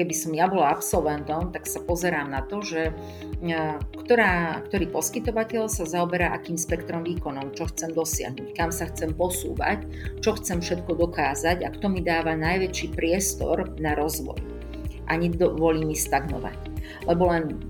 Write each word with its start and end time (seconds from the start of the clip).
keby 0.00 0.16
som 0.16 0.32
ja 0.32 0.48
bola 0.48 0.72
absolventom, 0.72 1.52
tak 1.52 1.68
sa 1.68 1.84
pozerám 1.84 2.32
na 2.32 2.40
to, 2.40 2.64
že 2.64 2.88
ktorá, 3.92 4.64
ktorý 4.64 4.88
poskytovateľ 4.88 5.68
sa 5.68 5.84
zaoberá 5.84 6.32
akým 6.32 6.56
spektrom 6.56 7.04
výkonom, 7.04 7.52
čo 7.52 7.68
chcem 7.68 7.92
dosiahnuť, 7.92 8.56
kam 8.56 8.72
sa 8.72 8.88
chcem 8.88 9.12
posúvať, 9.12 9.84
čo 10.24 10.40
chcem 10.40 10.64
všetko 10.64 10.96
dokázať 10.96 11.68
a 11.68 11.72
kto 11.76 11.92
mi 11.92 12.00
dáva 12.00 12.32
najväčší 12.32 12.96
priestor 12.96 13.76
na 13.76 13.92
rozvoj. 13.92 14.40
Ani 15.12 15.28
dovolí 15.28 15.84
mi 15.84 15.92
stagnovať. 15.92 16.56
Lebo 17.04 17.28
len, 17.28 17.60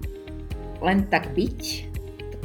len 0.78 1.10
tak 1.10 1.34
byť, 1.34 1.60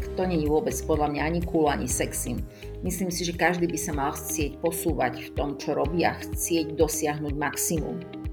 tak 0.01 0.05
to 0.17 0.23
nie 0.25 0.41
je 0.41 0.49
vôbec 0.49 0.73
podľa 0.89 1.13
mňa 1.13 1.21
ani 1.21 1.39
cool, 1.45 1.69
ani 1.69 1.85
sexy. 1.85 2.41
Myslím 2.81 3.13
si, 3.13 3.21
že 3.21 3.37
každý 3.37 3.69
by 3.69 3.77
sa 3.77 3.93
mal 3.93 4.17
chcieť 4.17 4.65
posúvať 4.65 5.29
v 5.29 5.33
tom, 5.37 5.61
čo 5.61 5.77
robí 5.77 6.01
a 6.01 6.17
chcieť 6.17 6.73
dosiahnuť 6.73 7.33
maximum. 7.37 8.24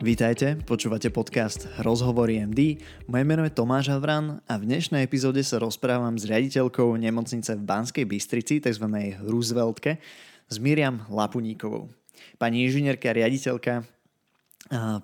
Vítajte, 0.00 0.56
počúvate 0.64 1.12
podcast 1.12 1.68
Rozhovory 1.76 2.40
MD. 2.40 2.80
Moje 3.04 3.20
meno 3.20 3.44
je 3.44 3.52
Tomáš 3.52 3.92
Havran 3.92 4.40
a 4.48 4.56
v 4.56 4.64
dnešnej 4.64 5.04
epizóde 5.04 5.44
sa 5.44 5.60
rozprávam 5.60 6.16
s 6.16 6.24
riaditeľkou 6.24 6.96
nemocnice 6.96 7.52
v 7.60 7.68
Banskej 7.68 8.08
Bystrici, 8.08 8.64
tzv. 8.64 8.88
Rooseveltke, 9.20 10.00
s 10.48 10.56
Miriam 10.56 11.04
Lapuníkovou. 11.12 11.92
Pani 12.40 12.64
inžinierka 12.64 13.12
riaditeľka 13.12 13.84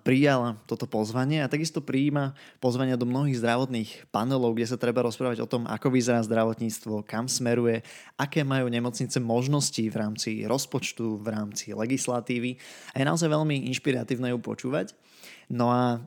prijala 0.06 0.62
toto 0.70 0.87
pozvanie 0.87 1.43
a 1.43 1.51
takisto 1.51 1.83
prijíma 1.83 2.38
pozvania 2.62 2.95
do 2.95 3.02
mnohých 3.02 3.43
zdravotných 3.43 3.91
panelov, 4.15 4.55
kde 4.55 4.70
sa 4.70 4.79
treba 4.79 5.02
rozprávať 5.02 5.43
o 5.43 5.51
tom, 5.51 5.66
ako 5.66 5.91
vyzerá 5.91 6.23
zdravotníctvo, 6.23 7.02
kam 7.02 7.27
smeruje, 7.27 7.83
aké 8.15 8.47
majú 8.47 8.71
nemocnice 8.71 9.19
možnosti 9.19 9.83
v 9.83 9.97
rámci 9.98 10.47
rozpočtu, 10.47 11.19
v 11.19 11.27
rámci 11.34 11.74
legislatívy 11.74 12.62
a 12.95 13.02
je 13.02 13.09
naozaj 13.10 13.27
veľmi 13.27 13.66
inšpiratívne 13.74 14.30
ju 14.30 14.38
počúvať. 14.38 14.95
No 15.51 15.74
a 15.74 15.98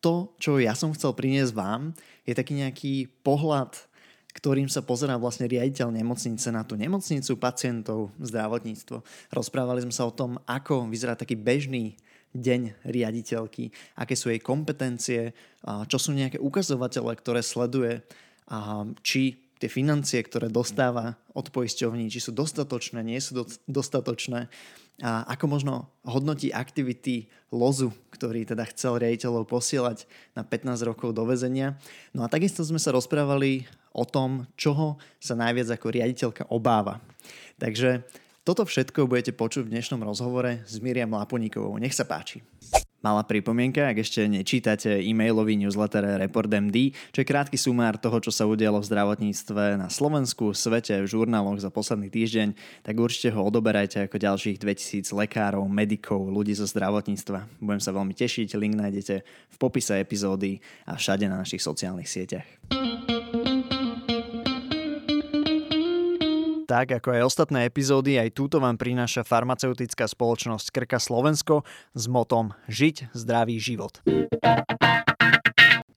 to, 0.00 0.32
čo 0.40 0.56
ja 0.56 0.72
som 0.72 0.96
chcel 0.96 1.12
priniesť 1.12 1.52
vám, 1.52 1.92
je 2.24 2.32
taký 2.32 2.56
nejaký 2.56 3.12
pohľad 3.20 3.76
ktorým 4.36 4.68
sa 4.68 4.84
pozerá 4.84 5.16
vlastne 5.16 5.48
riaditeľ 5.48 5.88
nemocnice 5.96 6.52
na 6.52 6.60
tú 6.60 6.76
nemocnicu, 6.76 7.40
pacientov, 7.40 8.12
zdravotníctvo. 8.20 9.00
Rozprávali 9.32 9.80
sme 9.88 9.96
sa 9.96 10.04
o 10.04 10.12
tom, 10.12 10.36
ako 10.44 10.92
vyzerá 10.92 11.16
taký 11.16 11.40
bežný 11.40 11.96
deň 12.38 12.86
riaditeľky, 12.86 13.72
aké 13.96 14.14
sú 14.14 14.30
jej 14.30 14.40
kompetencie, 14.40 15.34
čo 15.64 15.96
sú 15.96 16.12
nejaké 16.12 16.36
ukazovatele, 16.38 17.16
ktoré 17.16 17.40
sleduje, 17.40 18.04
či 19.02 19.40
tie 19.56 19.72
financie, 19.72 20.20
ktoré 20.20 20.52
dostáva 20.52 21.16
od 21.32 21.48
poisťovní, 21.48 22.12
či 22.12 22.20
sú 22.20 22.36
dostatočné, 22.36 23.00
nie 23.00 23.16
sú 23.18 23.40
dostatočné 23.64 24.52
a 25.04 25.28
ako 25.36 25.44
možno 25.48 25.74
hodnotí 26.08 26.48
aktivity 26.52 27.28
lozu, 27.52 27.92
ktorý 28.16 28.48
teda 28.48 28.64
chcel 28.72 28.96
riaditeľov 28.96 29.44
posielať 29.44 30.08
na 30.32 30.40
15 30.40 30.88
rokov 30.88 31.12
do 31.12 31.24
väzenia. 31.28 31.76
No 32.16 32.24
a 32.24 32.32
takisto 32.32 32.64
sme 32.64 32.80
sa 32.80 32.96
rozprávali 32.96 33.68
o 33.92 34.08
tom, 34.08 34.48
čoho 34.56 34.96
sa 35.20 35.36
najviac 35.36 35.68
ako 35.76 35.92
riaditeľka 35.92 36.48
obáva. 36.48 37.04
Takže 37.60 38.08
toto 38.46 38.62
všetko 38.62 39.10
budete 39.10 39.34
počuť 39.34 39.66
v 39.66 39.74
dnešnom 39.74 40.06
rozhovore 40.06 40.62
s 40.62 40.78
Miriam 40.78 41.10
Laponíkovou. 41.10 41.82
Nech 41.82 41.98
sa 41.98 42.06
páči. 42.06 42.46
Malá 43.02 43.26
pripomienka, 43.26 43.86
ak 43.90 44.02
ešte 44.02 44.22
nečítate 44.26 45.02
e-mailový 45.02 45.58
newsletter 45.58 46.18
Report 46.22 46.50
MD, 46.50 46.94
čo 47.10 47.22
je 47.22 47.26
krátky 47.26 47.58
sumár 47.58 47.98
toho, 47.98 48.18
čo 48.22 48.30
sa 48.30 48.46
udialo 48.46 48.82
v 48.82 48.88
zdravotníctve 48.88 49.78
na 49.78 49.90
Slovensku, 49.90 50.54
svete, 50.54 50.94
v 51.02 51.10
žurnáloch 51.10 51.58
za 51.58 51.70
posledný 51.74 52.06
týždeň, 52.10 52.54
tak 52.86 52.94
určite 52.98 53.34
ho 53.34 53.42
odoberajte 53.42 54.06
ako 54.06 54.16
ďalších 54.16 54.62
2000 54.62 55.10
lekárov, 55.10 55.66
medikov, 55.66 56.30
ľudí 56.30 56.54
zo 56.54 56.66
zdravotníctva. 56.66 57.62
Budem 57.62 57.82
sa 57.82 57.94
veľmi 57.94 58.14
tešiť, 58.14 58.58
link 58.58 58.78
nájdete 58.78 59.14
v 59.26 59.56
popise 59.58 59.98
epizódy 59.98 60.62
a 60.86 60.98
všade 60.98 61.26
na 61.30 61.42
našich 61.42 61.62
sociálnych 61.62 62.10
sieťach. 62.10 62.46
Tak 66.66 66.98
ako 66.98 67.14
aj 67.14 67.22
ostatné 67.22 67.70
epizódy, 67.70 68.18
aj 68.18 68.34
túto 68.34 68.58
vám 68.58 68.74
prináša 68.74 69.22
farmaceutická 69.22 70.10
spoločnosť 70.10 70.74
Krka 70.74 70.98
Slovensko 70.98 71.62
s 71.94 72.10
motom 72.10 72.58
Žiť 72.66 73.14
zdravý 73.14 73.62
život. 73.62 74.02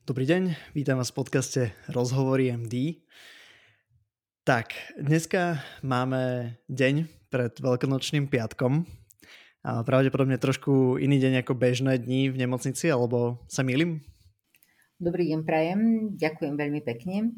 Dobrý 0.06 0.30
deň, 0.30 0.54
vítam 0.70 1.02
vás 1.02 1.10
v 1.10 1.18
podcaste 1.18 1.62
Rozhovory 1.90 2.54
MD. 2.54 3.02
Tak, 4.46 4.94
dneska 4.94 5.58
máme 5.82 6.54
deň 6.70 7.10
pred 7.34 7.50
veľkonočným 7.58 8.30
piatkom. 8.30 8.86
A 9.66 9.82
pravdepodobne 9.82 10.38
trošku 10.38 11.02
iný 11.02 11.18
deň 11.18 11.42
ako 11.42 11.58
bežné 11.58 11.98
dni 11.98 12.30
v 12.30 12.46
nemocnici, 12.46 12.86
alebo 12.86 13.42
sa 13.50 13.66
milím? 13.66 14.06
Dobrý 15.00 15.32
deň, 15.32 15.48
prajem. 15.48 15.80
Ďakujem 16.20 16.60
veľmi 16.60 16.84
pekne. 16.84 17.32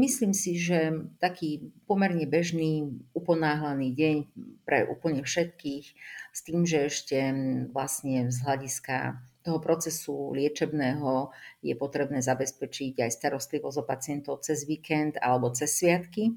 Myslím 0.00 0.32
si, 0.32 0.56
že 0.56 0.96
taký 1.20 1.68
pomerne 1.84 2.24
bežný, 2.24 2.88
uponáhlaný 3.12 3.92
deň 3.92 4.16
pre 4.64 4.88
úplne 4.88 5.20
všetkých 5.20 5.84
s 6.32 6.40
tým, 6.40 6.64
že 6.64 6.88
ešte 6.88 7.20
vlastne 7.68 8.32
z 8.32 8.40
hľadiska 8.40 9.20
toho 9.44 9.60
procesu 9.60 10.32
liečebného 10.32 11.36
je 11.60 11.76
potrebné 11.76 12.24
zabezpečiť 12.24 12.96
aj 12.96 13.12
starostlivosť 13.12 13.76
o 13.76 13.84
pacientov 13.84 14.40
cez 14.40 14.64
víkend 14.64 15.20
alebo 15.20 15.52
cez 15.52 15.68
sviatky, 15.68 16.32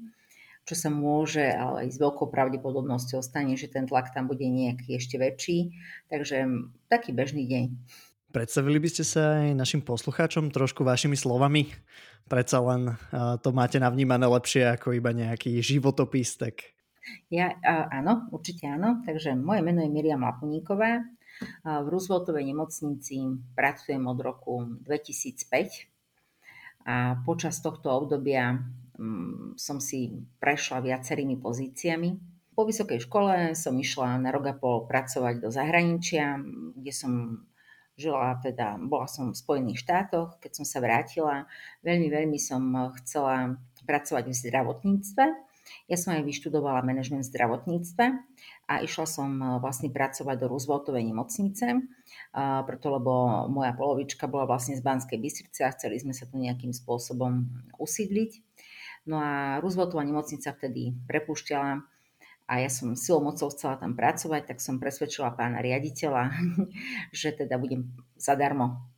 čo 0.68 0.76
sa 0.76 0.92
môže, 0.92 1.48
ale 1.48 1.88
aj 1.88 1.96
s 1.96 2.02
veľkou 2.04 2.28
pravdepodobnosťou 2.28 3.24
stane, 3.24 3.56
že 3.56 3.72
ten 3.72 3.88
tlak 3.88 4.12
tam 4.12 4.28
bude 4.28 4.44
nejaký 4.44 4.92
ešte 5.00 5.16
väčší. 5.16 5.72
Takže 6.12 6.68
taký 6.92 7.16
bežný 7.16 7.48
deň. 7.48 7.64
Predstavili 8.38 8.78
by 8.78 8.86
ste 8.86 9.02
sa 9.02 9.42
aj 9.42 9.50
našim 9.50 9.82
poslucháčom 9.82 10.54
trošku 10.54 10.86
vašimi 10.86 11.18
slovami? 11.18 11.74
Predsa 12.30 12.62
len 12.62 12.94
to 13.42 13.50
máte 13.50 13.82
navnímané 13.82 14.30
lepšie 14.30 14.78
ako 14.78 14.94
iba 14.94 15.10
nejaký 15.10 15.58
životopis, 15.58 16.38
tak... 16.38 16.70
Ja, 17.34 17.58
áno, 17.90 18.30
určite 18.30 18.70
áno. 18.70 19.02
Takže 19.02 19.34
moje 19.34 19.66
meno 19.66 19.82
je 19.82 19.90
Miriam 19.90 20.22
Lapuníková. 20.22 21.02
V 21.66 21.86
Rooseveltovej 21.90 22.46
nemocnici 22.46 23.26
pracujem 23.58 24.06
od 24.06 24.22
roku 24.22 24.70
2005 24.86 26.86
a 26.86 27.18
počas 27.26 27.58
tohto 27.58 27.90
obdobia 27.90 28.54
mm, 28.54 29.58
som 29.58 29.82
si 29.82 30.14
prešla 30.38 30.86
viacerými 30.86 31.42
pozíciami. 31.42 32.14
Po 32.54 32.62
vysokej 32.62 33.02
škole 33.02 33.58
som 33.58 33.74
išla 33.74 34.22
na 34.22 34.30
rok 34.30 34.46
a 34.46 34.54
pol 34.54 34.86
pracovať 34.86 35.42
do 35.42 35.50
zahraničia, 35.50 36.38
kde 36.78 36.94
som 36.94 37.42
žila 37.98 38.38
teda, 38.38 38.78
bola 38.78 39.10
som 39.10 39.34
v 39.34 39.40
Spojených 39.42 39.82
štátoch, 39.82 40.38
keď 40.38 40.62
som 40.62 40.64
sa 40.64 40.78
vrátila, 40.78 41.50
veľmi, 41.82 42.08
veľmi 42.08 42.38
som 42.38 42.94
chcela 43.02 43.58
pracovať 43.82 44.24
v 44.30 44.38
zdravotníctve. 44.38 45.24
Ja 45.84 46.00
som 46.00 46.16
aj 46.16 46.24
vyštudovala 46.24 46.80
manažment 46.80 47.28
v 47.28 47.32
zdravotníctve 47.34 48.04
a 48.72 48.74
išla 48.80 49.04
som 49.04 49.60
vlastne 49.60 49.92
pracovať 49.92 50.36
do 50.40 50.48
Rooseveltovej 50.48 51.04
nemocnice, 51.04 51.84
preto 52.64 52.86
lebo 52.88 53.44
moja 53.52 53.76
polovička 53.76 54.30
bola 54.32 54.48
vlastne 54.48 54.80
z 54.80 54.82
Banskej 54.86 55.20
Bystrice 55.20 55.68
a 55.68 55.74
chceli 55.76 56.00
sme 56.00 56.16
sa 56.16 56.24
tu 56.24 56.40
nejakým 56.40 56.72
spôsobom 56.72 57.44
usídliť. 57.76 58.40
No 59.12 59.20
a 59.20 59.60
Rooseveltová 59.60 60.08
nemocnica 60.08 60.56
vtedy 60.56 60.96
prepúšťala 61.04 61.84
a 62.48 62.64
ja 62.64 62.72
som 62.72 62.96
silou 62.96 63.20
mocou 63.20 63.52
chcela 63.52 63.76
tam 63.76 63.92
pracovať, 63.92 64.48
tak 64.48 64.58
som 64.64 64.80
presvedčila 64.80 65.36
pána 65.36 65.60
riaditeľa, 65.60 66.32
že 67.12 67.36
teda 67.36 67.60
budem 67.60 67.92
zadarmo 68.16 68.88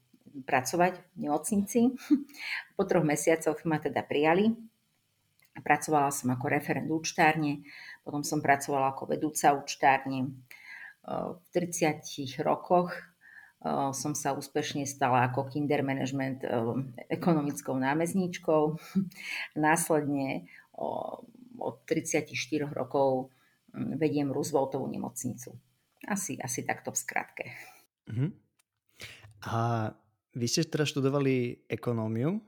pracovať 0.46 1.02
v 1.18 1.26
nemocnici. 1.26 1.80
Po 2.78 2.86
troch 2.86 3.02
mesiacoch 3.02 3.58
ma 3.66 3.82
teda 3.82 4.06
prijali. 4.06 4.54
Pracovala 5.66 6.14
som 6.14 6.30
ako 6.30 6.46
referent 6.46 6.86
účtárne, 6.86 7.66
potom 8.06 8.22
som 8.22 8.38
pracovala 8.38 8.94
ako 8.94 9.10
vedúca 9.10 9.50
účtárne. 9.52 10.30
V 11.10 11.44
30 11.50 12.06
rokoch 12.46 12.94
som 13.92 14.14
sa 14.14 14.32
úspešne 14.32 14.86
stala 14.86 15.26
ako 15.28 15.50
kinder 15.50 15.82
management 15.82 16.46
ekonomickou 17.10 17.76
námezníčkou. 17.76 18.78
Následne 19.58 20.46
od 21.60 21.76
34 21.84 22.30
rokov 22.72 23.34
vediem 23.74 24.30
Rooseveltovú 24.32 24.86
nemocnicu. 24.90 25.54
Asi, 26.08 26.40
asi 26.40 26.64
takto 26.64 26.90
v 26.90 26.98
skratke. 26.98 27.44
Uh-huh. 28.08 28.32
A 29.44 29.88
vy 30.32 30.46
ste 30.48 30.64
teda 30.64 30.88
študovali 30.88 31.66
ekonómiu, 31.68 32.40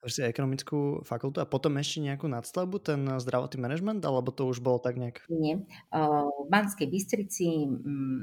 ekonomickú 0.00 1.04
fakultu 1.04 1.44
a 1.44 1.48
potom 1.48 1.76
ešte 1.76 2.00
nejakú 2.00 2.24
nadstavbu, 2.24 2.80
ten 2.80 3.04
zdravotný 3.20 3.60
manažment, 3.60 4.00
alebo 4.00 4.32
to 4.32 4.48
už 4.48 4.64
bolo 4.64 4.80
tak 4.80 4.96
nejak? 4.96 5.20
Nie. 5.28 5.60
V 5.92 6.48
Banskej 6.48 6.88
Bystrici 6.88 7.68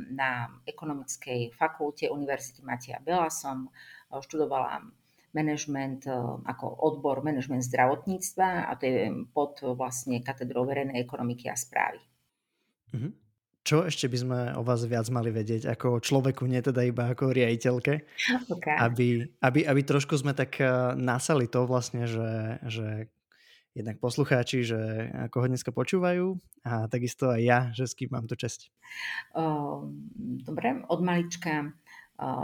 na 0.10 0.50
ekonomickej 0.66 1.54
fakulte 1.54 2.10
Univerzity 2.10 2.66
Mateja 2.66 2.98
Bela 2.98 3.30
som 3.30 3.70
študovala 4.10 4.90
management 5.34 6.08
e, 6.08 6.14
ako 6.46 6.66
odbor 6.84 7.24
management 7.24 7.64
zdravotníctva 7.68 8.70
a 8.70 8.72
to 8.80 8.84
je 8.88 9.12
pod 9.32 9.60
vlastne 9.76 10.20
katedrou 10.24 10.64
verejnej 10.68 11.00
ekonomiky 11.02 11.52
a 11.52 11.56
správy. 11.56 12.00
Uh-huh. 12.88 13.12
čo 13.68 13.84
ešte 13.84 14.08
by 14.08 14.18
sme 14.18 14.40
o 14.56 14.64
vás 14.64 14.80
viac 14.88 15.12
mali 15.12 15.28
vedieť 15.28 15.68
ako 15.76 16.00
človeku, 16.00 16.48
nie 16.48 16.64
teda 16.64 16.88
iba 16.88 17.12
ako 17.12 17.36
riaditeľke, 17.36 17.94
okay. 18.56 18.76
aby, 18.80 19.28
aby, 19.44 19.68
aby 19.68 19.82
trošku 19.84 20.16
sme 20.16 20.32
tak 20.32 20.56
eh, 20.64 20.96
nasali 20.96 21.52
to 21.52 21.68
vlastne, 21.68 22.08
že, 22.08 22.64
že 22.64 23.12
jednak 23.78 24.02
poslucháči, 24.02 24.66
že 24.66 25.12
ako 25.30 25.46
ho 25.46 25.48
dneska 25.54 25.70
počúvajú 25.70 26.34
a 26.66 26.90
takisto 26.90 27.30
aj 27.30 27.42
ja, 27.46 27.60
že 27.78 27.86
s 27.86 27.94
kým 27.94 28.10
mám 28.10 28.26
tu 28.26 28.34
čest. 28.34 28.74
Dobre, 30.48 30.82
od 30.90 31.00
malička 31.06 31.78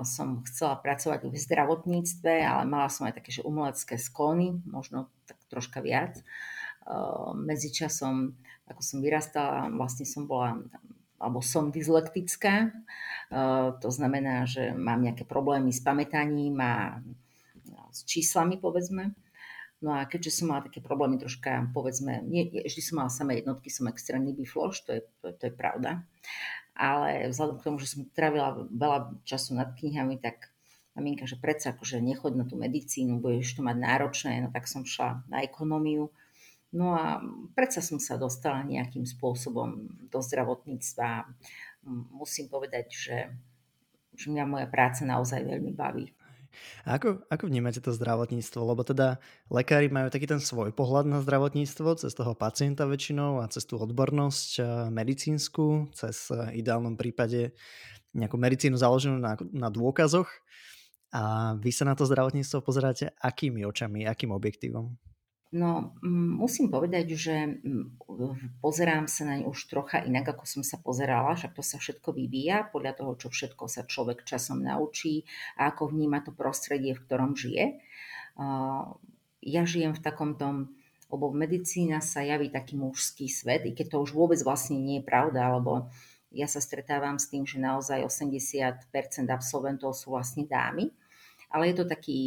som 0.06 0.46
chcela 0.46 0.78
pracovať 0.78 1.26
v 1.30 1.34
zdravotníctve, 1.34 2.34
ale 2.46 2.64
mala 2.70 2.94
som 2.94 3.10
aj 3.10 3.18
také, 3.18 3.34
že 3.34 3.42
umelecké 3.42 3.98
sklony, 3.98 4.62
možno 4.70 5.10
tak 5.26 5.42
troška 5.50 5.82
viac. 5.82 6.22
Medzičasom, 7.34 8.38
ako 8.70 8.82
som 8.86 9.02
vyrastala, 9.02 9.74
vlastne 9.74 10.06
som 10.06 10.30
bola 10.30 10.62
alebo 11.24 11.40
som 11.40 11.72
dyslektická. 11.72 12.76
To 13.80 13.90
znamená, 13.90 14.44
že 14.44 14.76
mám 14.76 15.00
nejaké 15.00 15.24
problémy 15.24 15.72
s 15.72 15.80
pamätaním 15.80 16.60
a 16.60 17.00
s 17.96 18.04
číslami, 18.04 18.60
povedzme. 18.60 19.16
No 19.80 19.96
a 19.96 20.04
keďže 20.08 20.44
som 20.44 20.52
mala 20.52 20.68
také 20.68 20.80
problémy 20.80 21.20
troška, 21.20 21.72
povedzme, 21.72 22.24
nie, 22.24 22.48
vždy 22.52 22.82
som 22.84 23.04
mala 23.04 23.12
samé 23.12 23.40
jednotky, 23.40 23.68
som 23.68 23.88
extrémny 23.92 24.32
bifloš, 24.32 24.84
to 24.84 24.92
je, 24.96 25.02
to, 25.20 25.36
to 25.36 25.44
je 25.48 25.54
pravda. 25.56 26.04
Ale 26.74 27.30
vzhľadom 27.30 27.58
k 27.62 27.66
tomu, 27.70 27.78
že 27.78 27.94
som 27.94 28.10
trávila 28.18 28.66
veľa 28.74 29.22
času 29.30 29.54
nad 29.54 29.78
knihami, 29.78 30.18
tak 30.18 30.50
maminka, 30.98 31.30
že 31.30 31.38
predsa 31.38 31.74
akože 31.74 32.02
nechod 32.02 32.34
na 32.34 32.50
tú 32.50 32.58
medicínu, 32.58 33.22
budeš 33.22 33.58
to 33.58 33.62
mať 33.62 33.78
náročné, 33.78 34.42
no 34.42 34.50
tak 34.50 34.66
som 34.66 34.82
šla 34.82 35.22
na 35.30 35.46
ekonómiu 35.46 36.10
No 36.74 36.98
a 36.98 37.22
predsa 37.54 37.86
som 37.86 38.02
sa 38.02 38.18
dostala 38.18 38.66
nejakým 38.66 39.06
spôsobom 39.06 39.94
do 40.10 40.20
zdravotníctva. 40.26 41.30
Musím 42.10 42.50
povedať, 42.50 42.90
že, 42.90 43.18
že 44.18 44.34
mňa 44.34 44.44
moja 44.50 44.66
práca 44.66 45.06
naozaj 45.06 45.46
veľmi 45.46 45.70
baví. 45.70 46.10
A 46.88 47.00
ako, 47.00 47.26
ako 47.30 47.44
vnímate 47.48 47.80
to 47.84 47.96
zdravotníctvo? 47.96 48.60
Lebo 48.64 48.82
teda 48.82 49.22
lekári 49.48 49.88
majú 49.88 50.10
taký 50.10 50.26
ten 50.26 50.42
svoj 50.42 50.74
pohľad 50.74 51.06
na 51.10 51.20
zdravotníctvo, 51.22 52.00
cez 52.00 52.12
toho 52.14 52.34
pacienta 52.34 52.90
väčšinou 52.90 53.42
a 53.42 53.50
cez 53.50 53.64
tú 53.68 53.80
odbornosť 53.80 54.50
eh, 54.60 54.66
medicínsku, 54.90 55.94
cez 55.94 56.30
eh, 56.34 56.60
ideálnom 56.60 56.98
prípade 57.00 57.54
nejakú 58.14 58.38
medicínu 58.38 58.78
založenú 58.78 59.18
na, 59.18 59.38
na 59.52 59.70
dôkazoch. 59.74 60.30
A 61.14 61.54
vy 61.62 61.70
sa 61.70 61.86
na 61.86 61.94
to 61.94 62.10
zdravotníctvo 62.10 62.66
pozeráte 62.66 63.14
akými 63.22 63.62
očami, 63.70 64.10
akým 64.10 64.34
objektívom? 64.34 64.98
No, 65.54 65.94
musím 66.34 66.74
povedať, 66.74 67.14
že 67.14 67.62
pozerám 68.58 69.06
sa 69.06 69.22
na 69.30 69.38
ňu 69.38 69.54
už 69.54 69.70
trocha 69.70 70.02
inak, 70.02 70.34
ako 70.34 70.50
som 70.50 70.66
sa 70.66 70.82
pozerala, 70.82 71.38
však 71.38 71.54
to 71.54 71.62
sa 71.62 71.78
všetko 71.78 72.10
vyvíja 72.10 72.74
podľa 72.74 72.98
toho, 72.98 73.14
čo 73.14 73.30
všetko 73.30 73.70
sa 73.70 73.86
človek 73.86 74.26
časom 74.26 74.66
naučí 74.66 75.30
a 75.54 75.70
ako 75.70 75.94
vníma 75.94 76.26
to 76.26 76.34
prostredie, 76.34 76.98
v 76.98 77.06
ktorom 77.06 77.38
žije. 77.38 77.78
Ja 79.46 79.62
žijem 79.70 79.94
v 79.94 80.02
takomto, 80.02 80.74
lebo 81.14 81.30
medicína 81.30 82.02
sa 82.02 82.26
javí 82.26 82.50
taký 82.50 82.74
mužský 82.74 83.30
svet, 83.30 83.70
i 83.70 83.78
keď 83.78 83.94
to 83.94 83.98
už 84.10 84.18
vôbec 84.18 84.42
vlastne 84.42 84.82
nie 84.82 85.06
je 85.06 85.06
pravda, 85.06 85.54
lebo 85.54 85.94
ja 86.34 86.50
sa 86.50 86.58
stretávam 86.66 87.22
s 87.22 87.30
tým, 87.30 87.46
že 87.46 87.62
naozaj 87.62 88.02
80% 88.02 88.90
absolventov 89.30 89.94
sú 89.94 90.18
vlastne 90.18 90.50
dámy, 90.50 90.90
ale 91.54 91.70
je 91.70 91.76
to 91.78 91.86
taký 91.86 92.20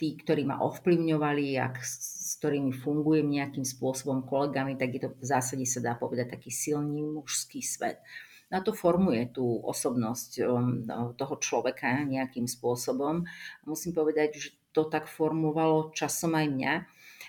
tí, 0.00 0.16
ktorí 0.16 0.48
ma 0.48 0.64
ovplyvňovali 0.64 1.60
a 1.60 1.76
s 1.76 2.40
ktorými 2.40 2.72
fungujem 2.72 3.28
nejakým 3.28 3.68
spôsobom 3.68 4.24
kolegami, 4.24 4.80
tak 4.80 4.96
je 4.96 5.00
to 5.04 5.12
v 5.12 5.26
zásade 5.28 5.68
sa 5.68 5.84
dá 5.84 5.92
povedať 5.92 6.32
taký 6.32 6.48
silný 6.48 7.04
mužský 7.04 7.60
svet. 7.60 8.00
Na 8.48 8.64
to 8.64 8.72
formuje 8.72 9.28
tú 9.28 9.44
osobnosť 9.44 10.40
um, 10.42 10.82
no, 10.88 11.12
toho 11.14 11.36
človeka 11.36 12.00
nejakým 12.08 12.48
spôsobom. 12.48 13.28
Musím 13.68 13.92
povedať, 13.92 14.28
že 14.40 14.48
to 14.72 14.88
tak 14.88 15.04
formovalo 15.04 15.92
časom 15.92 16.32
aj 16.32 16.46
mňa. 16.48 16.74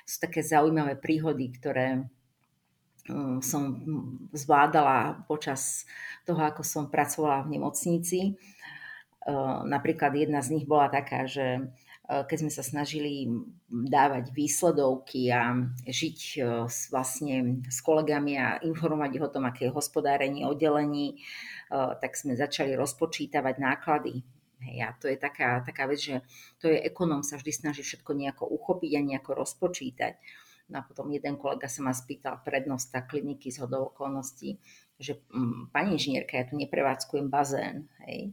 Sú 0.08 0.18
také 0.24 0.40
zaujímavé 0.40 0.96
príhody, 0.96 1.52
ktoré 1.52 2.08
um, 3.12 3.44
som 3.44 3.84
zvládala 4.32 5.28
počas 5.28 5.84
toho, 6.24 6.40
ako 6.40 6.64
som 6.64 6.88
pracovala 6.88 7.44
v 7.46 7.60
nemocnici. 7.60 8.20
Uh, 9.22 9.62
napríklad 9.68 10.16
jedna 10.18 10.40
z 10.42 10.58
nich 10.58 10.66
bola 10.66 10.90
taká, 10.90 11.30
že 11.30 11.70
keď 12.12 12.38
sme 12.44 12.52
sa 12.52 12.60
snažili 12.60 13.24
dávať 13.72 14.36
výsledovky 14.36 15.32
a 15.32 15.56
žiť 15.88 16.20
eh, 16.38 16.46
vlastne 16.92 17.64
s 17.72 17.80
kolegami 17.80 18.36
a 18.36 18.60
informovať 18.60 19.10
ich 19.16 19.24
o 19.24 19.32
tom, 19.32 19.48
aké 19.48 19.72
je 19.72 19.76
hospodárenie 19.76 20.44
oddelení, 20.44 21.16
eh, 21.16 21.92
tak 22.04 22.20
sme 22.20 22.36
začali 22.36 22.76
rozpočítavať 22.76 23.56
náklady. 23.64 24.28
Hej, 24.62 24.78
a 24.86 24.90
to 24.94 25.10
je 25.10 25.18
taká, 25.18 25.66
taká 25.66 25.90
vec, 25.90 25.98
že 25.98 26.22
to 26.62 26.70
je 26.70 26.78
ekonom 26.86 27.26
sa 27.26 27.42
vždy 27.42 27.50
snaží 27.50 27.82
všetko 27.82 28.14
nejako 28.14 28.46
uchopiť 28.46 28.92
a 28.94 29.02
nejako 29.02 29.42
rozpočítať. 29.42 30.22
No 30.72 30.80
a 30.80 30.88
potom 30.88 31.12
jeden 31.12 31.36
kolega 31.36 31.68
sa 31.68 31.84
ma 31.84 31.92
spýtal 31.92 32.40
prednosta 32.48 33.04
kliniky 33.04 33.52
z 33.52 33.60
hodou 33.68 33.92
okolností, 33.92 34.56
že 34.96 35.20
mm, 35.36 35.76
pani 35.76 36.00
inžinierka, 36.00 36.40
ja 36.40 36.48
tu 36.48 36.56
neprevádzkujem 36.56 37.28
bazén, 37.28 37.92
hej? 38.08 38.32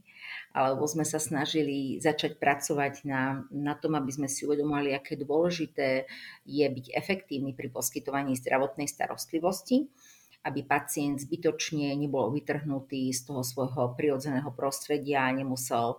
Alebo 0.55 0.87
sme 0.87 1.03
sa 1.03 1.19
snažili 1.19 1.99
začať 1.99 2.39
pracovať 2.39 3.03
na, 3.03 3.43
na 3.51 3.75
tom, 3.75 3.99
aby 3.99 4.15
sme 4.15 4.31
si 4.31 4.47
uvedomili, 4.47 4.95
aké 4.95 5.19
dôležité 5.19 6.07
je 6.47 6.63
byť 6.63 6.95
efektívny 6.95 7.59
pri 7.59 7.75
poskytovaní 7.75 8.39
zdravotnej 8.39 8.87
starostlivosti, 8.87 9.91
aby 10.47 10.63
pacient 10.63 11.19
zbytočne 11.19 11.91
nebol 11.99 12.31
vytrhnutý 12.31 13.11
z 13.11 13.27
toho 13.27 13.43
svojho 13.43 13.99
prirodzeného 13.99 14.55
prostredia 14.55 15.27
a 15.27 15.35
nemusel 15.35 15.99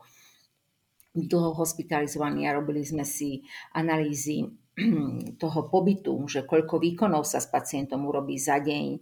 byť 1.17 1.25
dlho 1.25 1.51
hospitalizovaný 1.57 2.47
a 2.47 2.55
robili 2.55 2.85
sme 2.85 3.03
si 3.03 3.41
analýzy 3.73 4.45
toho 5.43 5.59
pobytu, 5.67 6.15
že 6.27 6.47
koľko 6.47 6.79
výkonov 6.79 7.27
sa 7.27 7.43
s 7.43 7.47
pacientom 7.51 8.07
urobí 8.07 8.39
za 8.39 8.59
deň 8.59 8.99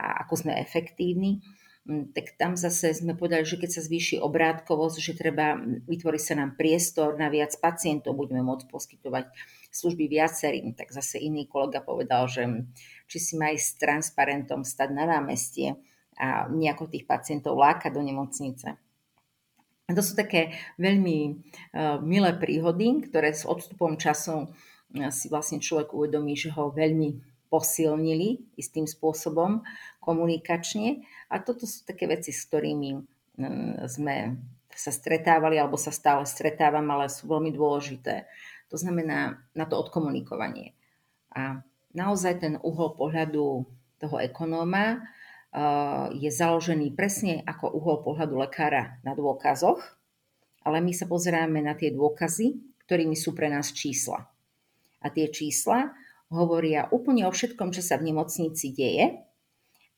a 0.00 0.24
ako 0.24 0.34
sme 0.46 0.60
efektívni. 0.60 1.44
Mm, 1.88 2.12
tak 2.12 2.36
tam 2.36 2.52
zase 2.52 2.92
sme 2.92 3.16
povedali, 3.16 3.48
že 3.48 3.56
keď 3.56 3.70
sa 3.80 3.82
zvýši 3.86 4.20
obrátkovosť, 4.20 4.96
že 5.00 5.12
treba, 5.16 5.56
vytvorí 5.88 6.20
sa 6.20 6.36
nám 6.36 6.52
priestor 6.60 7.16
na 7.16 7.32
viac 7.32 7.56
pacientov, 7.56 8.12
budeme 8.12 8.44
môcť 8.44 8.68
poskytovať 8.68 9.32
služby 9.72 10.04
viacerým. 10.04 10.76
Tak 10.76 10.92
zase 10.92 11.16
iný 11.16 11.48
kolega 11.48 11.80
povedal, 11.80 12.28
že 12.28 12.68
či 13.08 13.18
si 13.20 13.32
má 13.40 13.56
ísť 13.56 13.64
s 13.64 13.78
transparentom 13.80 14.68
stať 14.68 14.92
na 14.92 15.08
námestie 15.08 15.80
a 16.18 16.50
nejako 16.50 16.92
tých 16.92 17.08
pacientov 17.08 17.56
láka 17.56 17.88
do 17.88 18.04
nemocnice. 18.04 18.76
A 19.88 19.96
to 19.96 20.04
sú 20.04 20.12
také 20.12 20.52
veľmi 20.76 21.18
uh, 21.32 21.96
milé 22.04 22.36
príhody, 22.36 23.08
ktoré 23.08 23.32
s 23.32 23.48
odstupom 23.48 23.96
času 23.96 24.52
si 24.92 25.26
vlastne 25.28 25.60
človek 25.60 25.92
uvedomí, 25.92 26.32
že 26.38 26.52
ho 26.56 26.72
veľmi 26.72 27.20
posilnili 27.48 28.56
istým 28.60 28.84
spôsobom 28.84 29.64
komunikačne. 30.00 31.04
A 31.32 31.40
toto 31.40 31.64
sú 31.64 31.84
také 31.84 32.08
veci, 32.08 32.32
s 32.32 32.44
ktorými 32.48 32.90
mm, 33.40 33.88
sme 33.88 34.36
sa 34.72 34.92
stretávali 34.94 35.58
alebo 35.58 35.74
sa 35.74 35.90
stále 35.90 36.22
stretávam, 36.28 36.86
ale 36.92 37.10
sú 37.10 37.26
veľmi 37.26 37.50
dôležité. 37.50 38.28
To 38.68 38.76
znamená 38.76 39.40
na 39.56 39.64
to 39.64 39.80
odkomunikovanie. 39.80 40.76
A 41.32 41.64
naozaj 41.96 42.44
ten 42.44 42.54
uhol 42.60 42.94
pohľadu 42.94 43.64
toho 43.98 44.16
ekonóma 44.22 45.02
je 46.12 46.28
založený 46.28 46.92
presne 46.92 47.40
ako 47.48 47.72
uhol 47.72 48.04
pohľadu 48.04 48.36
lekára 48.36 49.00
na 49.00 49.16
dôkazoch, 49.16 49.80
ale 50.62 50.78
my 50.84 50.92
sa 50.92 51.08
pozeráme 51.08 51.64
na 51.64 51.72
tie 51.72 51.88
dôkazy, 51.88 52.60
ktorými 52.84 53.16
sú 53.16 53.32
pre 53.32 53.48
nás 53.48 53.72
čísla. 53.72 54.28
A 54.98 55.10
tie 55.14 55.30
čísla 55.30 55.94
hovoria 56.28 56.90
úplne 56.92 57.24
o 57.24 57.32
všetkom, 57.32 57.72
čo 57.72 57.80
sa 57.80 57.96
v 57.96 58.12
nemocnici 58.12 58.74
deje 58.74 59.24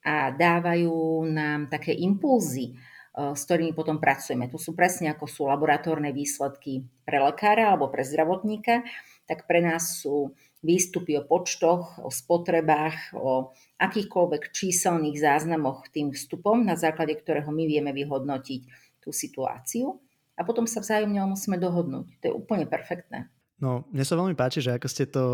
a 0.01 0.33
dávajú 0.33 1.29
nám 1.29 1.69
také 1.69 1.93
impulzy, 1.93 2.73
e, 2.73 3.35
s 3.37 3.43
ktorými 3.45 3.77
potom 3.77 4.01
pracujeme. 4.01 4.49
To 4.49 4.57
sú 4.57 4.73
presne 4.73 5.13
ako 5.13 5.29
sú 5.29 5.43
laboratórne 5.49 6.15
výsledky 6.15 6.89
pre 7.05 7.21
lekára 7.21 7.75
alebo 7.75 7.93
pre 7.93 8.07
zdravotníka, 8.07 8.87
tak 9.29 9.45
pre 9.45 9.61
nás 9.61 10.01
sú 10.01 10.33
výstupy 10.61 11.17
o 11.21 11.25
počtoch, 11.25 12.01
o 12.01 12.13
spotrebách, 12.13 13.17
o 13.17 13.53
akýchkoľvek 13.81 14.53
číselných 14.53 15.17
záznamoch 15.17 15.89
tým 15.89 16.13
vstupom, 16.13 16.65
na 16.65 16.77
základe 16.77 17.17
ktorého 17.17 17.49
my 17.49 17.65
vieme 17.65 17.93
vyhodnotiť 17.97 18.61
tú 19.01 19.09
situáciu 19.13 20.01
a 20.37 20.45
potom 20.45 20.69
sa 20.69 20.85
vzájomne 20.85 21.25
musíme 21.25 21.57
dohodnúť. 21.57 22.07
To 22.21 22.25
je 22.29 22.37
úplne 22.37 22.69
perfektné. 22.69 23.29
No, 23.61 23.85
mne 23.93 24.05
sa 24.09 24.17
veľmi 24.17 24.33
páči, 24.33 24.65
že 24.65 24.73
ako 24.73 24.89
ste 24.89 25.05
to 25.05 25.25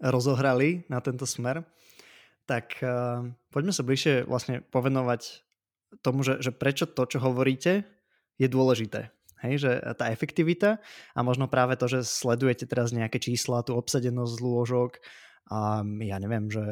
rozohrali 0.00 0.88
na 0.88 1.04
tento 1.04 1.28
smer, 1.28 1.60
tak 2.48 2.80
uh, 2.80 3.28
poďme 3.52 3.72
sa 3.76 3.84
bližšie 3.84 4.24
vlastne 4.24 4.64
povenovať 4.72 5.44
tomu, 6.00 6.24
že, 6.24 6.40
že 6.40 6.56
prečo 6.56 6.88
to, 6.88 7.04
čo 7.04 7.20
hovoríte, 7.20 7.84
je 8.40 8.48
dôležité. 8.48 9.12
Hej, 9.44 9.68
že 9.68 9.70
tá 10.00 10.08
efektivita 10.08 10.80
a 11.12 11.20
možno 11.20 11.44
práve 11.44 11.76
to, 11.76 11.84
že 11.84 12.08
sledujete 12.08 12.64
teraz 12.64 12.96
nejaké 12.96 13.20
čísla, 13.20 13.60
tú 13.60 13.76
obsadenosť 13.76 14.36
lôžok, 14.40 14.96
a 15.46 15.86
ja 16.02 16.18
neviem, 16.18 16.50
že 16.50 16.62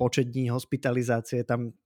počet 0.00 0.32
dní 0.32 0.48
hospitalizácie, 0.48 1.44
tam 1.44 1.76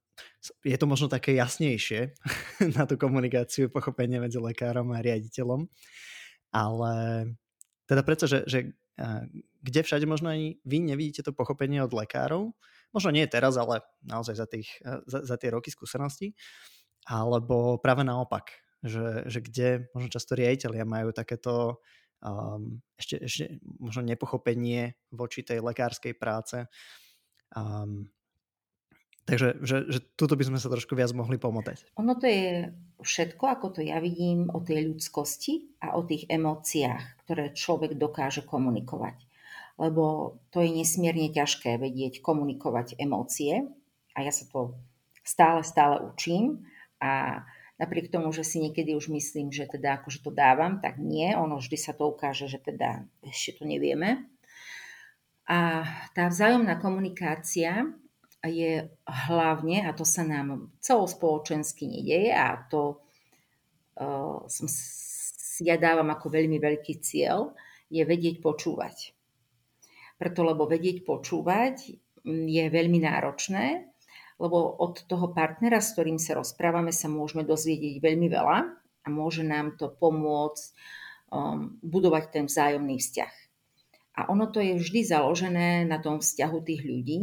je 0.62 0.76
to 0.78 0.87
možno 0.87 1.11
také 1.11 1.35
jasnejšie 1.35 2.14
na 2.76 2.87
tú 2.87 2.95
komunikáciu, 2.97 3.68
pochopenie 3.68 4.23
medzi 4.23 4.38
lekárom 4.38 4.95
a 4.95 5.02
riaditeľom. 5.02 5.66
Ale 6.54 6.95
teda 7.87 8.02
predsa, 8.02 8.26
že, 8.26 8.43
že 8.47 8.59
kde 9.62 9.81
všade 9.83 10.07
možno 10.07 10.31
ani 10.35 10.59
vy 10.66 10.83
nevidíte 10.83 11.23
to 11.23 11.31
pochopenie 11.31 11.83
od 11.83 11.95
lekárov, 11.95 12.50
možno 12.90 13.11
nie 13.14 13.26
teraz, 13.31 13.55
ale 13.55 13.83
naozaj 14.02 14.35
za, 14.35 14.47
tých, 14.47 14.69
za, 15.07 15.23
za 15.23 15.37
tie 15.38 15.55
roky 15.55 15.71
skúseností, 15.71 16.35
alebo 17.07 17.78
práve 17.78 18.02
naopak, 18.02 18.50
že, 18.83 19.26
že 19.31 19.38
kde 19.38 19.69
možno 19.95 20.11
často 20.11 20.35
riaditeľia 20.35 20.83
majú 20.83 21.14
takéto 21.14 21.78
um, 22.23 22.83
ešte, 22.99 23.23
ešte 23.23 23.45
možno 23.78 24.02
nepochopenie 24.02 24.99
voči 25.14 25.47
tej 25.47 25.62
lekárskej 25.62 26.19
práce. 26.19 26.66
Um, 27.55 28.11
Takže 29.26 29.59
že, 29.59 29.76
že 29.90 29.99
tuto 30.14 30.38
by 30.38 30.47
sme 30.47 30.59
sa 30.62 30.71
trošku 30.71 30.95
viac 30.95 31.11
mohli 31.11 31.35
pomotať. 31.35 31.83
Ono 31.99 32.14
to 32.14 32.30
je 32.30 32.71
všetko, 33.02 33.45
ako 33.59 33.66
to 33.75 33.80
ja 33.83 33.99
vidím, 33.99 34.47
o 34.54 34.62
tej 34.62 34.95
ľudskosti 34.95 35.83
a 35.83 35.99
o 35.99 36.06
tých 36.06 36.30
emóciách, 36.30 37.26
ktoré 37.26 37.50
človek 37.50 37.99
dokáže 37.99 38.47
komunikovať. 38.47 39.18
Lebo 39.83 40.38
to 40.54 40.62
je 40.62 40.71
nesmierne 40.71 41.28
ťažké 41.35 41.75
vedieť 41.76 42.23
komunikovať 42.23 42.97
emócie 43.02 43.66
a 44.14 44.18
ja 44.23 44.30
sa 44.30 44.47
to 44.47 44.78
stále, 45.26 45.66
stále 45.66 46.06
učím 46.06 46.64
a 47.02 47.42
napriek 47.83 48.09
tomu, 48.09 48.30
že 48.30 48.47
si 48.47 48.62
niekedy 48.62 48.95
už 48.95 49.12
myslím, 49.12 49.50
že 49.52 49.68
teda 49.68 50.00
akože 50.00 50.23
to 50.25 50.30
dávam, 50.30 50.78
tak 50.80 51.02
nie, 51.02 51.35
ono 51.37 51.61
vždy 51.61 51.76
sa 51.76 51.92
to 51.92 52.09
ukáže, 52.09 52.47
že 52.49 52.62
teda 52.62 53.04
ešte 53.26 53.61
to 53.61 53.68
nevieme. 53.68 54.25
A 55.50 55.85
tá 56.14 56.30
vzájomná 56.30 56.78
komunikácia 56.78 57.90
je 58.45 58.88
hlavne, 59.07 59.87
a 59.87 59.90
to 59.97 60.05
sa 60.05 60.23
nám 60.23 60.73
celospoločensky 60.83 61.88
nedeje 61.88 62.31
a 62.35 62.61
to 62.69 63.00
uh, 63.97 64.45
som, 64.47 64.66
ja 65.64 65.81
dávam 65.81 66.12
ako 66.12 66.28
veľmi 66.28 66.61
veľký 66.61 67.00
cieľ, 67.00 67.57
je 67.88 68.02
vedieť 68.02 68.43
počúvať. 68.43 69.16
Preto, 70.16 70.40
lebo 70.45 70.64
vedieť 70.69 71.05
počúvať 71.05 71.76
je 72.26 72.64
veľmi 72.66 72.99
náročné, 73.05 73.87
lebo 74.37 74.59
od 74.81 75.07
toho 75.09 75.33
partnera, 75.33 75.81
s 75.81 75.97
ktorým 75.97 76.21
sa 76.21 76.37
rozprávame, 76.37 76.93
sa 76.93 77.09
môžeme 77.09 77.47
dozvedieť 77.47 78.02
veľmi 78.02 78.28
veľa 78.28 78.59
a 78.76 79.09
môže 79.09 79.47
nám 79.47 79.78
to 79.81 79.88
pomôcť 79.88 80.64
um, 81.31 81.78
budovať 81.81 82.25
ten 82.35 82.45
vzájomný 82.50 82.99
vzťah. 83.00 83.35
A 84.16 84.21
ono 84.33 84.49
to 84.49 84.64
je 84.64 84.81
vždy 84.81 85.00
založené 85.05 85.85
na 85.85 86.00
tom 86.00 86.21
vzťahu 86.21 86.59
tých 86.64 86.83
ľudí, 86.85 87.21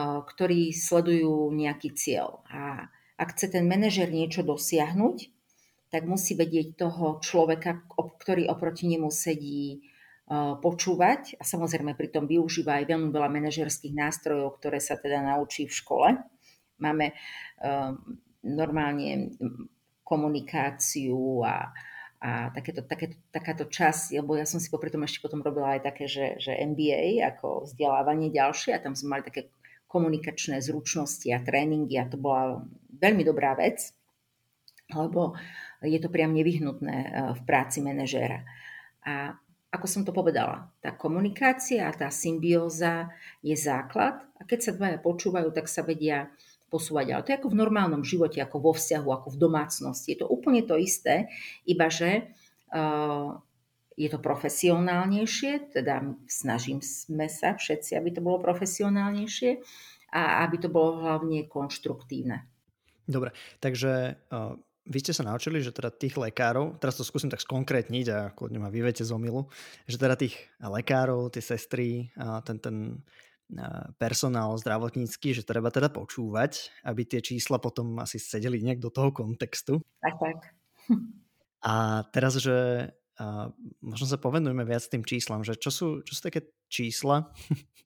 ktorí 0.00 0.72
sledujú 0.72 1.52
nejaký 1.52 1.92
cieľ. 1.92 2.40
A 2.48 2.88
ak 3.20 3.36
chce 3.36 3.52
ten 3.52 3.68
manažer 3.68 4.08
niečo 4.08 4.40
dosiahnuť, 4.40 5.28
tak 5.92 6.08
musí 6.08 6.32
vedieť 6.32 6.80
toho 6.80 7.20
človeka, 7.20 7.84
ktorý 7.92 8.48
oproti 8.48 8.88
nemu 8.88 9.12
sedí, 9.12 9.84
počúvať 10.64 11.36
a 11.36 11.42
samozrejme 11.44 11.92
pritom 11.92 12.24
využíva 12.24 12.80
aj 12.80 12.88
veľmi 12.88 13.12
veľa 13.12 13.28
manažerských 13.28 13.92
nástrojov, 13.92 14.56
ktoré 14.56 14.80
sa 14.80 14.96
teda 14.96 15.20
naučí 15.20 15.68
v 15.68 15.76
škole. 15.76 16.08
Máme 16.80 17.12
normálne 18.40 19.36
komunikáciu 20.06 21.44
a, 21.44 21.68
a 22.22 22.48
takéto, 22.54 22.80
takéto, 22.86 23.16
takáto 23.28 23.64
časť, 23.68 24.16
lebo 24.24 24.38
ja 24.38 24.48
som 24.48 24.56
si 24.56 24.72
popri 24.72 24.88
tom 24.88 25.04
ešte 25.04 25.20
potom 25.20 25.44
robila 25.44 25.76
aj 25.76 25.90
také, 25.92 26.08
že, 26.08 26.40
že 26.40 26.56
MBA 26.56 27.20
ako 27.36 27.68
vzdelávanie 27.68 28.32
ďalšie 28.32 28.72
a 28.78 28.82
tam 28.82 28.96
sme 28.96 29.18
mali 29.18 29.22
také 29.28 29.52
komunikačné 29.92 30.64
zručnosti 30.64 31.28
a 31.28 31.44
tréningy 31.44 32.00
a 32.00 32.08
to 32.08 32.16
bola 32.16 32.64
veľmi 32.96 33.20
dobrá 33.28 33.52
vec, 33.52 33.92
lebo 34.88 35.36
je 35.84 36.00
to 36.00 36.08
priam 36.08 36.32
nevyhnutné 36.32 36.96
eh, 36.96 37.10
v 37.36 37.40
práci 37.44 37.84
manažéra. 37.84 38.40
A 39.04 39.36
ako 39.72 39.86
som 39.88 40.02
to 40.04 40.12
povedala, 40.12 40.68
tá 40.84 40.92
komunikácia 40.92 41.88
a 41.88 41.96
tá 41.96 42.12
symbióza 42.12 43.08
je 43.40 43.56
základ 43.56 44.20
a 44.36 44.44
keď 44.44 44.58
sa 44.68 44.76
dvaja 44.76 44.98
počúvajú, 45.00 45.48
tak 45.48 45.64
sa 45.64 45.80
vedia 45.80 46.28
posúvať. 46.68 47.06
Ale 47.08 47.24
to 47.24 47.30
je 47.32 47.38
ako 47.40 47.52
v 47.52 47.60
normálnom 47.60 48.04
živote, 48.04 48.40
ako 48.40 48.60
vo 48.60 48.72
vzťahu, 48.76 49.08
ako 49.08 49.28
v 49.32 49.40
domácnosti. 49.40 50.12
Je 50.12 50.24
to 50.24 50.28
úplne 50.28 50.60
to 50.64 50.76
isté, 50.76 51.28
iba 51.64 51.88
že 51.88 52.32
uh, 52.72 53.40
je 53.96 54.08
to 54.08 54.18
profesionálnejšie, 54.18 55.72
teda 55.76 56.16
snažím 56.28 56.80
sme 56.80 57.28
sa 57.28 57.56
všetci, 57.56 57.96
aby 57.96 58.10
to 58.12 58.20
bolo 58.24 58.40
profesionálnejšie 58.40 59.60
a 60.12 60.44
aby 60.44 60.56
to 60.60 60.68
bolo 60.68 61.04
hlavne 61.04 61.48
konštruktívne. 61.48 62.44
Dobre, 63.08 63.34
takže 63.58 64.22
uh, 64.32 64.54
vy 64.86 64.98
ste 64.98 65.14
sa 65.14 65.26
naučili, 65.26 65.62
že 65.62 65.74
teda 65.74 65.94
tých 65.94 66.18
lekárov, 66.18 66.78
teraz 66.82 66.98
to 66.98 67.06
skúsim 67.06 67.30
tak 67.30 67.42
skonkrétniť 67.42 68.06
a 68.10 68.18
kľudne 68.34 68.62
ma 68.62 68.70
vyvete 68.70 69.06
z 69.06 69.14
omilu, 69.14 69.46
že 69.86 69.98
teda 69.98 70.18
tých 70.18 70.34
lekárov, 70.58 71.30
tie 71.30 71.42
sestry, 71.42 72.10
a 72.18 72.42
ten, 72.42 72.58
ten 72.58 72.98
personál 74.00 74.56
zdravotnícky, 74.56 75.36
že 75.36 75.44
treba 75.44 75.68
teda 75.68 75.92
počúvať, 75.92 76.72
aby 76.88 77.04
tie 77.04 77.20
čísla 77.20 77.60
potom 77.60 78.00
asi 78.00 78.16
sedeli 78.16 78.64
nejak 78.64 78.80
do 78.80 78.88
toho 78.88 79.12
kontextu. 79.12 79.84
Tak, 80.00 80.14
tak. 80.16 80.38
A 81.62 82.02
teraz, 82.10 82.40
že 82.40 82.90
a 83.20 83.52
možno 83.84 84.08
sa 84.08 84.16
povenujeme 84.16 84.64
viac 84.64 84.88
tým 84.88 85.04
číslam, 85.04 85.44
že 85.44 85.60
čo 85.60 85.68
sú, 85.68 85.88
čo 86.00 86.12
sú 86.16 86.20
také 86.24 86.48
čísla, 86.72 87.28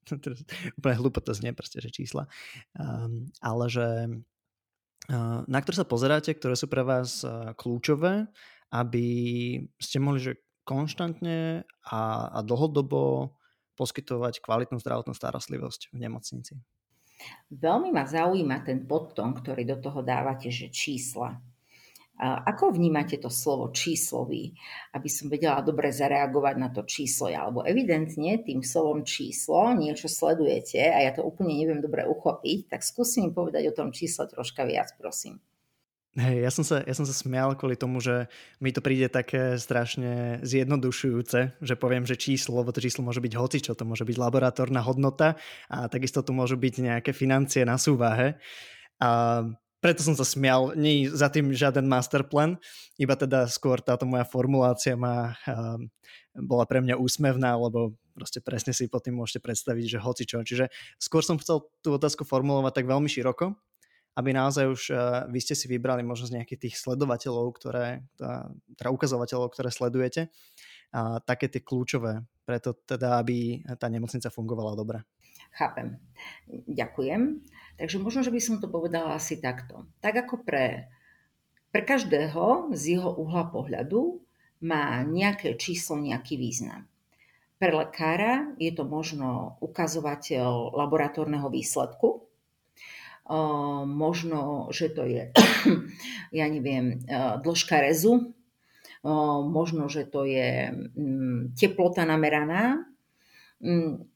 úplne 0.78 0.96
hlúpo 0.98 1.18
to 1.18 1.34
znie 1.34 1.50
proste, 1.50 1.82
že 1.82 1.90
čísla, 1.90 2.30
um, 2.78 3.26
ale 3.42 3.64
že 3.66 3.86
uh, 5.10 5.40
na 5.46 5.58
ktoré 5.58 5.76
sa 5.82 5.88
pozeráte, 5.88 6.30
ktoré 6.30 6.54
sú 6.54 6.70
pre 6.70 6.86
vás 6.86 7.26
uh, 7.26 7.50
kľúčové, 7.58 8.30
aby 8.70 9.06
ste 9.82 9.98
mohli 9.98 10.22
že 10.22 10.38
konštantne 10.66 11.62
a, 11.86 12.00
a 12.34 12.38
dlhodobo 12.42 13.34
poskytovať 13.78 14.42
kvalitnú 14.42 14.82
zdravotnú 14.82 15.14
starostlivosť 15.14 15.94
v 15.94 15.96
nemocnici. 16.02 16.54
Veľmi 17.48 17.94
ma 17.94 18.04
zaujíma 18.04 18.66
ten 18.66 18.84
podton, 18.84 19.32
ktorý 19.32 19.64
do 19.64 19.78
toho 19.80 20.02
dávate, 20.02 20.52
že 20.52 20.68
čísla. 20.68 21.38
Ako 22.20 22.72
vnímate 22.72 23.20
to 23.20 23.28
slovo 23.28 23.68
číslový, 23.76 24.56
aby 24.96 25.08
som 25.12 25.28
vedela 25.28 25.60
dobre 25.60 25.92
zareagovať 25.92 26.54
na 26.56 26.72
to 26.72 26.88
číslo? 26.88 27.28
Alebo 27.28 27.60
evidentne 27.60 28.40
tým 28.40 28.64
slovom 28.64 29.04
číslo 29.04 29.76
niečo 29.76 30.08
sledujete 30.08 30.80
a 30.80 31.04
ja 31.04 31.12
to 31.12 31.20
úplne 31.20 31.52
neviem 31.52 31.84
dobre 31.84 32.08
uchopiť, 32.08 32.72
tak 32.72 32.80
skúsim 32.80 33.28
mi 33.28 33.30
povedať 33.36 33.68
o 33.68 33.76
tom 33.76 33.92
čísle 33.92 34.24
troška 34.32 34.64
viac, 34.64 34.96
prosím. 34.96 35.44
Hej, 36.16 36.48
ja 36.48 36.48
som, 36.48 36.64
sa, 36.64 36.80
ja 36.80 36.96
som 36.96 37.04
sa 37.04 37.12
smial 37.12 37.52
kvôli 37.60 37.76
tomu, 37.76 38.00
že 38.00 38.32
mi 38.56 38.72
to 38.72 38.80
príde 38.80 39.12
také 39.12 39.60
strašne 39.60 40.40
zjednodušujúce, 40.40 41.60
že 41.60 41.74
poviem, 41.76 42.08
že 42.08 42.16
číslo, 42.16 42.56
lebo 42.56 42.72
to 42.72 42.80
číslo 42.80 43.04
môže 43.04 43.20
byť 43.20 43.36
hocičo, 43.36 43.76
to 43.76 43.84
môže 43.84 44.08
byť 44.08 44.16
laboratórna 44.16 44.80
hodnota 44.80 45.36
a 45.68 45.92
takisto 45.92 46.24
tu 46.24 46.32
môžu 46.32 46.56
byť 46.56 46.74
nejaké 46.80 47.12
financie 47.12 47.68
na 47.68 47.76
súvahe. 47.76 48.40
A 48.96 49.44
preto 49.86 50.02
som 50.02 50.18
sa 50.18 50.26
smial, 50.26 50.74
nie 50.74 51.06
za 51.06 51.30
tým 51.30 51.54
žiaden 51.54 51.86
masterplan, 51.86 52.58
iba 52.98 53.14
teda 53.14 53.46
skôr 53.46 53.78
táto 53.78 54.02
moja 54.02 54.26
formulácia 54.26 54.98
ma, 54.98 55.38
uh, 55.46 55.78
bola 56.34 56.66
pre 56.66 56.82
mňa 56.82 56.98
úsmevná, 56.98 57.54
lebo 57.54 57.94
proste 58.10 58.42
presne 58.42 58.74
si 58.74 58.90
pod 58.90 59.06
tým 59.06 59.14
môžete 59.14 59.38
predstaviť, 59.38 59.86
že 59.86 59.98
hoci 60.02 60.26
čo. 60.26 60.42
Čiže 60.42 60.74
skôr 60.98 61.22
som 61.22 61.38
chcel 61.38 61.70
tú 61.86 61.94
otázku 61.94 62.26
formulovať 62.26 62.82
tak 62.82 62.90
veľmi 62.90 63.06
široko, 63.06 63.54
aby 64.18 64.34
naozaj 64.34 64.66
už 64.66 64.82
uh, 64.90 64.98
vy 65.30 65.38
ste 65.38 65.54
si 65.54 65.70
vybrali 65.70 66.02
možno 66.02 66.34
z 66.34 66.42
nejakých 66.42 66.66
tých 66.66 66.74
sledovateľov, 66.82 67.46
ktoré, 67.54 68.02
teda 68.74 68.90
ukazovateľov, 68.90 69.54
ktoré 69.54 69.70
sledujete, 69.70 70.34
a 70.90 71.22
také 71.22 71.46
tie 71.46 71.62
kľúčové, 71.62 72.26
preto 72.42 72.74
teda, 72.74 73.22
aby 73.22 73.62
tá 73.78 73.86
nemocnica 73.86 74.34
fungovala 74.34 74.74
dobre. 74.74 75.06
Chápem. 75.56 75.96
Ďakujem. 76.68 77.40
Takže 77.80 77.96
možno, 77.96 78.20
že 78.20 78.32
by 78.32 78.40
som 78.40 78.56
to 78.60 78.68
povedala 78.68 79.16
asi 79.16 79.40
takto. 79.40 79.88
Tak 80.04 80.28
ako 80.28 80.44
pre, 80.44 80.92
pre 81.72 81.80
každého 81.80 82.76
z 82.76 83.00
jeho 83.00 83.16
uhla 83.16 83.48
pohľadu 83.48 84.20
má 84.64 85.00
nejaké 85.04 85.56
číslo 85.56 85.96
nejaký 85.96 86.36
význam. 86.36 86.84
Pre 87.56 87.72
lekára 87.72 88.52
je 88.60 88.68
to 88.72 88.84
možno 88.84 89.56
ukazovateľ 89.64 90.76
laboratórneho 90.76 91.48
výsledku, 91.48 92.28
možno, 93.88 94.68
že 94.70 94.92
to 94.92 95.08
je, 95.08 95.32
ja 96.38 96.46
neviem, 96.52 97.00
dĺžka 97.40 97.80
rezu, 97.80 98.36
možno, 99.48 99.88
že 99.88 100.04
to 100.04 100.28
je 100.28 100.68
mm, 100.72 101.56
teplota 101.56 102.04
nameraná, 102.04 102.84
mm, 103.62 104.15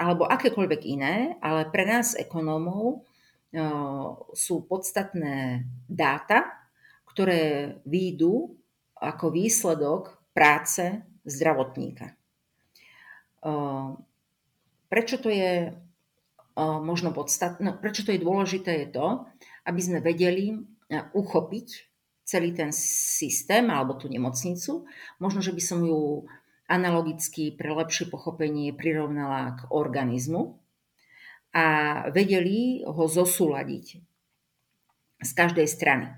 alebo 0.00 0.24
akékoľvek 0.24 0.80
iné, 0.88 1.36
ale 1.44 1.68
pre 1.68 1.84
nás 1.84 2.16
ekonómov 2.16 3.04
sú 4.32 4.64
podstatné 4.64 5.68
dáta, 5.84 6.48
ktoré 7.04 7.76
výjdu 7.84 8.56
ako 8.96 9.28
výsledok 9.28 10.16
práce 10.32 11.04
zdravotníka. 11.28 12.16
Prečo 14.88 15.16
to 15.20 15.28
je 15.28 15.76
možno 16.60 17.12
podstatné, 17.12 17.60
no, 17.60 17.76
prečo 17.76 18.08
to 18.08 18.16
je 18.16 18.24
dôležité, 18.24 18.88
je 18.88 18.88
to, 18.96 19.28
aby 19.68 19.80
sme 19.84 20.00
vedeli 20.00 20.56
uchopiť 21.12 21.68
celý 22.24 22.54
ten 22.54 22.70
systém 22.70 23.66
alebo 23.66 23.98
tú 23.98 24.06
nemocnicu. 24.06 24.86
Možno, 25.18 25.42
že 25.42 25.50
by 25.50 25.62
som 25.62 25.82
ju 25.82 26.30
analogicky 26.70 27.50
pre 27.58 27.74
lepšie 27.74 28.06
pochopenie 28.06 28.70
prirovnala 28.70 29.58
k 29.58 29.60
organizmu 29.74 30.54
a 31.50 31.66
vedeli 32.14 32.86
ho 32.86 33.04
zosúľadiť 33.10 33.86
z 35.20 35.30
každej 35.34 35.66
strany. 35.66 36.14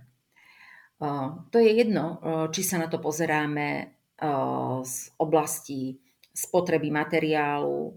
To 1.48 1.56
je 1.56 1.70
jedno, 1.72 2.20
či 2.52 2.60
sa 2.62 2.76
na 2.78 2.86
to 2.92 3.00
pozeráme 3.00 3.96
z 4.84 4.96
oblasti 5.18 5.98
spotreby 6.30 6.92
materiálu, 6.92 7.96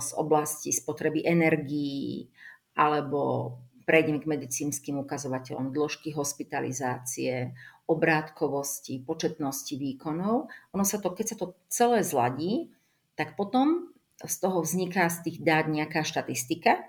z 0.00 0.10
oblasti 0.16 0.72
spotreby 0.72 1.22
energií 1.22 2.26
alebo 2.74 3.52
prejdeme 3.86 4.18
k 4.18 4.26
medicínskym 4.26 4.98
ukazovateľom 5.06 5.70
dĺžky 5.70 6.10
hospitalizácie, 6.10 7.54
obrátkovosti, 7.86 9.02
početnosti 9.02 9.74
výkonov. 9.78 10.50
Ono 10.74 10.84
sa 10.84 10.98
to, 10.98 11.14
keď 11.14 11.26
sa 11.32 11.36
to 11.38 11.46
celé 11.70 12.02
zladí, 12.02 12.70
tak 13.14 13.38
potom 13.38 13.94
z 14.18 14.36
toho 14.42 14.62
vzniká 14.62 15.06
z 15.08 15.30
tých 15.30 15.38
dát 15.42 15.70
nejaká 15.70 16.02
štatistika, 16.02 16.82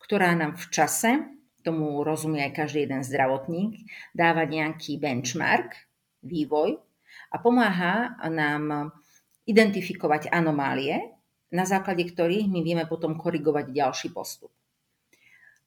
ktorá 0.00 0.32
nám 0.36 0.56
v 0.56 0.66
čase, 0.72 1.10
tomu 1.64 2.04
rozumie 2.04 2.44
aj 2.44 2.52
každý 2.60 2.84
jeden 2.84 3.00
zdravotník, 3.00 3.88
dáva 4.12 4.44
nejaký 4.44 5.00
benchmark, 5.00 5.72
vývoj 6.20 6.76
a 7.32 7.36
pomáha 7.40 8.16
nám 8.28 8.92
identifikovať 9.48 10.28
anomálie, 10.28 11.14
na 11.52 11.64
základe 11.64 12.04
ktorých 12.04 12.48
my 12.48 12.60
vieme 12.60 12.84
potom 12.84 13.16
korigovať 13.16 13.72
ďalší 13.72 14.08
postup 14.12 14.52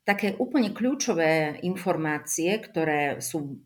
také 0.07 0.39
úplne 0.39 0.71
kľúčové 0.71 1.59
informácie, 1.67 2.55
ktoré 2.63 3.19
sú 3.19 3.59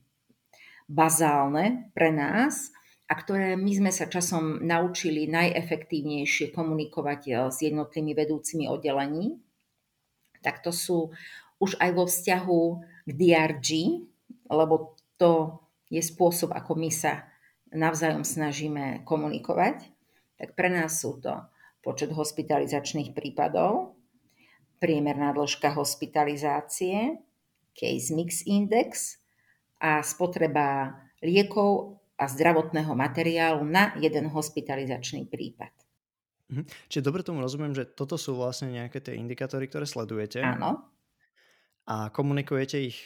bazálne 0.92 1.88
pre 1.96 2.12
nás 2.12 2.76
a 3.08 3.16
ktoré 3.16 3.56
my 3.56 3.72
sme 3.72 3.92
sa 3.92 4.12
časom 4.12 4.60
naučili 4.64 5.28
najefektívnejšie 5.32 6.52
komunikovať 6.52 7.22
eh, 7.28 7.36
s 7.48 7.58
jednotlivými 7.64 8.14
vedúcimi 8.16 8.66
oddelení, 8.68 9.40
tak 10.44 10.60
to 10.60 10.76
sú 10.76 11.16
už 11.62 11.78
aj 11.80 11.90
vo 11.96 12.10
vzťahu 12.10 12.62
k 13.08 13.12
DRG, 13.14 13.70
lebo 14.50 14.98
to 15.16 15.62
je 15.88 16.02
spôsob, 16.02 16.52
ako 16.52 16.74
my 16.74 16.90
sa 16.90 17.30
navzájom 17.72 18.26
snažíme 18.26 19.06
komunikovať, 19.06 19.86
tak 20.42 20.58
pre 20.58 20.74
nás 20.74 21.00
sú 21.00 21.22
to 21.22 21.32
počet 21.86 22.10
hospitalizačných 22.10 23.14
prípadov, 23.14 23.96
priemerná 24.82 25.30
dĺžka 25.38 25.78
hospitalizácie, 25.78 27.22
case 27.78 28.10
mix 28.12 28.42
index 28.50 29.21
a 29.82 30.06
spotreba 30.06 30.94
liekov 31.26 31.98
a 32.22 32.30
zdravotného 32.30 32.94
materiálu 32.94 33.66
na 33.66 33.98
jeden 33.98 34.30
hospitalizačný 34.30 35.26
prípad. 35.26 35.74
Mhm. 36.54 36.64
Čiže 36.92 37.02
dobre 37.02 37.26
tomu 37.26 37.42
rozumiem, 37.42 37.74
že 37.74 37.90
toto 37.90 38.20
sú 38.20 38.38
vlastne 38.38 38.70
nejaké 38.70 39.02
tie 39.02 39.18
indikátory, 39.18 39.66
ktoré 39.66 39.90
sledujete. 39.90 40.46
Áno. 40.46 40.86
A 41.90 42.14
komunikujete 42.14 42.78
ich 42.78 43.00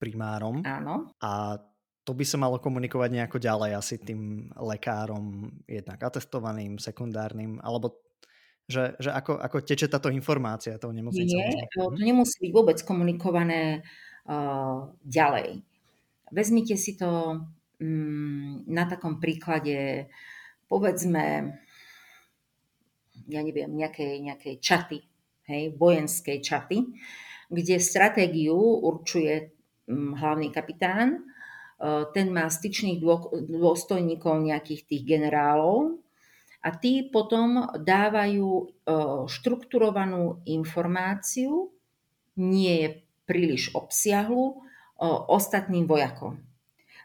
primárom. 0.00 0.64
Áno. 0.64 1.12
A 1.20 1.60
to 2.04 2.12
by 2.12 2.24
sa 2.24 2.36
malo 2.40 2.60
komunikovať 2.60 3.10
nejako 3.12 3.38
ďalej 3.40 3.70
asi 3.76 3.96
tým 4.00 4.52
lekárom, 4.56 5.48
jednak 5.64 6.00
atestovaným, 6.00 6.76
sekundárnym, 6.76 7.60
alebo 7.64 8.04
že, 8.64 8.96
že 8.96 9.12
ako, 9.12 9.44
ako 9.44 9.56
teče 9.60 9.92
táto 9.92 10.08
informácia 10.08 10.80
tou 10.80 10.88
nemocnicou? 10.88 11.36
Nie, 11.36 11.68
to 11.68 11.92
nemusí 12.00 12.48
byť 12.48 12.52
vôbec 12.52 12.78
komunikované 12.80 13.84
uh, 14.24 14.88
ďalej. 15.04 15.60
Vezmite 16.32 16.76
si 16.76 16.96
to 16.96 17.42
um, 17.80 18.64
na 18.68 18.84
takom 18.88 19.20
príklade, 19.20 20.08
povedzme, 20.70 21.56
ja 23.28 23.40
neviem, 23.40 23.72
nejakej, 23.72 24.20
nejakej 24.24 24.54
čaty, 24.60 24.98
hej, 25.48 25.76
vojenskej 25.76 26.38
čaty, 26.40 26.84
kde 27.52 27.76
stratégiu 27.76 28.56
určuje 28.58 29.52
um, 29.88 30.16
hlavný 30.16 30.48
kapitán, 30.48 31.20
uh, 31.20 32.08
ten 32.12 32.32
má 32.32 32.48
styčných 32.48 33.04
dôstojníkov 33.48 34.40
nejakých 34.40 34.82
tých 34.88 35.02
generálov, 35.04 36.04
a 36.64 36.72
tí 36.72 37.04
potom 37.12 37.68
dávajú 37.76 38.48
e, 38.48 38.64
štrukturovanú 39.28 40.40
informáciu, 40.48 41.68
nie 42.40 42.74
je 42.80 42.88
príliš 43.28 43.68
obsiahlu, 43.76 44.48
e, 44.48 44.54
ostatným 45.00 45.86
vojakom. 45.86 46.38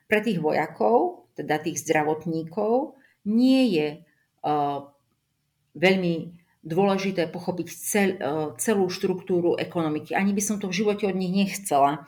Pre 0.09 0.19
tých 0.21 0.41
vojakov, 0.41 1.29
teda 1.37 1.61
tých 1.61 1.81
zdravotníkov, 1.85 2.97
nie 3.29 3.61
je 3.77 3.87
e, 3.93 3.99
veľmi 5.77 6.13
dôležité 6.59 7.31
pochopiť 7.31 7.67
cel, 7.71 8.09
celú 8.59 8.91
štruktúru 8.91 9.55
ekonomiky. 9.55 10.11
Ani 10.11 10.35
by 10.35 10.41
som 10.43 10.57
to 10.59 10.67
v 10.67 10.83
živote 10.83 11.07
od 11.07 11.15
nich 11.15 11.31
nechcela. 11.31 12.03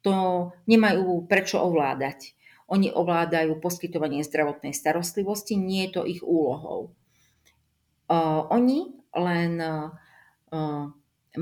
To 0.00 0.48
nemajú 0.64 1.28
prečo 1.28 1.60
ovládať. 1.60 2.32
Oni 2.70 2.88
ovládajú 2.88 3.60
poskytovanie 3.60 4.24
zdravotnej 4.24 4.72
starostlivosti, 4.72 5.58
nie 5.58 5.90
je 5.90 6.00
to 6.00 6.02
ich 6.08 6.22
úlohou. 6.24 6.94
Uh, 8.08 8.46
oni 8.48 8.94
len 9.14 9.58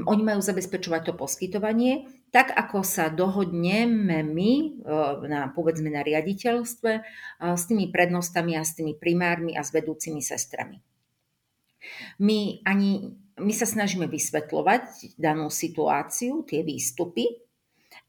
oni 0.04 0.22
majú 0.22 0.40
zabezpečovať 0.44 1.00
to 1.08 1.12
poskytovanie, 1.16 2.08
tak 2.28 2.52
ako 2.52 2.84
sa 2.84 3.08
dohodneme 3.08 4.20
my, 4.20 4.52
na, 5.24 5.48
povedzme 5.48 5.88
na 5.88 6.04
riaditeľstve, 6.04 6.92
s 7.40 7.62
tými 7.64 7.88
prednostami 7.88 8.52
a 8.56 8.62
s 8.62 8.76
tými 8.76 8.96
primármi 8.96 9.56
a 9.56 9.64
s 9.64 9.72
vedúcimi 9.72 10.20
sestrami. 10.20 10.84
My, 12.20 12.60
ani, 12.68 13.16
my 13.40 13.52
sa 13.54 13.64
snažíme 13.64 14.10
vysvetľovať 14.10 15.16
danú 15.16 15.48
situáciu, 15.48 16.44
tie 16.44 16.60
výstupy 16.60 17.40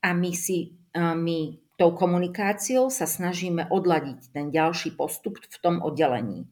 a 0.03 0.11
my, 0.11 0.31
si, 0.35 0.75
my 0.95 1.55
tou 1.79 1.95
komunikáciou 1.95 2.91
sa 2.91 3.07
snažíme 3.07 3.71
odladiť 3.71 4.35
ten 4.35 4.51
ďalší 4.51 4.99
postup 4.99 5.39
v 5.39 5.57
tom 5.63 5.79
oddelení. 5.79 6.43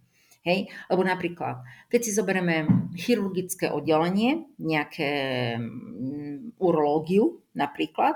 Hej? 0.47 0.71
Lebo 0.87 1.03
napríklad, 1.03 1.59
keď 1.91 1.99
si 1.99 2.11
zoberieme 2.15 2.87
chirurgické 2.95 3.67
oddelenie, 3.67 4.47
nejaké 4.55 5.11
um, 5.59 6.55
urológiu 6.55 7.43
napríklad, 7.51 8.15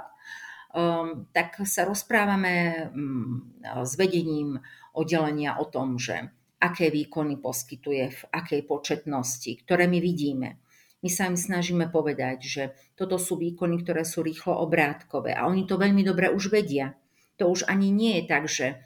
um, 0.72 1.28
tak 1.36 1.60
sa 1.68 1.84
rozprávame 1.84 2.88
um, 2.96 3.52
s 3.84 4.00
vedením 4.00 4.64
oddelenia 4.96 5.60
o 5.60 5.68
tom, 5.68 6.00
že 6.00 6.32
aké 6.64 6.88
výkony 6.88 7.36
poskytuje, 7.36 8.04
v 8.16 8.22
akej 8.32 8.64
početnosti, 8.64 9.52
ktoré 9.68 9.92
my 9.92 10.00
vidíme. 10.00 10.64
My 11.02 11.10
sa 11.10 11.26
im 11.26 11.34
snažíme 11.36 11.90
povedať, 11.90 12.38
že 12.46 12.64
toto 12.94 13.18
sú 13.18 13.36
výkony, 13.36 13.82
ktoré 13.82 14.06
sú 14.06 14.22
rýchlo 14.22 14.56
obrátkové 14.62 15.34
a 15.34 15.50
oni 15.50 15.66
to 15.66 15.76
veľmi 15.76 16.06
dobre 16.06 16.30
už 16.30 16.54
vedia 16.54 16.94
to 17.42 17.50
už 17.50 17.66
ani 17.66 17.90
nie 17.90 18.22
je 18.22 18.24
tak, 18.30 18.46
že 18.46 18.86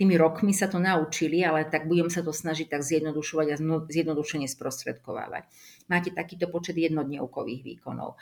tými 0.00 0.16
rokmi 0.16 0.56
sa 0.56 0.64
to 0.64 0.80
naučili, 0.80 1.44
ale 1.44 1.68
tak 1.68 1.84
budem 1.84 2.08
sa 2.08 2.24
to 2.24 2.32
snažiť 2.32 2.72
tak 2.72 2.80
zjednodušovať 2.80 3.46
a 3.52 3.56
zjednodušene 3.84 4.48
sprostredkovávať. 4.48 5.44
Máte 5.92 6.16
takýto 6.16 6.48
počet 6.48 6.80
jednodňovkových 6.80 7.60
výkonov, 7.60 8.16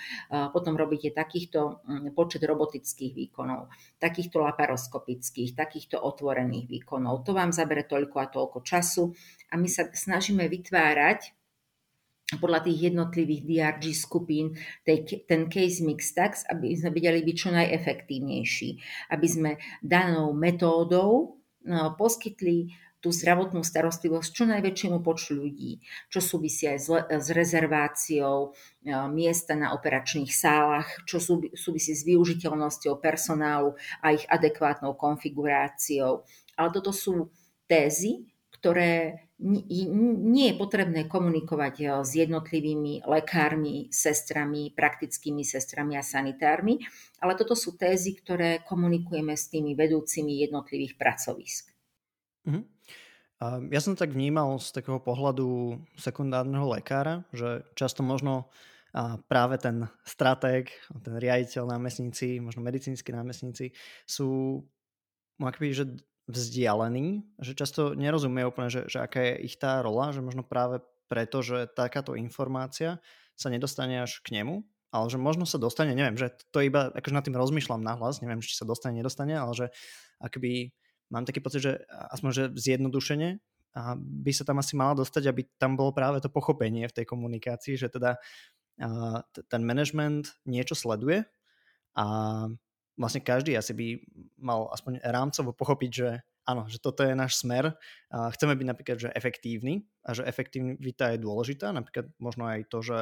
potom 0.51 0.75
robíte 0.75 1.15
takýchto 1.15 1.87
mm, 1.87 2.19
počet 2.19 2.43
robotických 2.43 3.15
výkonov, 3.15 3.71
takýchto 4.03 4.43
laparoskopických, 4.43 5.55
takýchto 5.55 6.03
otvorených 6.03 6.67
výkonov. 6.67 7.23
To 7.23 7.31
vám 7.31 7.55
zabere 7.55 7.87
toľko 7.87 8.17
a 8.19 8.27
toľko 8.27 8.59
času 8.67 9.15
a 9.47 9.55
my 9.55 9.71
sa 9.71 9.87
snažíme 9.87 10.51
vytvárať 10.51 11.39
podľa 12.43 12.67
tých 12.67 12.93
jednotlivých 12.93 13.43
DRG 13.47 13.85
skupín 13.97 14.53
ten 14.85 15.49
case 15.49 15.81
mix 15.81 16.13
tax, 16.13 16.45
aby 16.51 16.77
sme 16.77 16.93
vedeli 16.93 17.25
byť 17.25 17.37
čo 17.39 17.49
najefektívnejší, 17.55 18.69
aby 19.15 19.27
sme 19.31 19.51
danou 19.81 20.37
metódou 20.37 21.38
poskytli 21.97 22.73
tú 22.99 23.15
zdravotnú 23.15 23.63
starostlivosť 23.63 24.31
čo 24.35 24.45
najväčšiemu 24.51 24.99
počtu 25.07 25.39
ľudí, 25.39 25.79
čo 26.11 26.19
súvisí 26.19 26.67
aj 26.67 26.79
s, 27.23 27.29
rezerváciou 27.31 28.51
e, 28.51 28.91
miesta 29.15 29.55
na 29.55 29.71
operačných 29.71 30.35
sálach, 30.35 31.07
čo 31.07 31.23
súvisí 31.55 31.95
s 31.95 32.03
využiteľnosťou 32.03 32.99
personálu 32.99 33.79
a 34.03 34.11
ich 34.11 34.27
adekvátnou 34.27 34.99
konfiguráciou. 34.99 36.27
Ale 36.59 36.69
toto 36.75 36.91
sú 36.91 37.31
tézy, 37.71 38.27
ktoré 38.51 39.28
nie 39.39 40.47
je 40.51 40.59
potrebné 40.59 41.07
komunikovať 41.07 41.75
eh, 41.81 41.89
s 42.03 42.11
jednotlivými 42.19 43.07
lekármi, 43.07 43.87
sestrami, 43.95 44.75
praktickými 44.75 45.47
sestrami 45.47 45.95
a 45.95 46.03
sanitármi, 46.03 46.83
ale 47.23 47.39
toto 47.39 47.55
sú 47.55 47.79
tézy, 47.79 48.19
ktoré 48.19 48.67
komunikujeme 48.67 49.39
s 49.39 49.47
tými 49.47 49.79
vedúcimi 49.79 50.43
jednotlivých 50.43 50.99
pracovisk. 50.99 51.71
Uh-huh. 52.47 52.65
Ja 53.71 53.79
som 53.79 53.95
tak 53.95 54.11
vnímal 54.11 54.59
z 54.59 54.75
takého 54.75 54.99
pohľadu 54.99 55.79
sekundárneho 55.95 56.67
lekára, 56.75 57.23
že 57.31 57.63
často 57.79 58.03
možno 58.03 58.51
práve 59.31 59.63
ten 59.63 59.87
stratég, 60.03 60.75
ten 61.07 61.15
riaditeľ 61.15 61.71
námestníci, 61.71 62.43
možno 62.43 62.67
medicínsky 62.67 63.15
námestníci 63.15 63.71
sú 64.11 64.59
akoby, 65.39 65.71
že 65.71 65.85
vzdialení, 66.29 67.25
že 67.41 67.57
často 67.57 67.97
nerozumie 67.97 68.45
úplne, 68.45 68.69
že, 68.69 68.85
že 68.87 69.01
aká 69.01 69.25
je 69.25 69.49
ich 69.49 69.57
tá 69.57 69.81
rola, 69.81 70.13
že 70.13 70.21
možno 70.21 70.45
práve 70.45 70.85
preto, 71.09 71.41
že 71.41 71.73
takáto 71.73 72.13
informácia 72.13 73.01
sa 73.33 73.49
nedostane 73.49 74.05
až 74.05 74.21
k 74.21 74.37
nemu, 74.37 74.61
ale 74.93 75.07
že 75.09 75.17
možno 75.17 75.49
sa 75.49 75.57
dostane, 75.57 75.97
neviem, 75.97 76.21
že 76.21 76.37
to 76.53 76.61
iba, 76.61 76.93
akože 76.93 77.17
nad 77.17 77.25
tým 77.25 77.37
rozmýšľam 77.37 77.81
nahlas, 77.81 78.21
neviem, 78.21 78.45
či 78.45 78.53
sa 78.53 78.69
dostane, 78.69 79.01
nedostane, 79.01 79.33
ale 79.41 79.53
že 79.57 79.67
akoby 80.21 80.77
mám 81.09 81.25
taký 81.25 81.41
pocit, 81.41 81.65
že 81.65 81.73
aspoň, 81.89 82.31
že 82.31 82.45
zjednodušene 82.57 83.41
a 83.77 83.97
by 83.97 84.33
sa 84.33 84.45
tam 84.45 84.61
asi 84.61 84.77
mala 84.77 85.01
dostať, 85.01 85.33
aby 85.33 85.49
tam 85.57 85.81
bolo 85.81 85.97
práve 85.97 86.21
to 86.21 86.29
pochopenie 86.29 86.85
v 86.89 86.97
tej 86.97 87.05
komunikácii, 87.09 87.81
že 87.81 87.89
teda 87.89 88.21
ten 89.49 89.63
management 89.65 90.39
niečo 90.47 90.77
sleduje 90.77 91.27
a 91.99 92.05
vlastne 92.99 93.23
každý 93.23 93.55
asi 93.55 93.73
by 93.73 93.87
mal 94.43 94.69
aspoň 94.75 94.99
rámcovo 95.07 95.55
pochopiť, 95.55 95.91
že 95.95 96.09
áno, 96.45 96.67
že 96.67 96.83
toto 96.83 97.07
je 97.07 97.15
náš 97.15 97.39
smer. 97.39 97.79
A 98.11 98.29
chceme 98.35 98.59
byť 98.59 98.67
napríklad 98.67 98.99
že 98.99 99.15
efektívni 99.15 99.87
a 100.03 100.19
že 100.19 100.27
efektivita 100.27 101.15
je 101.15 101.23
dôležitá. 101.23 101.71
Napríklad 101.71 102.11
možno 102.19 102.51
aj 102.51 102.67
to, 102.67 102.83
že 102.83 102.99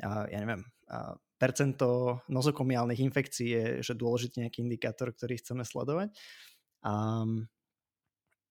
ja 0.00 0.38
neviem, 0.38 0.62
a 0.86 1.18
percento 1.36 2.20
nozokomiálnych 2.30 3.00
infekcií 3.00 3.48
je 3.48 3.64
že 3.84 3.92
dôležitý 3.98 4.44
nejaký 4.44 4.62
indikátor, 4.64 5.12
ktorý 5.12 5.36
chceme 5.40 5.64
sledovať. 5.66 6.14
A 6.86 7.24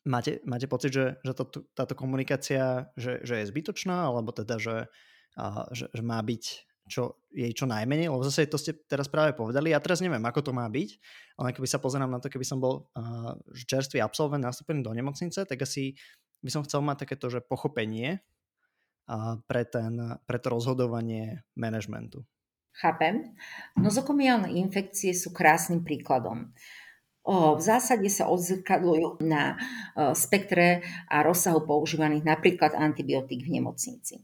máte, 0.05 0.41
máte 0.45 0.67
pocit, 0.67 0.91
že, 0.93 1.05
že 1.21 1.33
to, 1.33 1.65
táto 1.73 1.93
komunikácia 1.97 2.89
že, 2.97 3.23
že 3.25 3.41
je 3.41 3.49
zbytočná, 3.49 4.11
alebo 4.11 4.35
teda, 4.35 4.59
že, 4.59 4.77
a, 5.37 5.69
že, 5.73 5.89
že 5.89 6.03
má 6.03 6.19
byť 6.21 6.43
čo, 6.85 7.17
jej 7.33 7.49
čo 7.51 7.65
najmenej, 7.65 8.13
lebo 8.13 8.21
zase 8.21 8.45
to 8.45 8.61
ste 8.61 8.77
teraz 8.85 9.09
práve 9.09 9.33
povedali. 9.33 9.73
Ja 9.73 9.81
teraz 9.81 9.99
neviem, 10.05 10.21
ako 10.21 10.45
to 10.45 10.51
má 10.53 10.69
byť, 10.69 10.89
ale 11.41 11.49
keby 11.51 11.65
sa 11.65 11.81
pozerám 11.81 12.13
na 12.13 12.21
to, 12.21 12.29
keby 12.29 12.45
som 12.45 12.61
bol 12.61 12.89
uh, 12.93 13.33
čerstvý 13.53 14.01
absolvent 14.05 14.45
nastúpený 14.45 14.85
do 14.85 14.93
nemocnice, 14.93 15.49
tak 15.49 15.57
asi 15.61 15.97
by 16.45 16.49
som 16.53 16.61
chcel 16.61 16.85
mať 16.85 17.09
takéto, 17.09 17.33
že 17.33 17.41
pochopenie 17.41 18.21
uh, 19.09 19.41
pre, 19.49 19.65
ten, 19.65 20.21
pre 20.29 20.37
to 20.37 20.53
rozhodovanie 20.53 21.41
manažmentu. 21.57 22.21
Chápem. 22.75 23.33
Nozokomiálne 23.79 24.51
infekcie 24.51 25.15
sú 25.15 25.31
krásnym 25.31 25.87
príkladom. 25.87 26.51
V 27.25 27.61
zásade 27.63 28.05
sa 28.11 28.29
odzrkadľujú 28.29 29.25
na 29.25 29.55
o, 29.97 30.13
spektre 30.13 30.85
a 31.09 31.25
rozsahu 31.25 31.65
používaných 31.65 32.21
napríklad 32.21 32.77
antibiotík 32.77 33.47
v 33.47 33.57
nemocnici. 33.57 34.21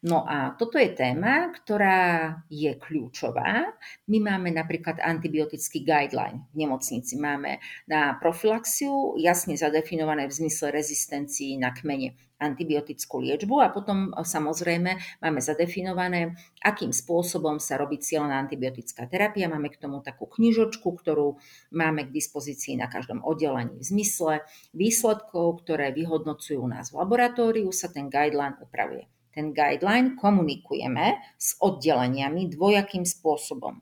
No 0.00 0.24
a 0.24 0.56
toto 0.56 0.80
je 0.80 0.96
téma, 0.96 1.52
ktorá 1.52 2.40
je 2.48 2.72
kľúčová. 2.72 3.68
My 4.08 4.18
máme 4.24 4.48
napríklad 4.48 4.96
antibiotický 4.96 5.84
guideline 5.84 6.48
v 6.56 6.64
nemocnici. 6.64 7.20
Máme 7.20 7.60
na 7.84 8.16
profilaxiu 8.16 9.20
jasne 9.20 9.60
zadefinované 9.60 10.24
v 10.24 10.32
zmysle 10.40 10.72
rezistencií 10.72 11.60
na 11.60 11.76
kmene 11.76 12.16
antibiotickú 12.40 13.20
liečbu 13.20 13.60
a 13.60 13.68
potom 13.68 14.16
samozrejme 14.16 15.20
máme 15.20 15.40
zadefinované, 15.44 16.32
akým 16.64 16.96
spôsobom 16.96 17.60
sa 17.60 17.76
robí 17.76 18.00
cieľná 18.00 18.40
antibiotická 18.40 19.04
terapia. 19.04 19.52
Máme 19.52 19.68
k 19.68 19.84
tomu 19.84 20.00
takú 20.00 20.24
knižočku, 20.24 20.96
ktorú 20.96 21.36
máme 21.76 22.08
k 22.08 22.14
dispozícii 22.16 22.80
na 22.80 22.88
každom 22.88 23.20
oddelení. 23.20 23.76
V 23.76 23.84
zmysle 23.84 24.48
výsledkov, 24.72 25.60
ktoré 25.60 25.92
vyhodnocujú 25.92 26.64
nás 26.64 26.88
v 26.88 27.04
laboratóriu, 27.04 27.68
sa 27.68 27.92
ten 27.92 28.08
guideline 28.08 28.56
upravuje 28.64 29.04
ten 29.40 29.56
guideline 29.56 30.20
komunikujeme 30.20 31.16
s 31.40 31.56
oddeleniami 31.64 32.52
dvojakým 32.52 33.08
spôsobom. 33.08 33.80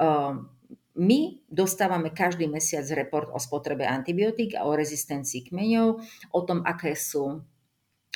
Ehm, 0.00 0.48
my 0.96 1.20
dostávame 1.52 2.16
každý 2.16 2.48
mesiac 2.48 2.88
report 2.96 3.28
o 3.28 3.36
spotrebe 3.36 3.84
antibiotík 3.84 4.56
a 4.56 4.64
o 4.64 4.72
rezistencii 4.72 5.52
kmeňov, 5.52 6.00
o 6.32 6.40
tom, 6.48 6.64
aké 6.64 6.96
sú 6.96 7.44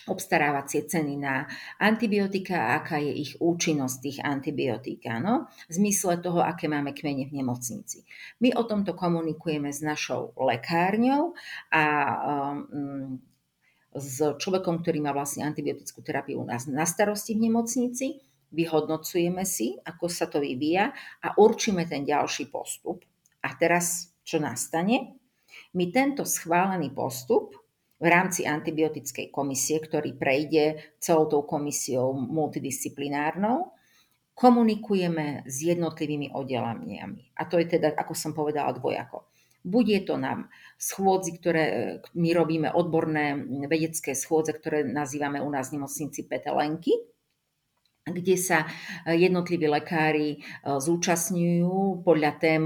obstarávacie 0.09 0.89
ceny 0.89 1.21
na 1.21 1.45
antibiotika 1.77 2.57
a 2.57 2.81
aká 2.81 2.97
je 2.97 3.13
ich 3.13 3.37
účinnosť 3.37 3.97
tých 4.01 4.19
antibiotík, 4.25 5.05
áno, 5.05 5.53
v 5.69 5.73
zmysle 5.77 6.25
toho, 6.25 6.41
aké 6.41 6.65
máme 6.65 6.97
kmene 6.97 7.29
v 7.29 7.45
nemocnici. 7.45 8.09
My 8.41 8.57
o 8.57 8.65
tomto 8.65 8.97
komunikujeme 8.97 9.69
s 9.69 9.85
našou 9.85 10.33
lekárňou 10.41 11.37
a 11.69 11.85
um, 12.57 13.21
s 13.95 14.21
človekom, 14.21 14.85
ktorý 14.85 15.01
má 15.01 15.17
vlastne 15.17 15.49
antibiotickú 15.49 16.05
terapiu 16.05 16.45
nás 16.45 16.69
na 16.69 16.85
starosti 16.85 17.35
v 17.35 17.49
nemocnici, 17.49 18.21
vyhodnocujeme 18.53 19.45
si, 19.45 19.77
ako 19.85 20.09
sa 20.09 20.29
to 20.29 20.41
vyvíja 20.41 20.93
a 21.25 21.37
určíme 21.37 21.85
ten 21.85 22.05
ďalší 22.05 22.49
postup. 22.49 23.05
A 23.45 23.53
teraz, 23.57 24.13
čo 24.25 24.41
nastane? 24.41 25.17
My 25.77 25.93
tento 25.93 26.25
schválený 26.25 26.93
postup 26.93 27.57
v 27.99 28.07
rámci 28.07 28.47
antibiotickej 28.47 29.29
komisie, 29.35 29.83
ktorý 29.83 30.15
prejde 30.15 30.97
celou 31.03 31.27
tou 31.27 31.43
komisiou 31.43 32.15
multidisciplinárnou, 32.15 33.75
komunikujeme 34.39 35.43
s 35.51 35.67
jednotlivými 35.67 36.31
oddeleniami. 36.31 37.35
A 37.35 37.43
to 37.51 37.59
je 37.59 37.67
teda, 37.67 37.91
ako 37.99 38.15
som 38.15 38.31
povedala, 38.31 38.71
dvojako. 38.71 39.27
Bude 39.67 39.99
to 40.07 40.17
na 40.17 40.47
schôdzi, 40.79 41.35
ktoré 41.37 41.65
my 42.15 42.31
robíme, 42.33 42.69
odborné 42.71 43.37
vedecké 43.67 44.15
schôdze, 44.15 44.55
ktoré 44.55 44.87
nazývame 44.87 45.43
u 45.43 45.51
nás 45.51 45.69
v 45.69 45.83
nemocnici 45.83 46.25
Petelenky, 46.25 46.95
kde 48.09 48.37
sa 48.41 48.65
jednotliví 49.05 49.69
lekári 49.69 50.29
e, 50.33 50.39
zúčastňujú 50.65 52.01
podľa 52.05 52.33
tém, 52.41 52.63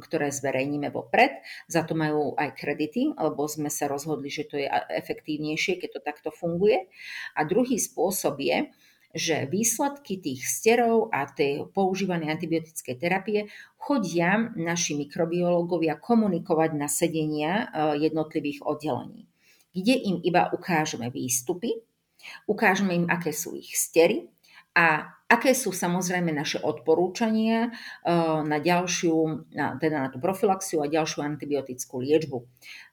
ktoré 0.00 0.32
zverejníme 0.32 0.88
vopred. 0.88 1.44
Za 1.68 1.84
to 1.84 1.92
majú 1.92 2.32
aj 2.40 2.56
kredity, 2.56 3.12
lebo 3.12 3.44
sme 3.44 3.68
sa 3.68 3.92
rozhodli, 3.92 4.32
že 4.32 4.48
to 4.48 4.56
je 4.56 4.66
efektívnejšie, 4.96 5.76
keď 5.76 5.88
to 5.92 6.00
takto 6.00 6.30
funguje. 6.32 6.88
A 7.36 7.44
druhý 7.44 7.76
spôsob 7.76 8.40
je, 8.40 8.72
že 9.10 9.50
výsledky 9.50 10.22
tých 10.22 10.46
sterov 10.46 11.10
a 11.10 11.26
tej 11.26 11.66
používanej 11.74 12.30
antibiotickej 12.30 12.94
terapie 12.94 13.40
chodia 13.74 14.54
naši 14.54 14.94
mikrobiológovia 14.94 15.98
komunikovať 15.98 16.70
na 16.78 16.86
sedenia 16.86 17.66
e, 17.66 18.06
jednotlivých 18.06 18.62
oddelení, 18.62 19.26
kde 19.74 19.94
im 19.98 20.16
iba 20.22 20.46
ukážeme 20.54 21.10
výstupy, 21.10 21.82
ukážeme 22.46 22.94
im, 23.02 23.06
aké 23.10 23.34
sú 23.34 23.58
ich 23.58 23.74
stery 23.74 24.30
a 24.78 25.10
aké 25.26 25.58
sú 25.58 25.74
samozrejme 25.74 26.30
naše 26.30 26.62
odporúčania 26.62 27.66
e, 27.66 27.70
na 28.46 28.62
ďalšiu, 28.62 29.50
teda 29.54 29.96
na 30.06 30.08
tú 30.14 30.22
profilaxiu 30.22 30.86
a 30.86 30.90
ďalšiu 30.90 31.26
antibiotickú 31.26 31.98
liečbu. 31.98 32.38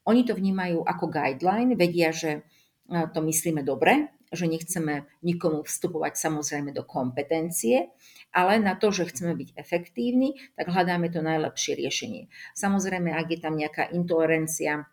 Oni 0.10 0.26
to 0.26 0.34
vnímajú 0.34 0.82
ako 0.82 1.06
guideline, 1.14 1.78
vedia, 1.78 2.10
že 2.10 2.42
e, 2.90 3.06
to 3.14 3.22
myslíme 3.22 3.62
dobre, 3.62 4.17
že 4.32 4.46
nechceme 4.48 5.08
nikomu 5.24 5.64
vstupovať 5.64 6.20
samozrejme 6.20 6.76
do 6.76 6.84
kompetencie, 6.84 7.92
ale 8.36 8.60
na 8.60 8.76
to, 8.76 8.92
že 8.92 9.10
chceme 9.10 9.34
byť 9.36 9.50
efektívni, 9.56 10.36
tak 10.60 10.72
hľadáme 10.72 11.08
to 11.10 11.24
najlepšie 11.24 11.80
riešenie. 11.80 12.28
Samozrejme, 12.54 13.14
ak 13.16 13.28
je 13.34 13.40
tam 13.40 13.56
nejaká 13.56 13.90
intolerancia 13.92 14.88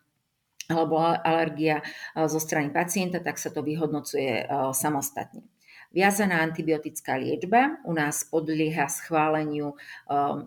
alebo 0.64 0.96
alergia 1.00 1.80
e, 1.80 2.24
zo 2.24 2.40
strany 2.40 2.72
pacienta, 2.72 3.20
tak 3.20 3.36
sa 3.36 3.52
to 3.52 3.60
vyhodnocuje 3.60 4.44
e, 4.44 4.72
samostatne. 4.72 5.44
Viazaná 5.94 6.42
antibiotická 6.42 7.14
liečba 7.20 7.78
u 7.86 7.92
nás 7.94 8.24
podlieha 8.26 8.88
schváleniu 8.88 9.74
e, 9.74 9.76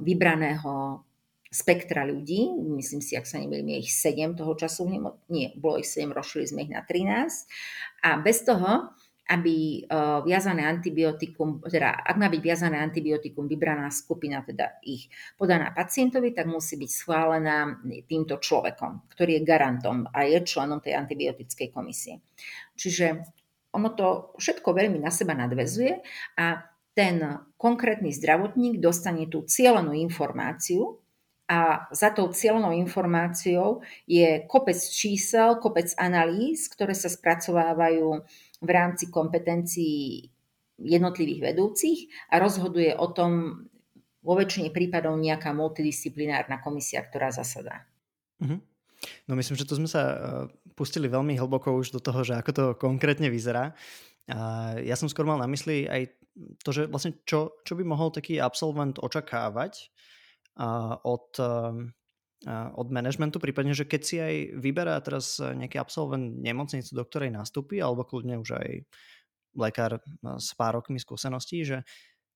vybraného 0.01 1.06
spektra 1.51 2.03
ľudí, 2.03 2.51
myslím 2.77 2.99
si, 2.99 3.15
ak 3.15 3.27
sa 3.27 3.39
nemýlim, 3.39 3.79
ich 3.79 3.91
7 3.91 4.35
toho 4.35 4.53
času, 4.55 4.87
nie, 5.31 5.55
bolo 5.55 5.79
ich 5.79 5.87
7, 5.87 6.11
rozšili 6.11 6.45
sme 6.47 6.59
ich 6.67 6.71
na 6.71 6.83
13. 6.83 8.03
A 8.03 8.19
bez 8.19 8.43
toho, 8.43 8.91
aby 9.27 9.83
uh, 9.91 10.23
viazané 10.23 10.63
antibiotikum, 10.63 11.59
teda 11.59 11.91
ak 11.99 12.15
má 12.15 12.31
byť 12.31 12.41
viazané 12.41 12.79
antibiotikum 12.79 13.43
vybraná 13.51 13.91
skupina, 13.91 14.39
teda 14.39 14.79
ich 14.87 15.11
podaná 15.35 15.75
pacientovi, 15.75 16.31
tak 16.31 16.47
musí 16.47 16.79
byť 16.79 16.91
schválená 16.91 17.83
týmto 18.07 18.39
človekom, 18.39 19.11
ktorý 19.11 19.43
je 19.43 19.47
garantom 19.47 20.07
a 20.15 20.23
je 20.23 20.39
členom 20.47 20.79
tej 20.79 20.95
antibiotickej 20.95 21.75
komisie. 21.75 22.23
Čiže 22.79 23.19
ono 23.75 23.91
to 23.91 24.31
všetko 24.39 24.71
veľmi 24.71 25.03
na 25.03 25.11
seba 25.11 25.35
nadvezuje 25.35 25.99
a 26.39 26.63
ten 26.95 27.21
konkrétny 27.61 28.09
zdravotník 28.09 28.79
dostane 28.81 29.29
tú 29.29 29.45
cieľenú 29.45 29.93
informáciu, 29.93 30.97
a 31.47 31.87
za 31.95 32.11
tou 32.11 32.27
cieľnou 32.27 32.75
informáciou 32.75 33.79
je 34.03 34.43
kopec 34.51 34.75
čísel, 34.75 35.55
kopec 35.63 35.95
analýz, 35.95 36.67
ktoré 36.67 36.91
sa 36.91 37.07
spracovávajú 37.07 38.07
v 38.59 38.69
rámci 38.69 39.07
kompetencií 39.07 40.27
jednotlivých 40.77 41.41
vedúcich 41.53 42.11
a 42.29 42.43
rozhoduje 42.43 42.91
o 42.99 43.07
tom 43.15 43.63
vo 44.21 44.33
väčšine 44.35 44.75
prípadov 44.75 45.15
nejaká 45.15 45.55
multidisciplinárna 45.55 46.59
komisia, 46.59 46.99
ktorá 46.99 47.31
zasadá. 47.31 47.87
Uh-huh. 48.43 48.59
No 49.25 49.39
myslím, 49.39 49.55
že 49.55 49.63
tu 49.63 49.79
sme 49.79 49.87
sa 49.87 50.03
e, 50.03 50.15
pustili 50.75 51.07
veľmi 51.07 51.39
hlboko 51.39 51.79
už 51.79 51.95
do 51.95 52.03
toho, 52.03 52.27
že 52.27 52.35
ako 52.35 52.51
to 52.51 52.63
konkrétne 52.75 53.31
vyzerá. 53.31 53.71
Ja 54.83 54.99
som 54.99 55.07
skôr 55.07 55.23
mal 55.23 55.39
na 55.39 55.47
mysli 55.47 55.87
aj 55.87 56.11
to, 56.59 56.75
že 56.75 56.91
vlastne 56.91 57.15
čo, 57.23 57.63
čo 57.63 57.79
by 57.79 57.87
mohol 57.87 58.11
taký 58.11 58.43
absolvent 58.43 58.99
očakávať 58.99 59.87
od, 61.03 61.29
od 62.49 62.87
manažmentu, 62.89 63.37
prípadne, 63.37 63.77
že 63.77 63.85
keď 63.85 64.01
si 64.01 64.15
aj 64.17 64.35
vyberá 64.57 64.97
teraz 65.05 65.37
nejaký 65.37 65.77
absolvent 65.77 66.41
nemocnicu, 66.41 66.91
do 66.93 67.03
ktorej 67.05 67.29
nastúpi, 67.29 67.77
alebo 67.77 68.05
kľudne 68.05 68.41
už 68.41 68.57
aj 68.57 68.69
lekár 69.57 70.01
s 70.37 70.53
pár 70.57 70.81
rokmi 70.81 70.97
skúseností, 70.97 71.65
že 71.65 71.81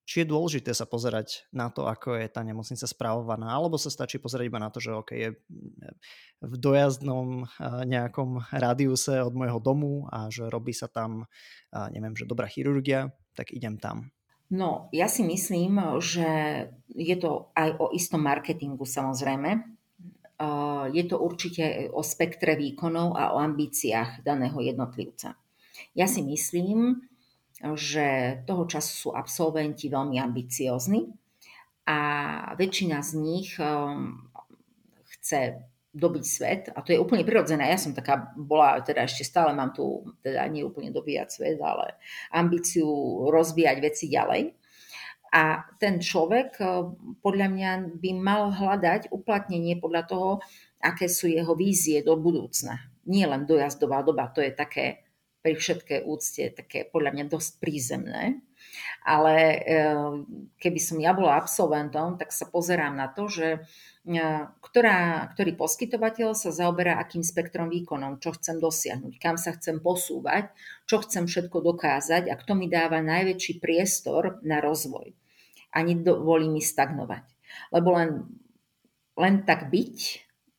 či 0.02 0.26
je 0.26 0.34
dôležité 0.34 0.74
sa 0.74 0.90
pozerať 0.90 1.46
na 1.54 1.70
to, 1.70 1.86
ako 1.86 2.18
je 2.18 2.26
tá 2.28 2.42
nemocnica 2.42 2.90
správovaná, 2.90 3.54
alebo 3.54 3.78
sa 3.78 3.94
stačí 3.94 4.18
pozerať 4.18 4.50
iba 4.50 4.58
na 4.58 4.74
to, 4.74 4.82
že 4.82 4.92
okay, 4.98 5.18
je 5.18 5.30
v 6.42 6.56
dojazdnom 6.58 7.46
nejakom 7.86 8.42
rádiuse 8.50 9.22
od 9.22 9.38
môjho 9.38 9.62
domu 9.62 10.10
a 10.10 10.28
že 10.34 10.50
robí 10.50 10.74
sa 10.74 10.90
tam, 10.90 11.30
neviem, 11.94 12.18
že 12.18 12.26
dobrá 12.26 12.50
chirurgia, 12.50 13.14
tak 13.38 13.54
idem 13.54 13.78
tam. 13.78 14.10
No, 14.52 14.92
ja 14.92 15.08
si 15.08 15.24
myslím, 15.24 15.80
že 16.04 16.28
je 16.92 17.16
to 17.16 17.56
aj 17.56 17.80
o 17.80 17.96
istom 17.96 18.20
marketingu 18.28 18.84
samozrejme. 18.84 19.64
Je 20.92 21.04
to 21.08 21.16
určite 21.24 21.88
o 21.96 22.04
spektre 22.04 22.60
výkonov 22.60 23.16
a 23.16 23.32
o 23.32 23.40
ambíciách 23.40 24.28
daného 24.28 24.60
jednotlivca. 24.60 25.40
Ja 25.96 26.04
si 26.04 26.20
myslím, 26.28 27.00
že 27.80 28.42
toho 28.44 28.68
času 28.68 28.92
sú 28.92 29.10
absolventi 29.16 29.88
veľmi 29.88 30.20
ambiciózni 30.20 31.08
a 31.88 32.00
väčšina 32.60 33.00
z 33.00 33.12
nich 33.24 33.56
chce 35.16 35.40
dobiť 35.92 36.24
svet 36.24 36.64
a 36.72 36.80
to 36.80 36.96
je 36.96 37.02
úplne 37.04 37.28
prirodzené. 37.28 37.68
Ja 37.68 37.76
som 37.76 37.92
taká 37.92 38.32
bola, 38.40 38.80
teda 38.80 39.04
ešte 39.04 39.28
stále 39.28 39.52
mám 39.52 39.76
tu, 39.76 40.08
teda 40.24 40.48
nie 40.48 40.64
úplne 40.64 40.88
dobíjať 40.88 41.28
svet, 41.28 41.60
ale 41.60 42.00
ambíciu 42.32 42.88
rozvíjať 43.28 43.78
veci 43.84 44.08
ďalej. 44.08 44.56
A 45.32 45.64
ten 45.80 46.00
človek 46.00 46.60
podľa 47.24 47.48
mňa 47.48 47.72
by 48.00 48.12
mal 48.20 48.52
hľadať 48.52 49.16
uplatnenie 49.16 49.80
podľa 49.80 50.04
toho, 50.08 50.30
aké 50.84 51.08
sú 51.08 51.32
jeho 51.32 51.56
vízie 51.56 52.04
do 52.04 52.20
budúcna. 52.20 52.80
Nie 53.08 53.28
len 53.28 53.48
dojazdová 53.48 54.04
doba, 54.04 54.32
to 54.32 54.44
je 54.44 54.52
také 54.52 55.08
pri 55.42 55.58
všetkej 55.58 56.06
úcte 56.06 56.44
také 56.54 56.86
podľa 56.86 57.18
mňa 57.18 57.26
dosť 57.32 57.52
prízemné. 57.58 58.46
Ale 59.06 59.66
keby 60.62 60.80
som 60.80 60.98
ja 61.02 61.12
bola 61.12 61.38
absolventom, 61.38 62.16
tak 62.22 62.30
sa 62.32 62.46
pozerám 62.48 62.94
na 62.96 63.10
to, 63.10 63.28
že 63.28 63.66
ktorá, 64.66 65.30
ktorý 65.38 65.54
poskytovateľ 65.54 66.34
sa 66.34 66.50
zaoberá 66.50 66.98
akým 66.98 67.22
spektrom 67.22 67.70
výkonom, 67.70 68.18
čo 68.18 68.34
chcem 68.34 68.58
dosiahnuť, 68.58 69.22
kam 69.22 69.38
sa 69.38 69.54
chcem 69.54 69.78
posúvať, 69.78 70.50
čo 70.90 71.06
chcem 71.06 71.30
všetko 71.30 71.62
dokázať 71.62 72.26
a 72.26 72.36
kto 72.38 72.58
mi 72.58 72.66
dáva 72.66 72.98
najväčší 72.98 73.62
priestor 73.62 74.42
na 74.42 74.58
rozvoj. 74.58 75.14
Ani 75.78 76.02
dovolí 76.02 76.50
mi 76.50 76.66
stagnovať. 76.66 77.24
Lebo 77.70 77.94
len, 77.94 78.26
len 79.22 79.46
tak 79.46 79.70
byť, 79.70 79.98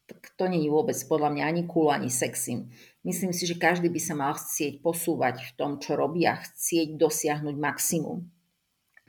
tak 0.06 0.38
to 0.38 0.46
nie 0.46 0.62
je 0.62 0.70
vôbec 0.70 0.98
podľa 1.10 1.34
mňa 1.34 1.44
ani 1.44 1.62
cool, 1.66 1.90
ani 1.90 2.14
sexy. 2.14 2.70
Myslím 3.02 3.34
si, 3.34 3.50
že 3.50 3.58
každý 3.58 3.90
by 3.90 3.98
sa 3.98 4.14
mal 4.14 4.32
chcieť 4.38 4.78
posúvať 4.78 5.42
v 5.42 5.52
tom, 5.58 5.82
čo 5.82 5.98
robí 5.98 6.22
a 6.22 6.38
chcieť 6.38 6.94
dosiahnuť 6.94 7.56
maximum 7.58 8.30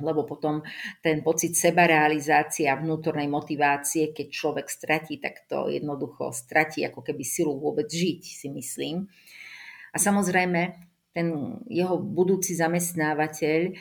lebo 0.01 0.25
potom 0.25 0.65
ten 1.05 1.21
pocit 1.21 1.53
sebarealizácie 1.53 2.65
a 2.67 2.75
vnútornej 2.75 3.29
motivácie, 3.29 4.11
keď 4.11 4.27
človek 4.33 4.67
stratí, 4.67 5.21
tak 5.21 5.45
to 5.45 5.69
jednoducho 5.69 6.33
stratí 6.35 6.81
ako 6.83 7.05
keby 7.05 7.21
silu 7.21 7.55
vôbec 7.55 7.85
žiť, 7.85 8.21
si 8.25 8.47
myslím. 8.49 9.07
A 9.93 9.97
samozrejme, 10.01 10.91
ten 11.13 11.27
jeho 11.69 12.01
budúci 12.01 12.57
zamestnávateľ 12.57 13.61
eh, 13.69 13.75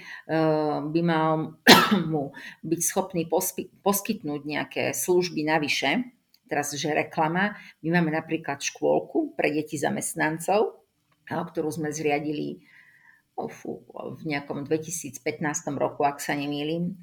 by 0.84 1.00
mal 1.00 1.56
mu 2.12 2.36
byť 2.60 2.80
schopný 2.84 3.24
poskytnúť 3.80 4.40
nejaké 4.44 4.82
služby 4.92 5.42
navyše. 5.48 6.12
Teraz, 6.52 6.68
že 6.76 6.92
reklama. 6.92 7.56
My 7.80 7.96
máme 7.96 8.12
napríklad 8.12 8.60
škôlku 8.60 9.32
pre 9.32 9.48
deti 9.48 9.80
zamestnancov, 9.80 10.84
ktorú 11.24 11.72
sme 11.72 11.88
zriadili 11.88 12.60
v 13.32 14.22
nejakom 14.28 14.68
2015 14.68 15.16
roku, 15.80 16.04
ak 16.04 16.20
sa 16.20 16.36
nemýlim. 16.36 17.00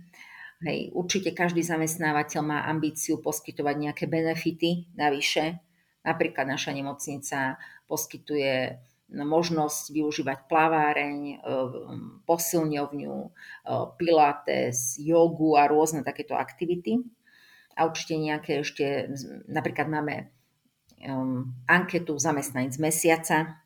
Hej, 0.62 0.94
určite 0.94 1.34
každý 1.34 1.66
zamestnávateľ 1.66 2.42
má 2.46 2.60
ambíciu 2.70 3.26
poskytovať 3.26 3.76
nejaké 3.90 4.06
benefity 4.06 4.86
navyše. 4.94 5.58
Napríklad 6.06 6.46
naša 6.46 6.70
nemocnica 6.70 7.58
poskytuje 7.90 8.78
možnosť 9.10 9.90
využívať 9.90 10.40
plaváreň, 10.46 11.18
e, 11.18 11.36
posilňovňu, 12.30 13.18
e, 13.18 13.30
pilates, 13.98 15.02
jogu 15.02 15.58
a 15.58 15.66
rôzne 15.66 16.06
takéto 16.06 16.38
aktivity. 16.38 17.02
A 17.80 17.88
určite 17.88 18.20
nejaké 18.20 18.60
ešte, 18.60 19.08
napríklad 19.48 19.88
máme 19.88 20.28
um, 21.08 21.56
anketu 21.64 22.20
zamestnanec 22.20 22.76
mesiaca, 22.76 23.64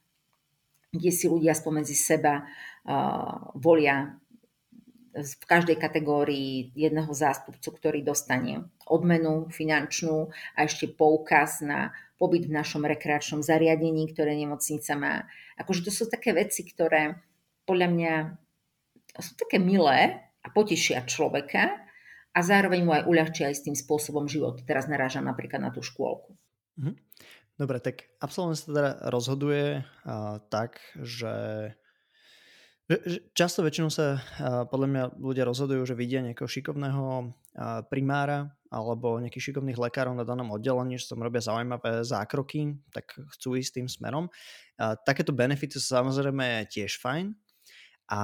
kde 0.93 1.09
si 1.09 1.25
ľudia 1.25 1.57
spomedzi 1.57 1.97
seba 1.97 2.45
uh, 2.45 3.49
volia 3.57 4.21
v 5.13 5.45
každej 5.45 5.77
kategórii 5.77 6.73
jedného 6.73 7.09
zástupcu, 7.13 7.69
ktorý 7.69 8.01
dostane 8.01 8.65
odmenu 8.89 9.45
finančnú 9.53 10.33
a 10.57 10.65
ešte 10.65 10.89
poukaz 10.89 11.61
na 11.61 11.93
pobyt 12.17 12.49
v 12.49 12.57
našom 12.57 12.81
rekreačnom 12.81 13.45
zariadení, 13.45 14.09
ktoré 14.09 14.33
nemocnica 14.33 14.93
má. 14.97 15.15
Akože 15.61 15.85
to 15.85 15.91
sú 15.93 16.09
také 16.09 16.33
veci, 16.33 16.65
ktoré 16.65 17.21
podľa 17.69 17.87
mňa 17.93 18.13
sú 19.21 19.37
také 19.37 19.61
milé 19.61 20.17
a 20.41 20.47
potešia 20.49 21.05
človeka 21.05 21.82
a 22.33 22.39
zároveň 22.41 22.81
mu 22.81 22.91
aj 22.97 23.05
uľahčia 23.05 23.53
aj 23.53 23.55
s 23.61 23.65
tým 23.69 23.77
spôsobom 23.77 24.25
život. 24.25 24.65
Teraz 24.65 24.89
narážam 24.89 25.29
napríklad 25.29 25.61
na 25.61 25.69
tú 25.69 25.85
škôlku. 25.85 26.33
Mm-hmm. 26.81 26.95
Dobre, 27.53 27.77
tak 27.77 28.09
absolvent 28.17 28.57
sa 28.57 28.65
teda 28.73 28.91
rozhoduje 29.13 29.85
uh, 29.85 30.41
tak, 30.49 30.81
že, 30.97 31.77
často 33.37 33.61
väčšinou 33.61 33.93
sa 33.93 34.19
podľa 34.67 34.87
mňa 34.89 35.03
ľudia 35.21 35.45
rozhodujú, 35.45 35.85
že 35.85 35.95
vidia 35.95 36.25
nejakého 36.25 36.49
šikovného 36.49 37.31
primára 37.93 38.57
alebo 38.73 39.21
nejakých 39.21 39.53
šikovných 39.53 39.77
lekárov 39.77 40.17
na 40.17 40.25
danom 40.25 40.49
oddelení, 40.49 40.97
že 40.97 41.13
tam 41.13 41.21
robia 41.21 41.45
zaujímavé 41.45 42.01
zákroky, 42.01 42.73
tak 42.89 43.13
chcú 43.37 43.61
ísť 43.61 43.77
tým 43.77 43.87
smerom. 43.87 44.25
Takéto 45.05 45.29
benefity 45.29 45.77
sú 45.77 45.93
samozrejme 45.93 46.65
tiež 46.73 46.97
fajn, 46.97 47.37
a 48.11 48.19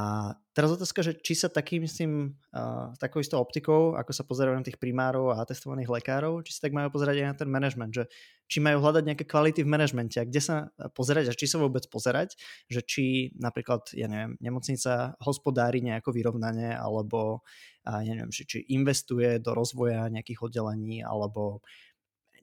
teraz 0.51 0.75
otázka, 0.75 0.99
že 0.99 1.15
či 1.23 1.39
sa 1.39 1.47
takým 1.47 1.87
s 1.87 2.03
tým, 2.03 2.35
uh, 2.51 2.91
takou 2.99 3.23
istou 3.23 3.39
optikou, 3.39 3.95
ako 3.95 4.11
sa 4.11 4.27
pozerajú 4.27 4.59
na 4.59 4.65
tých 4.67 4.75
primárov 4.75 5.31
a 5.31 5.39
atestovaných 5.39 5.87
lekárov, 5.87 6.43
či 6.43 6.51
sa 6.51 6.67
tak 6.67 6.75
majú 6.75 6.91
pozerať 6.91 7.23
aj 7.23 7.27
na 7.31 7.37
ten 7.39 7.47
management, 7.47 7.91
že 7.95 8.03
či 8.51 8.59
majú 8.59 8.83
hľadať 8.83 9.03
nejaké 9.07 9.23
kvality 9.23 9.63
v 9.63 9.71
manažmente 9.71 10.19
a 10.19 10.27
kde 10.27 10.41
sa 10.43 10.55
pozerať 10.91 11.31
a 11.31 11.37
či 11.37 11.47
sa 11.47 11.63
vôbec 11.63 11.87
pozerať, 11.87 12.35
že 12.67 12.83
či 12.83 13.31
napríklad, 13.39 13.87
ja 13.95 14.11
neviem, 14.11 14.35
nemocnica 14.43 15.15
hospodári 15.23 15.79
nejako 15.79 16.11
vyrovnanie 16.11 16.75
alebo 16.75 17.47
uh, 17.87 18.03
ja 18.03 18.11
neviem, 18.19 18.35
či, 18.35 18.43
či 18.43 18.67
investuje 18.75 19.39
do 19.39 19.55
rozvoja 19.55 20.11
nejakých 20.11 20.43
oddelení 20.43 21.07
alebo 21.07 21.63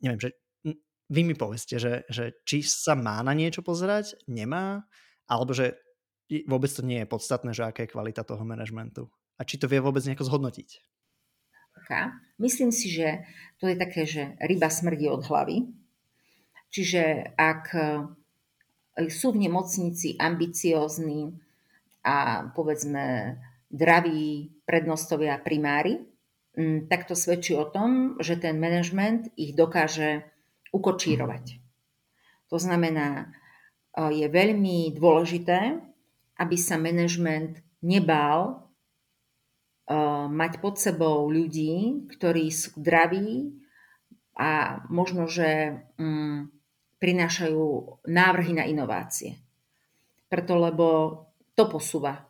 neviem, 0.01 0.25
že 0.25 0.31
vy 1.07 1.21
mi 1.23 1.37
povedzte, 1.39 1.79
že, 1.79 2.03
že 2.11 2.43
či 2.43 2.67
sa 2.67 2.99
má 2.99 3.23
na 3.23 3.31
niečo 3.31 3.63
pozerať, 3.63 4.19
nemá, 4.27 4.83
alebo 5.31 5.55
že 5.55 5.86
vôbec 6.47 6.71
to 6.71 6.83
nie 6.83 7.03
je 7.03 7.09
podstatné, 7.09 7.51
že 7.55 7.67
aká 7.67 7.87
je 7.87 7.93
kvalita 7.95 8.27
toho 8.27 8.43
manažmentu. 8.43 9.07
A 9.39 9.45
či 9.45 9.61
to 9.61 9.71
vie 9.71 9.79
vôbec 9.79 10.03
nejako 10.03 10.27
zhodnotiť. 10.27 10.69
Okay. 11.85 12.09
Myslím 12.41 12.73
si, 12.73 12.91
že 12.91 13.23
to 13.63 13.71
je 13.71 13.77
také, 13.77 14.09
že 14.09 14.35
ryba 14.43 14.73
smrdí 14.73 15.07
od 15.07 15.23
hlavy. 15.23 15.71
Čiže 16.73 17.33
ak 17.39 17.65
e, 17.73 17.87
sú 19.07 19.31
v 19.33 19.47
nemocnici 19.47 20.19
ambiciózni 20.19 21.31
a 22.03 22.49
povedzme 22.53 23.39
draví 23.71 24.51
prednostovia 24.67 25.39
primári, 25.39 26.03
tak 26.89 27.05
to 27.05 27.13
svedčí 27.13 27.53
o 27.53 27.69
tom, 27.69 28.17
že 28.19 28.41
ten 28.41 28.57
manažment 28.57 29.29
ich 29.37 29.53
dokáže 29.53 30.25
ukočírovať. 30.73 31.61
To 32.51 32.57
znamená, 32.59 33.31
e, 33.95 34.27
je 34.27 34.27
veľmi 34.27 34.91
dôležité, 34.97 35.87
aby 36.37 36.57
sa 36.57 36.77
manažment 36.77 37.61
nebál 37.81 38.69
uh, 39.89 40.29
mať 40.29 40.61
pod 40.61 40.77
sebou 40.77 41.29
ľudí, 41.29 42.07
ktorí 42.17 42.53
sú 42.53 42.77
zdraví 42.81 43.57
a 44.37 44.85
možno, 44.93 45.25
že 45.25 45.81
um, 45.97 46.53
prinášajú 47.01 47.65
návrhy 48.05 48.53
na 48.57 48.65
inovácie. 48.69 49.41
Preto, 50.29 50.61
lebo 50.61 50.87
to 51.57 51.65
posúva 51.73 52.29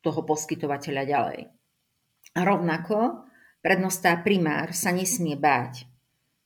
toho 0.00 0.20
poskytovateľa 0.22 1.02
ďalej. 1.02 1.40
A 2.38 2.40
rovnako 2.46 3.26
prednostá 3.58 4.14
primár 4.22 4.70
sa 4.70 4.94
nesmie 4.94 5.34
báť 5.34 5.90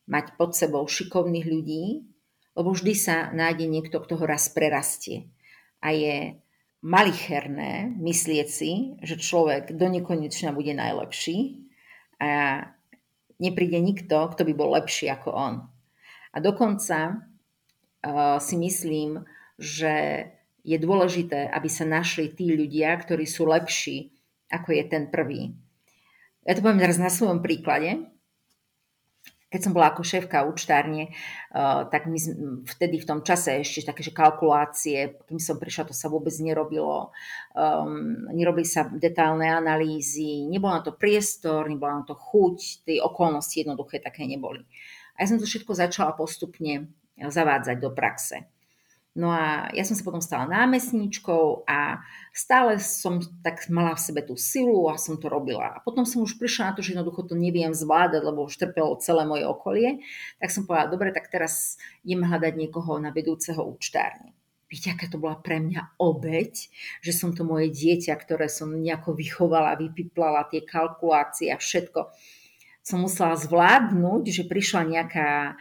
mať 0.09 0.37
pod 0.40 0.57
sebou 0.57 0.85
šikovných 0.88 1.46
ľudí, 1.48 1.85
lebo 2.57 2.72
vždy 2.72 2.94
sa 2.96 3.29
nájde 3.33 3.66
niekto, 3.68 4.00
kto 4.00 4.16
ho 4.20 4.24
raz 4.24 4.48
prerastie 4.48 5.29
a 5.85 5.92
je 5.92 6.40
malicherné 6.85 7.97
myslieť 7.97 8.49
si, 8.49 9.01
že 9.01 9.16
človek 9.16 9.73
do 9.73 9.88
nekonečna 9.88 10.53
bude 10.53 10.77
najlepší 10.77 11.64
a 12.20 12.61
nepríde 13.40 13.81
nikto, 13.81 14.29
kto 14.37 14.44
by 14.44 14.53
bol 14.53 14.77
lepší 14.77 15.09
ako 15.09 15.33
on. 15.33 15.55
A 16.35 16.37
dokonca 16.44 17.25
uh, 18.05 18.37
si 18.37 18.61
myslím, 18.61 19.25
že 19.57 20.29
je 20.61 20.77
dôležité, 20.77 21.49
aby 21.49 21.68
sa 21.73 21.88
našli 21.88 22.33
tí 22.37 22.53
ľudia, 22.53 22.92
ktorí 23.01 23.25
sú 23.25 23.49
lepší, 23.49 24.12
ako 24.53 24.77
je 24.77 24.85
ten 24.85 25.09
prvý. 25.09 25.57
Ja 26.44 26.53
to 26.53 26.61
poviem 26.61 26.85
teraz 26.85 27.01
na 27.01 27.09
svojom 27.09 27.40
príklade. 27.40 28.13
Keď 29.54 29.60
som 29.62 29.70
bola 29.70 29.94
ako 29.94 30.02
šéfka 30.02 30.42
účtárne, 30.50 31.14
uh, 31.54 31.86
tak 31.86 32.10
my 32.10 32.18
vtedy 32.66 32.98
v 32.98 33.06
tom 33.06 33.22
čase 33.22 33.62
ešte 33.62 33.86
také, 33.86 34.02
že 34.02 34.10
kalkulácie, 34.10 35.22
kým 35.30 35.38
som 35.38 35.62
prišla, 35.62 35.86
to 35.86 35.94
sa 35.94 36.10
vôbec 36.10 36.34
nerobilo. 36.42 37.14
Um, 37.54 38.26
nerobili 38.34 38.66
sa 38.66 38.90
detailné 38.90 39.54
analýzy, 39.54 40.42
nebol 40.50 40.74
na 40.74 40.82
to 40.82 40.98
priestor, 40.98 41.70
nebola 41.70 42.02
na 42.02 42.04
to 42.04 42.18
chuť, 42.18 42.82
tie 42.82 42.98
okolnosti 42.98 43.54
jednoduché 43.54 44.02
také 44.02 44.26
neboli. 44.26 44.66
A 45.14 45.22
ja 45.22 45.30
som 45.30 45.38
to 45.38 45.46
všetko 45.46 45.70
začala 45.70 46.18
postupne 46.18 46.90
zavádzať 47.14 47.76
do 47.78 47.94
praxe. 47.94 48.42
No 49.14 49.31
a 49.31 49.70
ja 49.70 49.87
som 49.87 49.94
sa 49.94 50.03
potom 50.03 50.18
stala 50.18 50.50
námestníčkou 50.50 51.70
a 51.70 52.03
stále 52.35 52.83
som 52.83 53.22
tak 53.46 53.62
mala 53.70 53.94
v 53.94 54.03
sebe 54.03 54.27
tú 54.27 54.35
silu 54.35 54.90
a 54.90 54.98
som 54.98 55.14
to 55.14 55.31
robila. 55.31 55.79
A 55.79 55.83
potom 55.87 56.03
som 56.03 56.27
už 56.27 56.35
prišla 56.35 56.70
na 56.70 56.74
to, 56.74 56.83
že 56.83 56.98
jednoducho 56.98 57.31
to 57.31 57.38
neviem 57.38 57.70
zvládať, 57.70 58.27
lebo 58.27 58.50
už 58.50 58.59
trpelo 58.59 58.98
celé 58.98 59.22
moje 59.22 59.46
okolie. 59.46 60.03
Tak 60.42 60.50
som 60.50 60.66
povedala, 60.66 60.90
dobre, 60.90 61.14
tak 61.14 61.31
teraz 61.31 61.79
idem 62.03 62.27
hľadať 62.27 62.59
niekoho 62.59 62.98
na 62.98 63.14
vedúceho 63.14 63.62
účtárne. 63.62 64.35
Viete, 64.66 64.90
aká 64.90 65.07
to 65.07 65.22
bola 65.22 65.38
pre 65.38 65.62
mňa 65.62 65.94
obeď, 66.03 66.66
že 66.98 67.12
som 67.14 67.31
to 67.31 67.46
moje 67.46 67.70
dieťa, 67.70 68.18
ktoré 68.18 68.50
som 68.50 68.66
nejako 68.74 69.14
vychovala, 69.14 69.79
vypiplala 69.79 70.50
tie 70.50 70.66
kalkulácie 70.66 71.55
a 71.55 71.62
všetko 71.62 72.11
som 72.85 73.01
musela 73.01 73.33
zvládnuť, 73.33 74.23
že 74.29 74.44
prišla 74.44 74.83
nejaká 74.85 75.57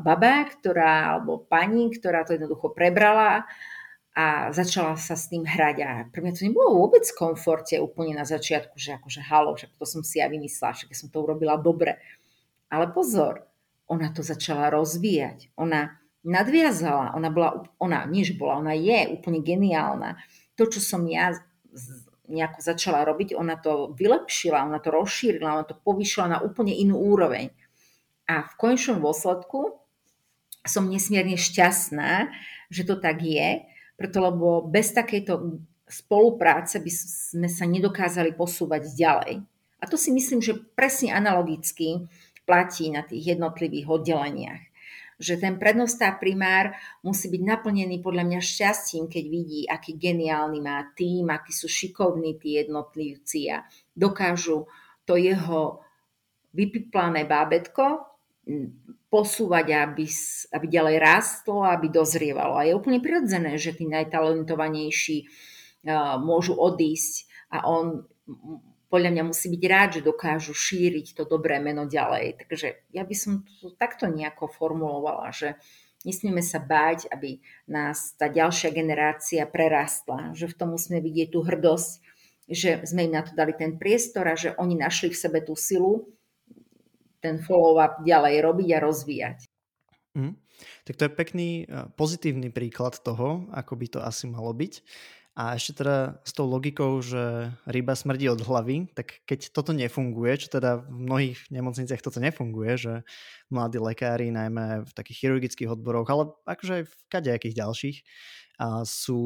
baba, 0.00 0.48
ktorá, 0.48 1.12
alebo 1.12 1.44
pani, 1.44 1.92
ktorá 1.92 2.24
to 2.24 2.32
jednoducho 2.32 2.72
prebrala 2.72 3.44
a 4.16 4.48
začala 4.56 4.96
sa 4.96 5.12
s 5.12 5.28
tým 5.28 5.44
hrať. 5.44 5.76
A 5.84 5.90
pre 6.08 6.24
mňa 6.24 6.32
to 6.32 6.48
nebolo 6.48 6.80
vôbec 6.80 7.04
v 7.04 7.18
komforte 7.20 7.76
úplne 7.76 8.16
na 8.16 8.24
začiatku, 8.24 8.80
že 8.80 8.96
akože 8.96 9.20
halo, 9.20 9.52
však 9.52 9.76
to 9.76 9.84
som 9.84 10.00
si 10.00 10.16
ja 10.16 10.32
vymyslela, 10.32 10.72
však 10.72 10.96
som 10.96 11.12
to 11.12 11.20
urobila 11.20 11.60
dobre. 11.60 12.00
Ale 12.72 12.88
pozor, 12.88 13.44
ona 13.84 14.08
to 14.08 14.24
začala 14.24 14.72
rozvíjať. 14.72 15.52
Ona 15.60 16.00
nadviazala, 16.24 17.12
ona 17.12 17.28
bola, 17.28 17.68
ona, 17.76 18.08
nie 18.08 18.24
že 18.24 18.32
bola, 18.32 18.64
ona 18.64 18.72
je 18.72 19.12
úplne 19.12 19.44
geniálna. 19.44 20.16
To, 20.56 20.64
čo 20.64 20.80
som 20.80 21.04
ja 21.04 21.36
nejako 22.28 22.58
začala 22.62 23.06
robiť, 23.06 23.34
ona 23.34 23.56
to 23.58 23.94
vylepšila, 23.94 24.66
ona 24.66 24.78
to 24.82 24.90
rozšírila, 24.90 25.62
ona 25.62 25.66
to 25.66 25.78
povyšila 25.78 26.26
na 26.26 26.38
úplne 26.42 26.74
inú 26.74 26.98
úroveň. 26.98 27.50
A 28.26 28.42
v 28.42 28.54
konečnom 28.58 28.98
dôsledku 28.98 29.78
som 30.66 30.90
nesmierne 30.90 31.38
šťastná, 31.38 32.30
že 32.70 32.82
to 32.82 32.98
tak 32.98 33.22
je, 33.22 33.62
preto 33.94 34.18
bez 34.66 34.90
takejto 34.90 35.62
spolupráce 35.86 36.82
by 36.82 36.90
sme 36.90 37.48
sa 37.48 37.64
nedokázali 37.64 38.34
posúvať 38.34 38.90
ďalej. 38.98 39.46
A 39.78 39.84
to 39.86 39.94
si 39.94 40.10
myslím, 40.10 40.42
že 40.42 40.58
presne 40.74 41.14
analogicky 41.14 42.10
platí 42.42 42.90
na 42.90 43.06
tých 43.06 43.38
jednotlivých 43.38 43.86
oddeleniach 43.86 44.62
že 45.16 45.40
ten 45.40 45.56
prednostá 45.56 46.12
primár 46.20 46.76
musí 47.00 47.32
byť 47.32 47.42
naplnený 47.42 48.04
podľa 48.04 48.24
mňa 48.28 48.40
šťastím, 48.40 49.08
keď 49.08 49.24
vidí, 49.32 49.60
aký 49.64 49.96
geniálny 49.96 50.60
má 50.60 50.92
tým, 50.92 51.32
akí 51.32 51.56
sú 51.56 51.66
šikovní 51.68 52.36
tí 52.36 52.60
jednotlivci 52.60 53.48
a 53.48 53.64
dokážu 53.96 54.68
to 55.08 55.16
jeho 55.16 55.80
vypiplané 56.52 57.24
bábetko 57.24 58.12
posúvať, 59.08 59.66
aby, 59.72 60.04
aby 60.52 60.66
ďalej 60.68 60.96
rástlo, 61.00 61.64
aby 61.64 61.88
dozrievalo. 61.88 62.60
A 62.60 62.68
je 62.68 62.76
úplne 62.76 63.00
prirodzené, 63.00 63.56
že 63.56 63.74
tí 63.74 63.88
najtalentovanejší 63.88 65.26
môžu 66.20 66.54
odísť 66.58 67.30
a 67.50 67.64
on 67.70 68.04
podľa 68.86 69.10
mňa 69.10 69.24
musí 69.26 69.50
byť 69.50 69.62
rád, 69.66 69.88
že 69.98 70.06
dokážu 70.06 70.54
šíriť 70.54 71.18
to 71.18 71.26
dobré 71.26 71.58
meno 71.58 71.90
ďalej. 71.90 72.38
Takže 72.46 72.68
ja 72.94 73.02
by 73.02 73.16
som 73.18 73.42
to 73.58 73.74
takto 73.74 74.06
nejako 74.06 74.46
formulovala, 74.46 75.34
že 75.34 75.58
nesmieme 76.06 76.38
sa 76.38 76.62
báť, 76.62 77.10
aby 77.10 77.42
nás 77.66 78.14
tá 78.14 78.30
ďalšia 78.30 78.70
generácia 78.70 79.42
prerastla, 79.42 80.30
že 80.38 80.46
v 80.46 80.54
tom 80.54 80.78
musíme 80.78 81.02
vidieť 81.02 81.34
tú 81.34 81.42
hrdosť, 81.42 81.90
že 82.46 82.86
sme 82.86 83.10
im 83.10 83.18
na 83.18 83.26
to 83.26 83.34
dali 83.34 83.50
ten 83.58 83.74
priestor 83.74 84.30
a 84.30 84.38
že 84.38 84.54
oni 84.54 84.78
našli 84.78 85.10
v 85.10 85.18
sebe 85.18 85.42
tú 85.42 85.58
silu 85.58 86.06
ten 87.18 87.42
follow-up 87.42 88.06
ďalej 88.06 88.38
robiť 88.38 88.68
a 88.70 88.78
rozvíjať. 88.86 89.38
Mm. 90.14 90.38
Tak 90.86 90.94
to 90.96 91.02
je 91.04 91.12
pekný 91.12 91.48
pozitívny 91.98 92.48
príklad 92.48 92.96
toho, 93.02 93.44
ako 93.52 93.72
by 93.76 93.86
to 93.92 93.98
asi 94.00 94.24
malo 94.30 94.54
byť. 94.54 94.80
A 95.36 95.52
ešte 95.52 95.84
teda 95.84 96.16
s 96.24 96.32
tou 96.32 96.48
logikou, 96.48 96.96
že 97.04 97.52
ryba 97.68 97.92
smrdí 97.92 98.24
od 98.32 98.40
hlavy, 98.40 98.88
tak 98.96 99.20
keď 99.28 99.52
toto 99.52 99.76
nefunguje, 99.76 100.40
čo 100.40 100.48
teda 100.48 100.80
v 100.80 100.96
mnohých 101.04 101.38
nemocniciach 101.52 102.00
toto 102.00 102.24
nefunguje, 102.24 102.72
že 102.80 102.92
mladí 103.52 103.76
lekári, 103.76 104.32
najmä 104.32 104.88
v 104.88 104.92
takých 104.96 105.28
chirurgických 105.28 105.76
odboroch, 105.76 106.08
ale 106.08 106.32
akože 106.48 106.72
aj 106.80 106.84
v 106.88 106.94
kadejakých 107.12 107.58
ďalších, 107.60 107.98
a 108.56 108.88
sú, 108.88 109.20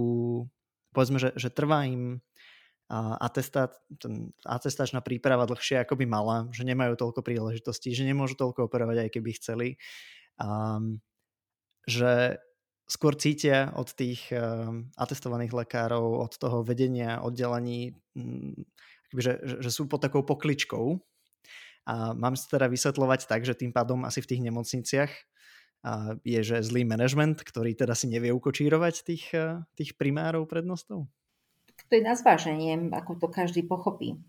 povedzme, 0.90 1.22
že, 1.22 1.30
že 1.38 1.54
trvá 1.54 1.86
im 1.86 2.18
atestát, 3.22 3.78
ten 4.02 4.34
atestačná 4.42 4.98
príprava 4.98 5.46
dlhšie 5.46 5.78
ako 5.78 5.94
by 5.94 6.06
mala, 6.10 6.50
že 6.50 6.66
nemajú 6.66 6.98
toľko 6.98 7.22
príležitostí, 7.22 7.94
že 7.94 8.02
nemôžu 8.02 8.34
toľko 8.34 8.66
operovať, 8.66 9.06
aj 9.06 9.10
keby 9.14 9.30
chceli. 9.38 9.68
Um, 10.42 10.98
že 11.86 12.42
skôr 12.90 13.14
cítia 13.14 13.70
od 13.78 13.94
tých 13.94 14.34
ehm, 14.34 14.90
atestovaných 14.98 15.54
lekárov, 15.54 16.26
od 16.26 16.34
toho 16.34 16.66
vedenia 16.66 17.22
oddelení, 17.22 17.94
mm, 18.18 18.66
že, 19.14 19.38
že 19.62 19.70
sú 19.70 19.86
pod 19.86 20.02
takou 20.02 20.26
pokličkou. 20.26 20.98
A 21.86 22.12
mám 22.12 22.34
si 22.34 22.50
teda 22.50 22.66
vysvetľovať 22.66 23.30
tak, 23.30 23.46
že 23.46 23.54
tým 23.54 23.70
pádom 23.70 24.02
asi 24.02 24.18
v 24.20 24.28
tých 24.34 24.42
nemocniciach 24.42 25.12
je, 26.24 26.40
že 26.44 26.60
zlý 26.60 26.84
manažment, 26.84 27.40
ktorý 27.40 27.72
teda 27.72 27.96
si 27.96 28.12
nevie 28.12 28.28
ukočírovať 28.36 28.94
tých, 29.04 29.24
eh, 29.32 29.64
tých 29.76 29.96
primárov 29.96 30.44
prednostov? 30.44 31.08
To 31.88 31.92
je 31.96 32.04
na 32.04 32.12
zváženie, 32.12 32.92
ako 32.92 33.16
to 33.16 33.26
každý 33.32 33.64
pochopí. 33.64 34.20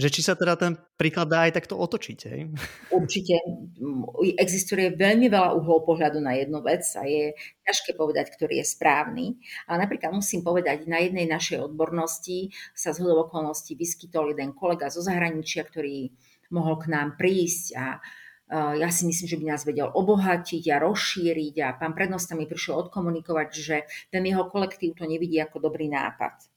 Že 0.00 0.08
či 0.08 0.20
sa 0.24 0.32
teda 0.32 0.56
ten 0.56 0.72
príklad 0.96 1.28
dá 1.28 1.44
aj 1.44 1.60
takto 1.60 1.76
otočiť, 1.76 2.18
hej? 2.30 2.40
Určite. 2.88 3.36
Existuje 4.40 4.96
veľmi 4.96 5.28
veľa 5.28 5.52
uhlov 5.60 5.84
pohľadu 5.84 6.24
na 6.24 6.40
jednu 6.40 6.64
vec 6.64 6.88
a 6.96 7.04
je 7.04 7.36
ťažké 7.68 7.92
povedať, 7.92 8.32
ktorý 8.32 8.64
je 8.64 8.66
správny. 8.66 9.36
Ale 9.68 9.84
napríklad 9.84 10.16
musím 10.16 10.40
povedať, 10.40 10.88
na 10.88 11.04
jednej 11.04 11.28
našej 11.28 11.68
odbornosti 11.68 12.48
sa 12.72 12.96
z 12.96 13.04
hodov 13.04 13.28
okolností 13.28 13.76
vyskytol 13.76 14.32
jeden 14.32 14.56
kolega 14.56 14.88
zo 14.88 15.04
zahraničia, 15.04 15.68
ktorý 15.68 16.16
mohol 16.48 16.80
k 16.80 16.88
nám 16.88 17.20
prísť 17.20 17.66
a 17.76 17.86
ja 18.54 18.92
si 18.92 19.08
myslím, 19.08 19.26
že 19.26 19.40
by 19.40 19.44
nás 19.56 19.64
vedel 19.64 19.88
obohatiť 19.88 20.68
a 20.68 20.76
rozšíriť 20.84 21.54
a 21.64 21.76
pán 21.80 21.96
prednosta 21.96 22.36
mi 22.36 22.44
prišiel 22.44 22.86
odkomunikovať, 22.86 23.48
že 23.56 23.76
ten 24.12 24.20
jeho 24.20 24.44
kolektív 24.52 25.00
to 25.00 25.08
nevidí 25.08 25.40
ako 25.40 25.64
dobrý 25.64 25.88
nápad. 25.88 26.53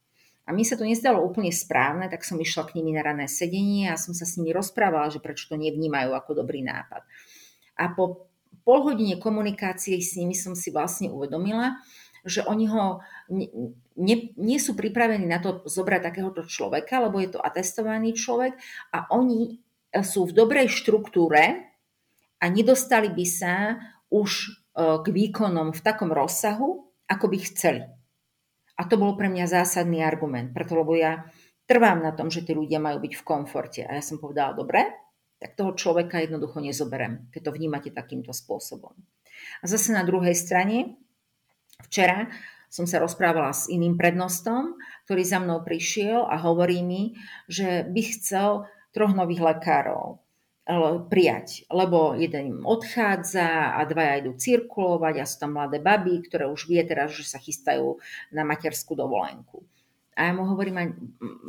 A 0.48 0.56
mi 0.56 0.64
sa 0.64 0.80
to 0.80 0.88
nezdalo 0.88 1.20
úplne 1.20 1.52
správne, 1.52 2.08
tak 2.08 2.24
som 2.24 2.40
išla 2.40 2.64
k 2.64 2.80
nimi 2.80 2.96
na 2.96 3.04
rané 3.04 3.28
sedenie 3.28 3.92
a 3.92 4.00
som 4.00 4.16
sa 4.16 4.24
s 4.24 4.40
nimi 4.40 4.56
rozprávala, 4.56 5.12
že 5.12 5.20
prečo 5.20 5.52
to 5.52 5.60
nevnímajú 5.60 6.16
ako 6.16 6.40
dobrý 6.40 6.64
nápad. 6.64 7.04
A 7.76 7.92
po 7.92 8.32
pol 8.64 8.80
hodine 8.80 9.20
komunikácie 9.20 10.00
s 10.00 10.16
nimi 10.16 10.32
som 10.32 10.56
si 10.56 10.72
vlastne 10.72 11.12
uvedomila, 11.12 11.76
že 12.24 12.44
oni 12.48 12.64
ho 12.68 13.04
nie, 13.96 14.32
nie 14.36 14.58
sú 14.60 14.72
pripravení 14.72 15.28
na 15.28 15.40
to 15.40 15.64
zobrať 15.68 16.00
takéhoto 16.00 16.42
človeka, 16.48 17.04
lebo 17.04 17.20
je 17.20 17.36
to 17.36 17.44
atestovaný 17.44 18.16
človek 18.16 18.56
a 18.92 19.04
oni 19.12 19.60
sú 20.04 20.28
v 20.28 20.36
dobrej 20.36 20.68
štruktúre 20.68 21.72
a 22.38 22.44
nedostali 22.48 23.08
by 23.10 23.26
sa 23.26 23.54
už 24.12 24.30
e, 24.32 24.48
k 25.00 25.06
výkonom 25.08 25.72
v 25.72 25.80
takom 25.80 26.12
rozsahu, 26.12 26.92
ako 27.08 27.26
by 27.28 27.38
chceli. 27.48 27.82
A 28.78 28.86
to 28.86 28.94
bol 28.94 29.18
pre 29.18 29.26
mňa 29.26 29.50
zásadný 29.50 30.06
argument, 30.06 30.54
preto 30.54 30.78
lebo 30.78 30.94
ja 30.94 31.26
trvám 31.66 31.98
na 31.98 32.14
tom, 32.14 32.30
že 32.30 32.46
tí 32.46 32.54
ľudia 32.54 32.78
majú 32.78 33.02
byť 33.02 33.12
v 33.18 33.26
komforte. 33.26 33.82
A 33.82 33.98
ja 33.98 34.02
som 34.02 34.22
povedala, 34.22 34.54
dobre, 34.54 34.86
tak 35.42 35.58
toho 35.58 35.74
človeka 35.74 36.22
jednoducho 36.22 36.62
nezoberem, 36.62 37.26
keď 37.34 37.50
to 37.50 37.54
vnímate 37.54 37.90
takýmto 37.90 38.30
spôsobom. 38.30 38.94
A 39.62 39.64
zase 39.66 39.90
na 39.90 40.02
druhej 40.06 40.34
strane, 40.34 40.98
včera 41.90 42.30
som 42.68 42.84
sa 42.84 43.00
rozprávala 43.02 43.50
s 43.54 43.70
iným 43.70 43.96
prednostom, 43.96 44.76
ktorý 45.06 45.22
za 45.24 45.38
mnou 45.40 45.64
prišiel 45.64 46.26
a 46.26 46.36
hovorí 46.42 46.84
mi, 46.84 47.16
že 47.48 47.86
by 47.86 48.02
chcel 48.14 48.68
troch 48.92 49.14
nových 49.16 49.40
lekárov 49.40 50.20
prijať, 51.08 51.64
lebo 51.72 52.12
jeden 52.12 52.44
im 52.44 52.60
odchádza 52.68 53.72
a 53.72 53.80
dvaja 53.88 54.20
idú 54.20 54.36
cirkulovať 54.36 55.14
a 55.16 55.24
sú 55.24 55.36
tam 55.40 55.56
mladé 55.56 55.80
baby, 55.80 56.20
ktoré 56.28 56.44
už 56.44 56.68
vie 56.68 56.84
teraz, 56.84 57.16
že 57.16 57.24
sa 57.24 57.40
chystajú 57.40 57.96
na 58.36 58.44
materskú 58.44 58.92
dovolenku. 58.92 59.64
A 60.12 60.28
ja 60.28 60.32
mu 60.34 60.44
hovorím, 60.44 60.98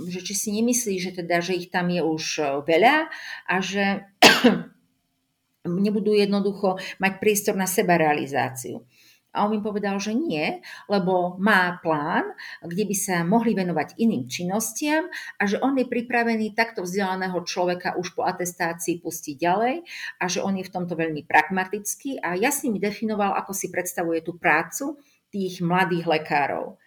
že 0.07 0.23
či 0.23 0.33
si 0.37 0.49
nemyslí, 0.55 1.01
že 1.01 1.11
teda, 1.11 1.41
že 1.41 1.57
ich 1.57 1.73
tam 1.73 1.89
je 1.89 2.05
už 2.05 2.23
e, 2.37 2.43
veľa 2.63 3.09
a 3.49 3.55
že 3.65 4.05
nebudú 5.65 6.13
jednoducho 6.13 6.77
mať 7.01 7.13
priestor 7.17 7.57
na 7.57 7.65
seba 7.65 7.97
realizáciu. 7.97 8.85
A 9.29 9.45
on 9.45 9.53
mi 9.53 9.61
povedal, 9.61 10.01
že 10.01 10.17
nie, 10.17 10.57
lebo 10.89 11.37
má 11.37 11.77
plán, 11.85 12.33
kde 12.65 12.81
by 12.89 12.95
sa 12.97 13.21
mohli 13.21 13.53
venovať 13.53 14.01
iným 14.01 14.25
činnostiam 14.25 15.05
a 15.37 15.43
že 15.45 15.61
on 15.61 15.77
je 15.77 15.85
pripravený 15.85 16.57
takto 16.57 16.81
vzdelaného 16.81 17.37
človeka 17.45 17.93
už 18.01 18.17
po 18.17 18.25
atestácii 18.25 18.97
pustiť 18.97 19.35
ďalej 19.37 19.85
a 20.17 20.25
že 20.25 20.41
on 20.41 20.57
je 20.57 20.65
v 20.65 20.73
tomto 20.73 20.97
veľmi 20.97 21.29
pragmatický 21.29 22.17
a 22.25 22.33
jasne 22.33 22.73
mi 22.73 22.81
definoval, 22.81 23.37
ako 23.37 23.53
si 23.53 23.69
predstavuje 23.69 24.25
tú 24.25 24.33
prácu 24.33 24.97
tých 25.29 25.61
mladých 25.61 26.09
lekárov. 26.09 26.81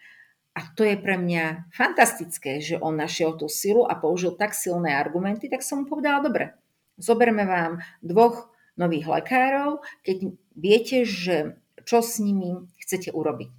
A 0.52 0.60
to 0.74 0.82
je 0.84 0.98
pre 0.98 1.16
mňa 1.16 1.72
fantastické, 1.72 2.58
že 2.58 2.76
on 2.76 2.98
našiel 2.98 3.38
tú 3.38 3.46
silu 3.46 3.86
a 3.86 3.94
použil 3.96 4.34
tak 4.34 4.52
silné 4.52 4.92
argumenty, 4.92 5.46
tak 5.46 5.62
som 5.64 5.82
mu 5.82 5.84
povedala, 5.88 6.20
dobre, 6.20 6.58
zoberme 6.98 7.46
vám 7.48 7.80
dvoch 8.04 8.52
nových 8.76 9.08
lekárov, 9.08 9.80
keď 10.04 10.16
viete, 10.52 11.08
že 11.08 11.56
čo 11.82 12.00
s 12.00 12.18
nimi 12.18 12.66
chcete 12.80 13.10
urobiť. 13.14 13.50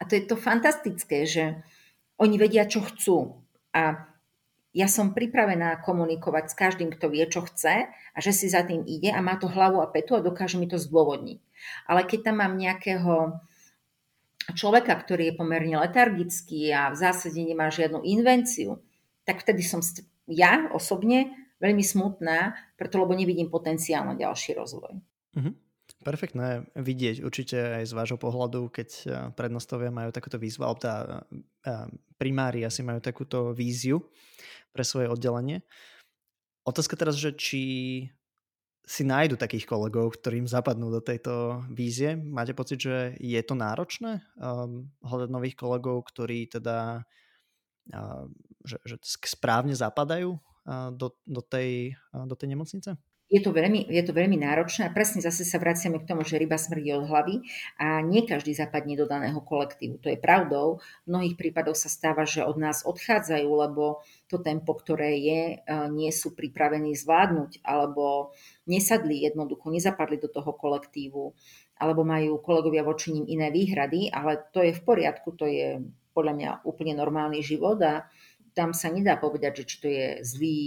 A 0.00 0.08
to 0.08 0.16
je 0.16 0.24
to 0.24 0.36
fantastické, 0.40 1.28
že 1.28 1.60
oni 2.16 2.36
vedia, 2.40 2.64
čo 2.68 2.80
chcú. 2.84 3.40
A 3.76 4.10
ja 4.70 4.86
som 4.86 5.12
pripravená 5.12 5.82
komunikovať 5.82 6.44
s 6.52 6.54
každým, 6.54 6.94
kto 6.94 7.10
vie, 7.10 7.26
čo 7.26 7.42
chce 7.42 7.90
a 7.90 8.18
že 8.22 8.30
si 8.30 8.46
za 8.46 8.62
tým 8.62 8.86
ide 8.86 9.10
a 9.10 9.18
má 9.18 9.34
to 9.34 9.50
hlavu 9.50 9.82
a 9.82 9.90
petu 9.90 10.14
a 10.14 10.24
dokáže 10.24 10.56
mi 10.56 10.70
to 10.70 10.78
zdôvodniť. 10.78 11.38
Ale 11.90 12.06
keď 12.06 12.30
tam 12.30 12.36
mám 12.38 12.54
nejakého 12.54 13.42
človeka, 14.54 14.94
ktorý 14.94 15.30
je 15.30 15.38
pomerne 15.38 15.76
letargický 15.78 16.70
a 16.70 16.94
v 16.94 16.96
zásade 16.96 17.38
nemá 17.42 17.68
žiadnu 17.68 18.06
invenciu, 18.06 18.78
tak 19.26 19.42
vtedy 19.42 19.66
som 19.66 19.82
ja 20.30 20.70
osobne 20.70 21.34
veľmi 21.58 21.82
smutná, 21.84 22.56
preto 22.78 23.02
lebo 23.02 23.12
nevidím 23.12 23.50
potenciál 23.52 24.06
na 24.06 24.14
ďalší 24.14 24.56
rozvoj. 24.56 24.96
Mm-hmm. 25.36 25.54
Perfektné 26.00 26.64
vidieť 26.80 27.20
určite 27.20 27.60
aj 27.60 27.84
z 27.84 27.92
vášho 27.92 28.16
pohľadu, 28.16 28.72
keď 28.72 28.88
eh, 28.88 29.10
prednostovia 29.36 29.92
majú 29.92 30.08
takúto 30.08 30.40
výzvu, 30.40 30.64
alebo 30.64 30.80
tá 30.80 30.94
eh, 31.04 31.68
eh, 31.68 31.86
primári 32.16 32.64
asi 32.64 32.80
majú 32.80 33.04
takúto 33.04 33.52
víziu 33.52 34.00
pre 34.72 34.80
svoje 34.80 35.12
oddelenie. 35.12 35.60
Otázka 36.64 36.96
teraz, 36.96 37.20
že 37.20 37.36
či 37.36 37.62
si 38.90 39.02
nájdu 39.04 39.36
takých 39.36 39.68
kolegov, 39.68 40.16
ktorým 40.16 40.48
zapadnú 40.48 40.88
do 40.88 41.04
tejto 41.04 41.62
vízie. 41.68 42.16
Máte 42.16 42.56
pocit, 42.56 42.80
že 42.80 43.14
je 43.20 43.40
to 43.44 43.54
náročné 43.54 44.24
um, 44.34 44.90
hľadať 45.04 45.30
nových 45.30 45.54
kolegov, 45.54 46.10
ktorí 46.10 46.50
teda 46.50 47.06
uh, 47.94 48.24
že, 48.66 48.82
že 48.82 48.96
správne 49.30 49.78
zapadajú 49.78 50.34
uh, 50.34 50.90
do, 50.90 51.14
do, 51.22 51.38
tej, 51.38 51.94
uh, 52.10 52.26
do 52.26 52.34
tej 52.34 52.50
nemocnice? 52.50 52.98
Je 53.30 53.38
to, 53.38 53.54
veľmi, 53.54 53.86
je 53.86 54.02
to 54.02 54.10
veľmi 54.10 54.42
náročné 54.42 54.90
a 54.90 54.94
presne 54.94 55.22
zase 55.22 55.46
sa 55.46 55.62
vraciame 55.62 56.02
k 56.02 56.08
tomu, 56.10 56.26
že 56.26 56.34
ryba 56.34 56.58
smrdí 56.58 56.90
od 56.98 57.06
hlavy 57.06 57.46
a 57.78 58.02
nie 58.02 58.26
každý 58.26 58.58
zapadne 58.58 58.98
do 58.98 59.06
daného 59.06 59.38
kolektívu. 59.38 60.02
To 60.02 60.10
je 60.10 60.18
pravdou. 60.18 60.82
V 61.06 61.14
mnohých 61.14 61.38
prípadoch 61.38 61.78
sa 61.78 61.86
stáva, 61.86 62.26
že 62.26 62.42
od 62.42 62.58
nás 62.58 62.82
odchádzajú, 62.82 63.46
lebo 63.46 64.02
to 64.26 64.42
tempo, 64.42 64.74
ktoré 64.74 65.14
je, 65.22 65.42
e, 65.62 65.78
nie 65.94 66.10
sú 66.10 66.34
pripravení 66.34 66.90
zvládnuť 66.98 67.62
alebo 67.62 68.34
nesadli 68.66 69.22
jednoducho, 69.22 69.70
nezapadli 69.70 70.18
do 70.18 70.26
toho 70.26 70.50
kolektívu 70.50 71.30
alebo 71.80 72.02
majú 72.02 72.42
kolegovia 72.42 72.82
voči 72.82 73.14
ním 73.14 73.30
iné 73.30 73.48
výhrady, 73.54 74.10
ale 74.10 74.42
to 74.52 74.60
je 74.60 74.74
v 74.74 74.82
poriadku, 74.84 75.32
to 75.38 75.46
je 75.48 75.80
podľa 76.12 76.34
mňa 76.34 76.50
úplne 76.66 76.92
normálny 76.98 77.40
život 77.40 77.78
a 77.80 78.10
tam 78.52 78.74
sa 78.74 78.90
nedá 78.90 79.16
povedať, 79.16 79.62
že 79.62 79.64
či 79.64 79.76
to 79.78 79.88
je 79.88 80.06
zlý 80.20 80.60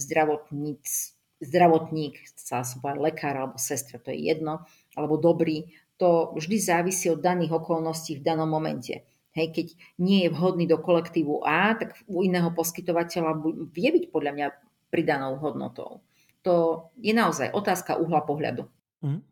zdravotníc, 0.00 1.11
zdravotník, 1.42 2.22
chcela 2.38 2.62
som 2.62 2.78
povedať 2.78 3.02
lekár 3.02 3.34
alebo 3.34 3.58
sestra, 3.58 3.98
to 3.98 4.14
je 4.14 4.30
jedno, 4.30 4.62
alebo 4.94 5.18
dobrý, 5.18 5.74
to 5.98 6.32
vždy 6.38 6.56
závisí 6.62 7.10
od 7.10 7.18
daných 7.18 7.58
okolností 7.58 8.18
v 8.18 8.24
danom 8.24 8.46
momente. 8.46 9.06
Hej, 9.32 9.48
keď 9.56 9.66
nie 9.98 10.28
je 10.28 10.32
vhodný 10.32 10.68
do 10.68 10.76
kolektívu 10.76 11.40
A, 11.42 11.72
tak 11.72 11.96
u 12.04 12.20
iného 12.20 12.52
poskytovateľa 12.52 13.40
vie 13.72 13.88
byť 13.88 14.04
podľa 14.12 14.32
mňa 14.36 14.46
pridanou 14.92 15.40
hodnotou. 15.40 16.04
To 16.44 16.88
je 17.00 17.16
naozaj 17.16 17.54
otázka 17.54 17.96
uhla 17.96 18.28
pohľadu. 18.28 18.68
Mm. 19.00 19.24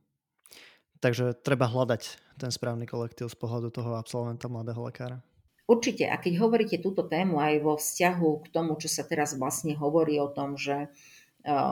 Takže 1.04 1.36
treba 1.44 1.68
hľadať 1.68 2.16
ten 2.40 2.48
správny 2.48 2.88
kolektív 2.88 3.28
z 3.28 3.36
pohľadu 3.36 3.68
toho 3.68 3.96
absolventa 3.96 4.48
mladého 4.48 4.80
lekára. 4.80 5.20
Určite. 5.70 6.08
A 6.10 6.18
keď 6.18 6.42
hovoríte 6.42 6.82
túto 6.82 7.06
tému 7.06 7.38
aj 7.38 7.62
vo 7.62 7.78
vzťahu 7.78 8.30
k 8.42 8.46
tomu, 8.50 8.74
čo 8.80 8.90
sa 8.90 9.06
teraz 9.06 9.38
vlastne 9.38 9.76
hovorí 9.78 10.18
o 10.18 10.26
tom, 10.26 10.58
že 10.58 10.90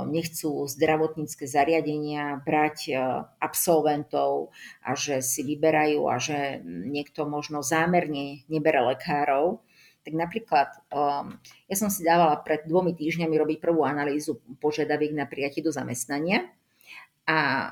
nechcú 0.08 0.64
zdravotnícke 0.64 1.44
zariadenia 1.44 2.40
brať 2.40 2.96
absolventov 3.36 4.56
a 4.80 4.96
že 4.96 5.20
si 5.20 5.44
vyberajú 5.44 6.08
a 6.08 6.16
že 6.16 6.64
niekto 6.64 7.28
možno 7.28 7.60
zámerne 7.60 8.48
nebere 8.48 8.80
lekárov. 8.80 9.60
Tak 10.08 10.16
napríklad, 10.16 10.72
ja 11.68 11.76
som 11.76 11.92
si 11.92 12.00
dávala 12.00 12.40
pred 12.40 12.64
dvomi 12.64 12.96
týždňami 12.96 13.34
robiť 13.36 13.58
prvú 13.60 13.84
analýzu 13.84 14.40
požiadaviek 14.56 15.12
na 15.12 15.28
prijatie 15.28 15.60
do 15.60 15.68
zamestnania 15.68 16.48
a 17.28 17.68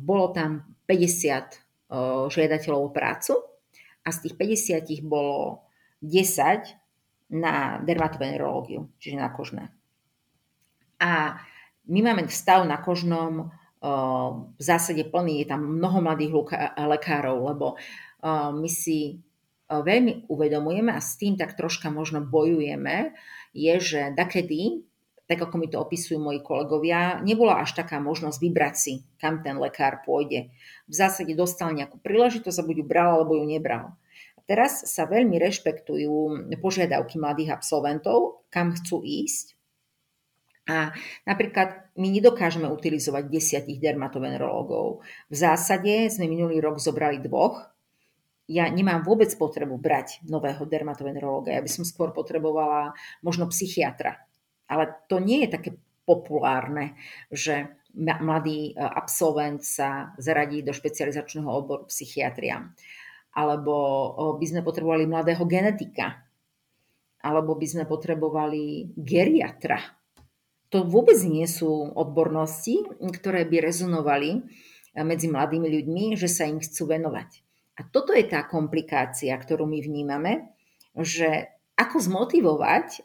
bolo 0.00 0.32
tam 0.32 0.64
50 0.88 1.92
žiadateľov 2.32 2.80
o 2.88 2.94
prácu 2.94 3.36
a 4.00 4.08
z 4.08 4.18
tých 4.24 4.34
50 4.80 5.04
bolo 5.04 5.68
10 6.00 7.36
na 7.36 7.84
dermatovenerológiu, 7.84 8.88
čiže 8.96 9.20
na 9.20 9.28
kožné. 9.28 9.75
A 11.00 11.40
my 11.86 12.00
máme 12.02 12.26
stav 12.32 12.66
na 12.66 12.80
kožnom 12.80 13.52
v 14.56 14.62
zásade 14.62 15.06
plný, 15.06 15.44
je 15.44 15.52
tam 15.52 15.62
mnoho 15.62 16.02
mladých 16.02 16.32
lekárov, 16.74 17.38
lebo 17.44 17.66
my 18.56 18.66
si 18.66 19.22
veľmi 19.70 20.26
uvedomujeme 20.26 20.90
a 20.90 21.02
s 21.02 21.18
tým 21.18 21.34
tak 21.38 21.54
troška 21.54 21.90
možno 21.90 22.22
bojujeme, 22.22 23.14
je, 23.50 23.74
že 23.78 24.00
dakedy, 24.14 24.86
tak 25.26 25.42
ako 25.42 25.58
mi 25.58 25.66
to 25.66 25.82
opisujú 25.82 26.22
moji 26.22 26.38
kolegovia, 26.38 27.18
nebola 27.18 27.58
až 27.58 27.74
taká 27.74 27.98
možnosť 27.98 28.38
vybrať 28.38 28.74
si, 28.78 28.94
kam 29.18 29.42
ten 29.42 29.58
lekár 29.58 30.06
pôjde. 30.06 30.54
V 30.86 30.94
zásade 30.94 31.34
dostal 31.34 31.74
nejakú 31.74 31.98
príležitosť 31.98 32.62
a 32.62 32.66
buď 32.66 32.76
ju 32.82 32.86
bral, 32.86 33.10
alebo 33.18 33.34
ju 33.34 33.42
nebral. 33.42 33.98
Teraz 34.46 34.86
sa 34.86 35.10
veľmi 35.10 35.34
rešpektujú 35.42 36.46
požiadavky 36.62 37.18
mladých 37.18 37.58
absolventov, 37.58 38.46
kam 38.54 38.70
chcú 38.70 39.02
ísť 39.02 39.55
a 40.66 40.90
napríklad 41.22 41.94
my 41.94 42.10
nedokážeme 42.10 42.66
utilizovať 42.66 43.30
desiatich 43.30 43.78
dermatovenerológov. 43.78 45.06
V 45.30 45.36
zásade 45.38 46.10
sme 46.10 46.26
minulý 46.26 46.58
rok 46.58 46.82
zobrali 46.82 47.22
dvoch. 47.22 47.70
Ja 48.50 48.66
nemám 48.66 49.06
vôbec 49.06 49.30
potrebu 49.38 49.78
brať 49.78 50.26
nového 50.26 50.66
dermatovenerológa. 50.66 51.54
Ja 51.54 51.62
by 51.62 51.70
som 51.70 51.86
skôr 51.86 52.10
potrebovala 52.10 52.98
možno 53.22 53.46
psychiatra. 53.46 54.18
Ale 54.66 54.90
to 55.06 55.22
nie 55.22 55.46
je 55.46 55.54
také 55.54 55.70
populárne, 56.02 56.98
že 57.30 57.70
mladý 57.94 58.74
e, 58.74 58.82
absolvent 58.82 59.62
sa 59.62 60.14
zaradí 60.18 60.66
do 60.66 60.74
špecializačného 60.74 61.46
odboru 61.46 61.86
psychiatria. 61.86 62.74
Alebo 63.38 63.74
by 64.38 64.46
sme 64.50 64.66
potrebovali 64.66 65.06
mladého 65.06 65.46
genetika. 65.46 66.26
Alebo 67.22 67.54
by 67.54 67.66
sme 67.66 67.84
potrebovali 67.86 68.94
geriatra 68.98 69.95
to 70.68 70.82
vôbec 70.82 71.16
nie 71.22 71.46
sú 71.46 71.94
odbornosti, 71.94 72.82
ktoré 72.98 73.46
by 73.46 73.62
rezonovali 73.62 74.42
medzi 74.96 75.28
mladými 75.30 75.68
ľuďmi, 75.70 76.04
že 76.18 76.26
sa 76.26 76.48
im 76.48 76.58
chcú 76.58 76.90
venovať. 76.90 77.30
A 77.76 77.84
toto 77.84 78.16
je 78.16 78.24
tá 78.24 78.42
komplikácia, 78.48 79.36
ktorú 79.36 79.68
my 79.68 79.78
vnímame, 79.84 80.48
že 80.96 81.52
ako 81.76 82.00
zmotivovať 82.00 83.04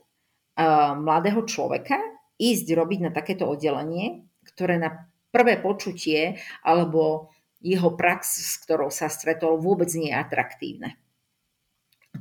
mladého 1.03 1.43
človeka 1.43 1.99
ísť 2.39 2.67
robiť 2.71 2.99
na 3.03 3.11
takéto 3.11 3.45
oddelenie, 3.45 4.23
ktoré 4.47 4.79
na 4.79 5.11
prvé 5.29 5.59
počutie 5.59 6.39
alebo 6.63 7.29
jeho 7.61 7.93
prax, 7.93 8.41
s 8.41 8.53
ktorou 8.65 8.89
sa 8.89 9.05
stretol, 9.11 9.61
vôbec 9.61 9.91
nie 9.93 10.09
je 10.09 10.17
atraktívne. 10.17 10.89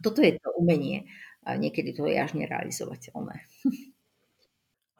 Toto 0.05 0.20
je 0.20 0.36
to 0.36 0.53
umenie. 0.59 1.09
Niekedy 1.47 1.97
to 1.97 2.05
je 2.05 2.20
až 2.20 2.36
nerealizovateľné. 2.36 3.41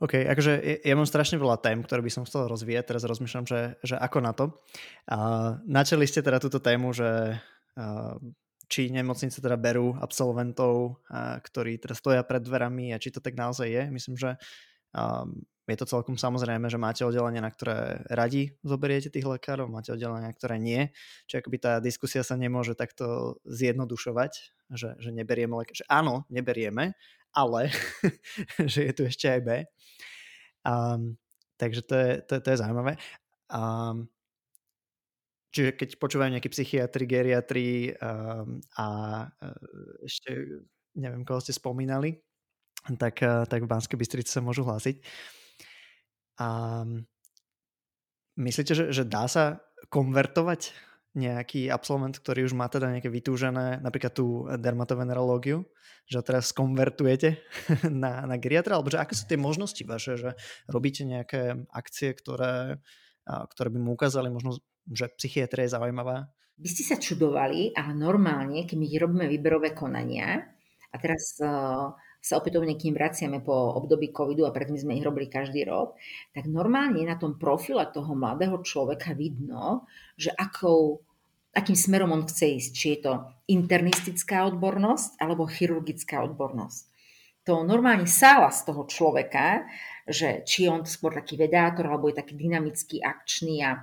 OK, 0.01 0.17
akože 0.17 0.81
ja, 0.81 0.97
mám 0.97 1.05
strašne 1.05 1.37
veľa 1.37 1.61
tém, 1.61 1.85
ktoré 1.85 2.01
by 2.01 2.09
som 2.09 2.25
chcel 2.25 2.49
rozvíjať, 2.49 2.89
teraz 2.89 3.05
rozmýšľam, 3.05 3.45
že, 3.45 3.61
že 3.85 4.01
ako 4.01 4.19
na 4.25 4.33
to. 4.33 4.57
A 5.05 5.17
načali 5.69 6.09
ste 6.09 6.25
teda 6.25 6.41
túto 6.41 6.57
tému, 6.57 6.97
že 6.97 7.37
a, 7.77 8.17
či 8.65 8.89
nemocnice 8.89 9.45
teda 9.45 9.61
berú 9.61 9.93
absolventov, 10.01 11.05
a, 11.13 11.37
ktorí 11.45 11.77
teda 11.77 11.93
stoja 11.93 12.23
pred 12.25 12.41
dverami 12.41 12.97
a 12.97 13.01
či 13.03 13.13
to 13.13 13.21
tak 13.21 13.37
naozaj 13.37 13.69
je. 13.69 13.83
Myslím, 13.93 14.17
že 14.17 14.41
a, 14.97 15.29
je 15.69 15.77
to 15.77 15.85
celkom 15.85 16.17
samozrejme, 16.17 16.67
že 16.73 16.81
máte 16.81 17.05
oddelenia, 17.05 17.45
na 17.45 17.53
ktoré 17.53 18.01
radi 18.09 18.57
zoberiete 18.65 19.13
tých 19.13 19.29
lekárov, 19.29 19.69
máte 19.69 19.93
oddelenia, 19.93 20.33
ktoré 20.33 20.57
nie. 20.57 20.91
Čiže 21.29 21.45
akoby 21.45 21.59
tá 21.61 21.73
diskusia 21.79 22.25
sa 22.25 22.41
nemôže 22.41 22.73
takto 22.73 23.37
zjednodušovať, 23.45 24.33
že, 24.73 24.97
že 24.97 25.11
neberieme 25.13 25.61
lekárov. 25.61 25.87
Áno, 25.93 26.15
neberieme, 26.33 26.97
ale 27.31 27.71
že 28.73 28.91
je 28.91 28.93
tu 28.97 29.03
ešte 29.07 29.31
aj 29.31 29.41
B. 29.45 29.51
Um, 30.67 31.17
takže 31.57 31.83
to 31.85 31.95
je, 31.95 32.11
to, 32.25 32.33
to 32.41 32.49
je 32.51 32.61
zaujímavé. 32.61 32.97
Um, 33.51 34.09
čiže 35.51 35.75
keď 35.75 35.89
počúvajú 35.99 36.31
nejakí 36.33 36.51
psychiatri, 36.53 37.05
geriatri 37.09 37.69
um, 37.99 38.61
a 38.77 38.87
uh, 39.27 40.03
ešte 40.05 40.63
neviem, 40.97 41.23
koho 41.23 41.39
ste 41.39 41.55
spomínali, 41.55 42.19
tak, 42.99 43.23
uh, 43.23 43.47
tak 43.47 43.65
v 43.65 43.71
Banskej 43.71 43.99
Bystrici 43.99 44.31
sa 44.31 44.43
môžu 44.43 44.67
hlásiť. 44.67 45.01
A 46.41 46.83
myslíte, 48.41 48.73
že, 48.73 48.85
že 48.91 49.05
dá 49.05 49.29
sa 49.29 49.61
konvertovať 49.93 50.73
nejaký 51.15 51.67
absolvent, 51.71 52.15
ktorý 52.15 52.47
už 52.47 52.55
má 52.55 52.71
teda 52.71 52.91
nejaké 52.91 53.11
vytúžené, 53.11 53.83
napríklad 53.83 54.15
tú 54.15 54.47
dermatovenerológiu, 54.47 55.67
že 56.07 56.23
teraz 56.23 56.55
konvertujete 56.55 57.43
na, 57.91 58.27
na 58.27 58.37
geriatra, 58.39 58.79
alebo 58.79 58.95
že 58.95 59.03
aké 59.03 59.19
sú 59.19 59.27
tie 59.27 59.39
možnosti 59.39 59.83
vaše, 59.83 60.15
že 60.19 60.31
robíte 60.71 61.03
nejaké 61.03 61.67
akcie, 61.75 62.15
ktoré, 62.15 62.79
ktoré 63.27 63.69
by 63.75 63.79
mu 63.83 63.99
ukázali 63.99 64.31
možno, 64.31 64.63
že 64.87 65.11
psychiatria 65.19 65.67
je 65.67 65.75
zaujímavá? 65.75 66.31
Vy 66.61 66.69
ste 66.69 66.85
sa 66.95 66.97
čudovali, 67.01 67.73
ale 67.73 67.97
normálne, 67.97 68.69
keď 68.69 68.77
my 68.77 68.87
robíme 69.01 69.27
výberové 69.27 69.73
konania, 69.73 70.45
a 70.91 70.97
teraz 70.99 71.39
uh, 71.39 71.95
sa 72.21 72.37
opätovne 72.37 72.77
k 72.77 72.89
ním 72.89 73.01
vraciame 73.01 73.41
po 73.41 73.53
období 73.81 74.13
covidu 74.13 74.45
a 74.45 74.53
predtým 74.53 74.77
sme 74.77 74.97
ich 75.01 75.05
robili 75.05 75.27
každý 75.27 75.65
rok, 75.65 75.97
tak 76.37 76.45
normálne 76.45 77.01
na 77.09 77.17
tom 77.17 77.41
profile 77.41 77.89
toho 77.89 78.13
mladého 78.13 78.61
človeka 78.61 79.17
vidno, 79.17 79.89
že 80.21 80.29
akou, 80.37 81.01
akým 81.57 81.77
smerom 81.77 82.13
on 82.13 82.29
chce 82.29 82.61
ísť. 82.61 82.71
Či 82.77 82.87
je 82.93 82.99
to 83.01 83.13
internistická 83.49 84.45
odbornosť 84.53 85.17
alebo 85.17 85.49
chirurgická 85.49 86.21
odbornosť. 86.29 86.93
To 87.49 87.65
normálne 87.65 88.05
sála 88.05 88.53
z 88.53 88.69
toho 88.69 88.85
človeka, 88.85 89.65
že 90.05 90.45
či 90.45 90.69
je 90.69 90.71
on 90.71 90.85
skôr 90.85 91.17
taký 91.17 91.41
vedátor 91.41 91.89
alebo 91.89 92.13
je 92.13 92.21
taký 92.21 92.37
dynamický, 92.37 93.01
akčný 93.01 93.65
a 93.65 93.81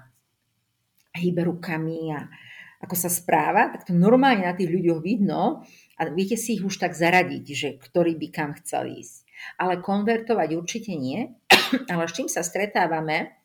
hýbe 1.17 1.41
rukami 1.41 2.13
a 2.13 2.29
ako 2.77 2.93
sa 2.93 3.09
správa, 3.09 3.73
tak 3.73 3.89
to 3.89 3.93
normálne 3.93 4.45
na 4.45 4.53
tých 4.53 4.69
ľuďoch 4.69 5.01
vidno 5.01 5.65
a 5.97 6.01
viete 6.13 6.37
si 6.37 6.61
ich 6.61 6.63
už 6.65 6.77
tak 6.77 6.93
zaradiť, 6.93 7.45
že 7.49 7.69
ktorý 7.81 8.13
by 8.15 8.27
kam 8.29 8.51
chcel 8.61 8.85
ísť. 8.93 9.25
Ale 9.57 9.81
konvertovať 9.81 10.49
určite 10.53 10.93
nie, 10.93 11.33
ale 11.91 12.05
s 12.05 12.13
čím 12.13 12.29
sa 12.29 12.45
stretávame 12.45 13.37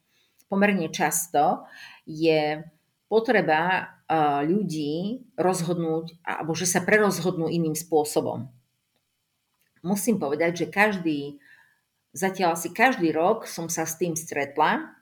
pomerne 0.52 0.92
často 0.92 1.64
je 2.04 2.60
potreba 3.08 3.88
ľudí 4.44 5.24
rozhodnúť, 5.40 6.20
alebo 6.20 6.52
že 6.52 6.68
sa 6.68 6.84
prerozhodnú 6.84 7.48
iným 7.48 7.72
spôsobom. 7.72 8.52
Musím 9.80 10.20
povedať, 10.20 10.64
že 10.64 10.66
každý, 10.68 11.20
zatiaľ 12.12 12.60
asi 12.60 12.68
každý 12.68 13.16
rok 13.16 13.48
som 13.48 13.72
sa 13.72 13.88
s 13.88 13.96
tým 13.96 14.12
stretla, 14.12 14.92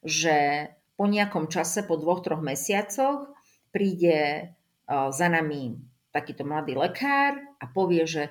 že 0.00 0.68
po 0.96 1.04
nejakom 1.04 1.52
čase, 1.52 1.84
po 1.84 2.00
dvoch, 2.00 2.24
troch 2.24 2.40
mesiacoch 2.40 3.35
príde 3.70 4.52
za 4.88 5.26
nami 5.26 5.76
takýto 6.14 6.46
mladý 6.46 6.78
lekár 6.78 7.36
a 7.60 7.64
povie, 7.68 8.06
že 8.06 8.22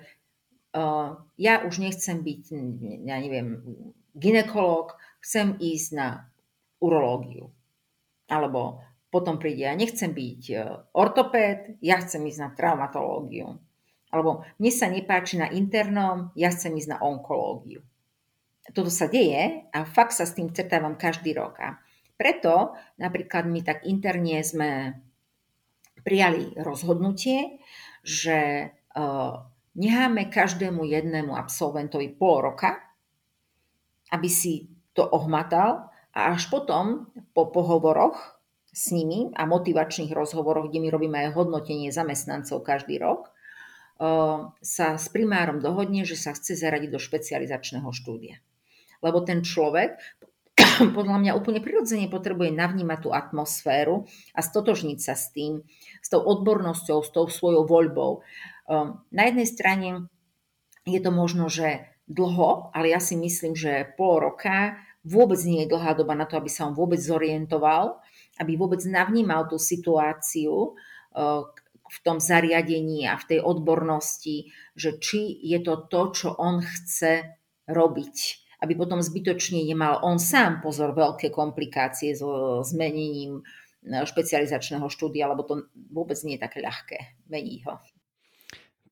ja 1.39 1.53
už 1.63 1.79
nechcem 1.79 2.19
byť, 2.19 2.43
ja 3.07 3.15
neviem, 3.19 3.63
ginekolog, 4.15 4.95
chcem 5.23 5.55
ísť 5.59 5.89
na 5.95 6.07
urológiu. 6.79 7.51
Alebo 8.27 8.83
potom 9.13 9.39
príde, 9.39 9.63
ja 9.63 9.75
nechcem 9.77 10.11
byť 10.11 10.41
e, 10.51 10.55
ortopéd, 10.91 11.79
ja 11.79 12.03
chcem 12.03 12.25
ísť 12.27 12.39
na 12.41 12.49
traumatológiu. 12.51 13.55
Alebo 14.11 14.43
mne 14.59 14.71
sa 14.75 14.91
nepáči 14.91 15.39
na 15.39 15.47
internom, 15.55 16.35
ja 16.35 16.51
chcem 16.51 16.75
ísť 16.75 16.89
na 16.91 16.97
onkológiu. 16.99 17.79
Toto 18.75 18.91
sa 18.91 19.07
deje 19.07 19.63
a 19.71 19.87
fakt 19.87 20.17
sa 20.17 20.27
s 20.27 20.35
tým 20.35 20.51
stretávam 20.51 20.99
každý 20.99 21.31
rok. 21.37 21.55
A 21.61 21.79
preto 22.17 22.75
napríklad 22.97 23.45
my 23.47 23.61
tak 23.61 23.87
interne 23.87 24.41
sme 24.41 24.99
prijali 26.05 26.53
rozhodnutie, 26.61 27.57
že 28.05 28.37
e, 28.37 28.65
necháme 29.73 30.29
každému 30.29 30.85
jednému 30.85 31.33
absolventovi 31.33 32.13
pol 32.13 32.53
roka, 32.53 32.77
aby 34.13 34.29
si 34.29 34.69
to 34.93 35.01
ohmatal 35.01 35.89
a 36.13 36.37
až 36.37 36.47
potom 36.53 37.09
po 37.33 37.49
pohovoroch 37.49 38.37
s 38.69 38.93
nimi 38.93 39.33
a 39.33 39.49
motivačných 39.49 40.13
rozhovoroch, 40.13 40.69
kde 40.69 40.79
my 40.85 40.89
robíme 40.93 41.17
aj 41.25 41.33
hodnotenie 41.33 41.89
zamestnancov 41.89 42.61
každý 42.61 43.01
rok, 43.01 43.27
e, 43.27 43.31
sa 44.61 44.87
s 45.01 45.09
primárom 45.09 45.57
dohodne, 45.57 46.05
že 46.05 46.15
sa 46.15 46.37
chce 46.37 46.53
zaradiť 46.53 46.93
do 46.93 47.01
špecializačného 47.01 47.89
štúdia. 47.89 48.37
Lebo 49.01 49.25
ten 49.25 49.41
človek 49.41 49.97
podľa 50.97 51.17
mňa 51.21 51.31
úplne 51.37 51.61
prirodzene 51.61 52.11
potrebuje 52.11 52.53
navnímať 52.53 52.99
tú 53.05 53.09
atmosféru 53.11 54.07
a 54.33 54.39
stotožniť 54.41 54.99
sa 54.99 55.13
s 55.13 55.31
tým, 55.31 55.63
s 56.01 56.07
tou 56.09 56.21
odbornosťou, 56.21 56.97
s 57.01 57.09
tou 57.11 57.25
svojou 57.27 57.67
voľbou. 57.67 58.21
Ehm, 58.69 59.01
na 59.11 59.23
jednej 59.27 59.47
strane 59.47 59.89
je 60.85 60.99
to 61.01 61.11
možno, 61.11 61.49
že 61.49 61.89
dlho, 62.05 62.69
ale 62.73 62.93
ja 62.93 63.01
si 63.01 63.17
myslím, 63.17 63.57
že 63.57 63.89
pol 63.97 64.21
roka 64.21 64.77
vôbec 65.01 65.41
nie 65.41 65.65
je 65.65 65.71
dlhá 65.73 65.97
doba 65.97 66.13
na 66.13 66.29
to, 66.29 66.37
aby 66.37 66.49
sa 66.49 66.69
on 66.69 66.77
vôbec 66.77 67.01
zorientoval, 67.01 68.01
aby 68.37 68.57
vôbec 68.57 68.81
navnímal 68.85 69.49
tú 69.49 69.57
situáciu 69.57 70.77
ehm, 71.13 71.49
v 71.85 71.97
tom 72.01 72.17
zariadení 72.17 73.05
a 73.05 73.13
v 73.17 73.27
tej 73.29 73.39
odbornosti, 73.45 74.49
že 74.73 74.97
či 74.97 75.37
je 75.45 75.61
to 75.61 75.85
to, 75.85 76.01
čo 76.17 76.29
on 76.33 76.65
chce 76.65 77.37
robiť 77.69 78.44
aby 78.63 78.73
potom 78.75 79.03
zbytočne 79.03 79.63
nemal 79.63 79.99
on 80.05 80.21
sám 80.21 80.63
pozor 80.63 80.95
veľké 80.95 81.31
komplikácie 81.31 82.15
so 82.15 82.61
zmenením 82.63 83.41
e, 83.41 84.03
špecializačného 84.05 84.87
štúdia, 84.87 85.31
lebo 85.31 85.43
to 85.43 85.67
vôbec 85.91 86.19
nie 86.23 86.39
je 86.39 86.43
také 86.45 86.59
ľahké. 86.63 86.97
Mení 87.27 87.63
ho. 87.67 87.79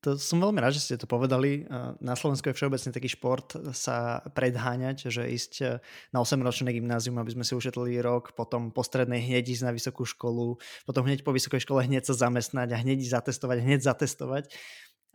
To 0.04 0.20
som 0.20 0.36
veľmi 0.36 0.60
rád, 0.60 0.76
že 0.76 0.84
ste 0.84 1.00
to 1.00 1.08
povedali. 1.08 1.64
E, 1.64 1.96
na 2.04 2.12
Slovensku 2.12 2.52
je 2.52 2.56
všeobecne 2.60 2.92
taký 2.92 3.08
šport 3.08 3.56
sa 3.72 4.20
predháňať, 4.36 5.08
že 5.08 5.24
ísť 5.24 5.52
e, 5.64 5.64
na 6.12 6.20
8-ročné 6.20 6.76
gymnázium, 6.76 7.16
aby 7.16 7.32
sme 7.32 7.44
si 7.48 7.56
ušetlili 7.56 8.04
rok, 8.04 8.36
potom 8.36 8.68
po 8.68 8.84
strednej 8.84 9.24
hneď 9.24 9.56
ísť 9.56 9.64
na 9.64 9.72
vysokú 9.72 10.04
školu, 10.04 10.60
potom 10.84 11.08
hneď 11.08 11.24
po 11.24 11.32
vysokej 11.32 11.64
škole 11.64 11.88
hneď 11.88 12.04
sa 12.04 12.28
zamestnať 12.28 12.76
a 12.76 12.80
hneď 12.84 13.00
zatestovať, 13.00 13.64
hneď 13.64 13.80
zatestovať. 13.80 14.52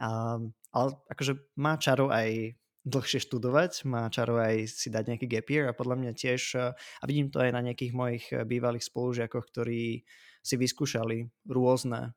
A, 0.01 0.41
ale 0.73 0.89
akože 1.13 1.37
má 1.53 1.77
čaru 1.77 2.09
aj 2.09 2.57
dlhšie 2.87 3.19
študovať, 3.19 3.83
má 3.83 4.07
čaro 4.07 4.39
aj 4.39 4.71
si 4.71 4.87
dať 4.87 5.03
nejaký 5.11 5.27
gap 5.27 5.47
year 5.51 5.65
a 5.67 5.75
podľa 5.75 5.95
mňa 5.99 6.11
tiež, 6.15 6.41
eh, 6.55 6.71
a 6.75 7.03
vidím 7.03 7.27
to 7.27 7.43
aj 7.43 7.51
na 7.51 7.61
nejakých 7.63 7.91
mojich 7.91 8.25
eh, 8.31 8.47
bývalých 8.47 8.87
spolužiakoch, 8.87 9.45
ktorí 9.51 10.03
si 10.39 10.55
vyskúšali 10.55 11.27
rôzne 11.51 12.15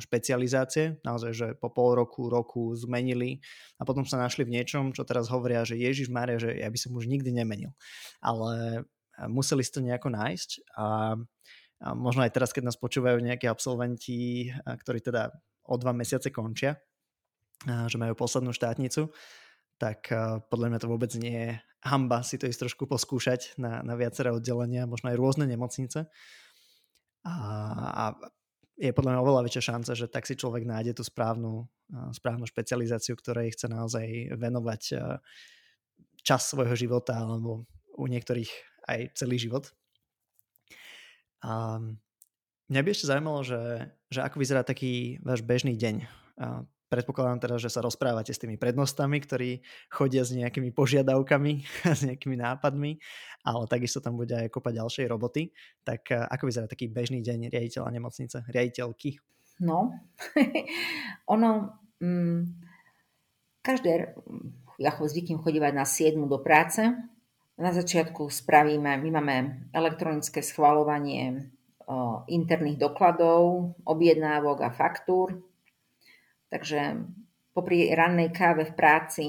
špecializácie, 0.00 0.96
naozaj, 1.04 1.32
že 1.36 1.46
po 1.60 1.68
pol 1.68 1.92
roku, 1.92 2.32
roku 2.32 2.72
zmenili 2.72 3.44
a 3.76 3.84
potom 3.84 4.00
sa 4.08 4.16
našli 4.16 4.48
v 4.48 4.56
niečom, 4.56 4.96
čo 4.96 5.04
teraz 5.04 5.28
hovoria, 5.28 5.60
že 5.68 5.76
Ježiš 5.76 6.08
Mária, 6.08 6.40
že 6.40 6.56
ja 6.56 6.72
by 6.72 6.78
som 6.80 6.96
už 6.96 7.04
nikdy 7.04 7.28
nemenil. 7.28 7.76
Ale 8.24 8.82
eh, 8.82 9.28
museli 9.28 9.60
si 9.60 9.70
to 9.70 9.84
nejako 9.84 10.08
nájsť 10.08 10.72
a, 10.72 11.20
a 11.84 11.88
možno 11.92 12.24
aj 12.24 12.32
teraz, 12.32 12.50
keď 12.56 12.72
nás 12.72 12.80
počúvajú 12.80 13.20
nejakí 13.20 13.44
absolventi, 13.44 14.48
ktorí 14.64 15.04
teda 15.04 15.36
o 15.68 15.76
dva 15.76 15.92
mesiace 15.92 16.32
končia, 16.32 16.80
že 17.66 17.98
majú 17.98 18.14
poslednú 18.14 18.54
štátnicu, 18.54 19.10
tak 19.78 20.10
uh, 20.10 20.42
podľa 20.50 20.74
mňa 20.74 20.78
to 20.82 20.90
vôbec 20.90 21.12
nie 21.16 21.34
je 21.34 21.52
hamba 21.86 22.26
si 22.26 22.36
to 22.36 22.50
ísť 22.50 22.66
trošku 22.66 22.84
poskúšať 22.90 23.54
na, 23.54 23.86
na 23.86 23.94
viaceré 23.94 24.34
oddelenia, 24.34 24.90
možno 24.90 25.14
aj 25.14 25.16
rôzne 25.18 25.46
nemocnice. 25.46 26.10
A, 27.22 27.34
a 27.94 28.04
je 28.78 28.94
podľa 28.94 29.14
mňa 29.14 29.22
oveľa 29.22 29.44
väčšia 29.46 29.74
šanca, 29.74 29.92
že 29.94 30.06
tak 30.10 30.26
si 30.26 30.34
človek 30.38 30.66
nájde 30.66 30.98
tú 30.98 31.02
správnu, 31.06 31.66
uh, 31.66 32.10
správnu 32.10 32.46
špecializáciu, 32.46 33.14
ktorej 33.14 33.54
chce 33.54 33.70
naozaj 33.70 34.34
venovať 34.38 34.82
uh, 34.94 35.18
čas 36.22 36.50
svojho 36.50 36.74
života 36.74 37.18
alebo 37.18 37.66
u 37.98 38.04
niektorých 38.06 38.50
aj 38.86 39.18
celý 39.18 39.38
život. 39.38 39.70
A 41.42 41.78
mňa 42.70 42.80
by 42.82 42.88
ešte 42.90 43.10
zaujímalo, 43.10 43.40
že, 43.46 43.62
že 44.10 44.20
ako 44.22 44.36
vyzerá 44.42 44.62
taký 44.66 45.22
váš 45.22 45.42
bežný 45.46 45.78
deň. 45.78 46.06
Predpokladám 46.88 47.38
teda, 47.44 47.56
že 47.60 47.68
sa 47.68 47.84
rozprávate 47.84 48.32
s 48.32 48.40
tými 48.40 48.56
prednostami, 48.56 49.20
ktorí 49.20 49.60
chodia 49.92 50.24
s 50.24 50.32
nejakými 50.32 50.72
požiadavkami, 50.72 51.52
s 51.98 52.00
nejakými 52.08 52.40
nápadmi, 52.40 52.96
ale 53.44 53.64
takisto 53.68 54.00
tam 54.00 54.16
bude 54.16 54.32
aj 54.32 54.48
kopa 54.48 54.72
ďalšej 54.72 55.06
roboty. 55.08 55.52
Tak 55.84 56.02
eh, 56.10 56.24
ako 56.24 56.48
vyzerá 56.48 56.66
taký 56.66 56.88
bežný 56.88 57.20
deň 57.20 57.52
riaditeľa 57.52 57.88
nemocnice, 57.92 58.36
riaditeľky? 58.48 59.20
No, 59.60 59.92
ono, 61.34 61.76
mm, 62.00 62.40
každé, 63.60 64.16
ja 64.80 64.90
zvyknem 64.96 65.42
chodívať 65.44 65.72
na 65.74 65.84
7 65.84 66.16
do 66.24 66.40
práce, 66.40 66.88
Na 67.58 67.74
začiatku 67.74 68.30
spravíme, 68.30 69.02
my 69.02 69.10
máme 69.18 69.36
elektronické 69.74 70.46
schvalovanie 70.46 71.50
interných 72.30 72.78
dokladov, 72.78 73.74
objednávok 73.82 74.62
a 74.62 74.70
faktúr. 74.70 75.42
Takže 76.48 77.04
popri 77.52 77.92
rannej 77.92 78.32
káve 78.32 78.64
v 78.64 78.76
práci 78.76 79.26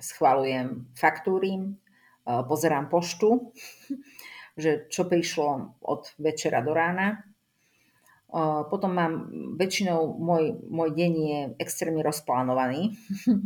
schvalujem 0.00 0.88
faktúry, 0.96 1.76
pozerám 2.24 2.88
poštu, 2.88 3.52
že 4.62 4.88
čo 4.88 5.08
prišlo 5.08 5.80
od 5.80 6.02
večera 6.20 6.60
do 6.60 6.72
rána. 6.76 7.24
Potom 8.70 8.94
mám, 8.94 9.26
väčšinou 9.58 10.14
môj, 10.14 10.62
môj 10.70 10.90
deň 10.94 11.12
je 11.18 11.40
extrémne 11.58 11.98
rozplánovaný 11.98 12.94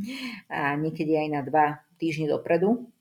a 0.53 0.77
niekedy 0.77 1.17
aj 1.17 1.29
na 1.33 1.41
dva 1.41 1.67
týždne 1.97 2.29
dopredu. 2.29 2.93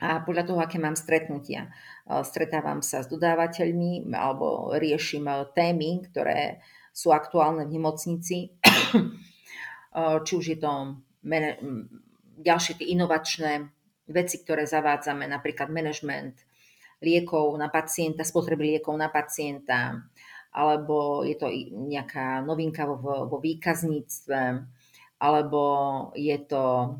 A 0.00 0.20
podľa 0.24 0.48
toho, 0.48 0.60
aké 0.60 0.80
mám 0.80 0.96
stretnutia. 0.96 1.72
Stretávam 2.08 2.80
sa 2.80 3.04
s 3.04 3.08
dodávateľmi 3.08 4.08
alebo 4.12 4.72
riešim 4.76 5.28
témy, 5.52 6.08
ktoré 6.08 6.60
sú 6.92 7.12
aktuálne 7.12 7.68
v 7.68 7.80
nemocnici. 7.80 8.59
Či 10.26 10.32
už 10.36 10.44
je 10.54 10.58
to 10.58 10.72
ďalšie 12.40 12.80
tie 12.80 12.86
inovačné 12.96 13.68
veci, 14.10 14.36
ktoré 14.42 14.66
zavádzame, 14.66 15.28
napríklad 15.28 15.70
management 15.70 16.42
liekov 17.00 17.56
na 17.56 17.72
pacienta, 17.72 18.26
spotreby 18.26 18.76
liekov 18.76 18.96
na 18.98 19.08
pacienta, 19.08 20.04
alebo 20.52 21.22
je 21.22 21.38
to 21.38 21.48
nejaká 21.72 22.42
novinka 22.42 22.84
vo, 22.84 23.26
vo 23.30 23.38
výkazníctve, 23.38 24.40
alebo 25.20 25.62
je 26.16 26.36
to, 26.44 26.96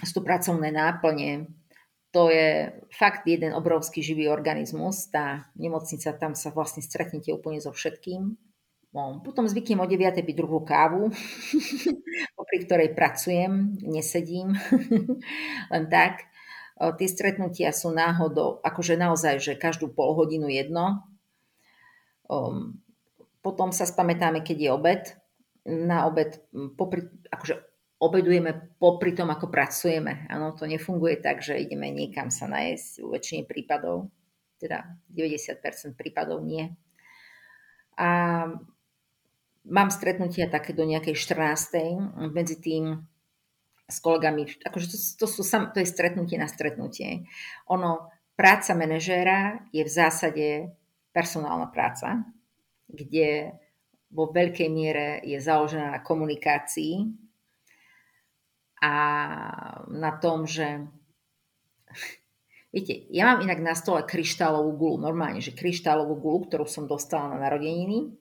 sú 0.00 0.12
to 0.20 0.22
pracovné 0.22 0.70
náplne. 0.72 1.50
To 2.10 2.26
je 2.26 2.74
fakt 2.90 3.22
jeden 3.26 3.54
obrovský 3.54 4.02
živý 4.02 4.26
organizmus. 4.26 5.06
Tá 5.14 5.46
nemocnica, 5.54 6.10
tam 6.18 6.34
sa 6.34 6.50
vlastne 6.50 6.82
stretnete 6.82 7.30
úplne 7.30 7.62
so 7.62 7.70
všetkým. 7.70 8.34
No, 8.90 9.22
potom 9.22 9.46
zvyknem 9.46 9.78
o 9.78 9.86
9. 9.86 10.18
piť 10.18 10.34
druhú 10.34 10.66
kávu, 10.66 11.14
pri 12.50 12.58
ktorej 12.66 12.90
pracujem, 12.98 13.78
nesedím, 13.86 14.58
len 15.74 15.84
tak. 15.86 16.26
Tie 16.80 17.06
stretnutia 17.12 17.76
sú 17.76 17.92
náhodou, 17.92 18.58
akože 18.64 18.96
naozaj, 18.96 19.36
že 19.38 19.52
každú 19.52 19.92
pol 19.92 20.16
hodinu 20.16 20.48
jedno. 20.48 21.04
Potom 23.44 23.68
sa 23.68 23.84
spamätáme, 23.84 24.40
keď 24.40 24.56
je 24.56 24.70
obed. 24.72 25.02
Na 25.68 26.08
obed, 26.08 26.40
popri, 26.80 27.04
akože 27.28 27.60
obedujeme 28.00 28.80
popri 28.80 29.12
tom, 29.12 29.28
ako 29.28 29.52
pracujeme. 29.52 30.24
Áno, 30.32 30.56
to 30.56 30.64
nefunguje 30.64 31.20
tak, 31.20 31.44
že 31.44 31.60
ideme 31.60 31.92
niekam 31.92 32.32
sa 32.32 32.48
najesť 32.48 33.04
u 33.04 33.12
väčšine 33.12 33.44
prípadov. 33.44 34.08
Teda 34.56 34.96
90% 35.12 36.00
prípadov 36.00 36.40
nie. 36.40 36.72
A 38.00 38.08
mám 39.66 39.92
stretnutia 39.92 40.48
také 40.48 40.72
do 40.72 40.84
nejakej 40.86 41.16
14. 41.16 42.30
medzi 42.32 42.56
tým 42.60 43.04
s 43.90 43.98
kolegami, 43.98 44.46
akože 44.62 44.86
to, 44.86 44.96
to, 44.96 45.26
sú, 45.26 45.42
to 45.42 45.78
je 45.82 45.88
stretnutie 45.88 46.38
na 46.38 46.46
stretnutie. 46.46 47.26
Ono, 47.66 48.06
práca 48.38 48.72
manažéra 48.78 49.66
je 49.74 49.82
v 49.82 49.90
zásade 49.90 50.46
personálna 51.10 51.66
práca, 51.74 52.22
kde 52.86 53.58
vo 54.10 54.30
veľkej 54.30 54.68
miere 54.70 55.18
je 55.26 55.42
založená 55.42 55.98
na 55.98 56.00
komunikácii 56.02 57.10
a 58.80 58.94
na 59.90 60.12
tom, 60.22 60.46
že 60.46 60.86
Viete, 62.70 63.02
ja 63.10 63.26
mám 63.26 63.42
inak 63.42 63.58
na 63.58 63.74
stole 63.74 64.06
kryštálovú 64.06 64.78
gulu, 64.78 64.96
normálne, 65.02 65.42
že 65.42 65.50
kryštálovú 65.50 66.14
gulu, 66.22 66.46
ktorú 66.46 66.70
som 66.70 66.86
dostala 66.86 67.34
na 67.34 67.50
narodeniny 67.50 68.14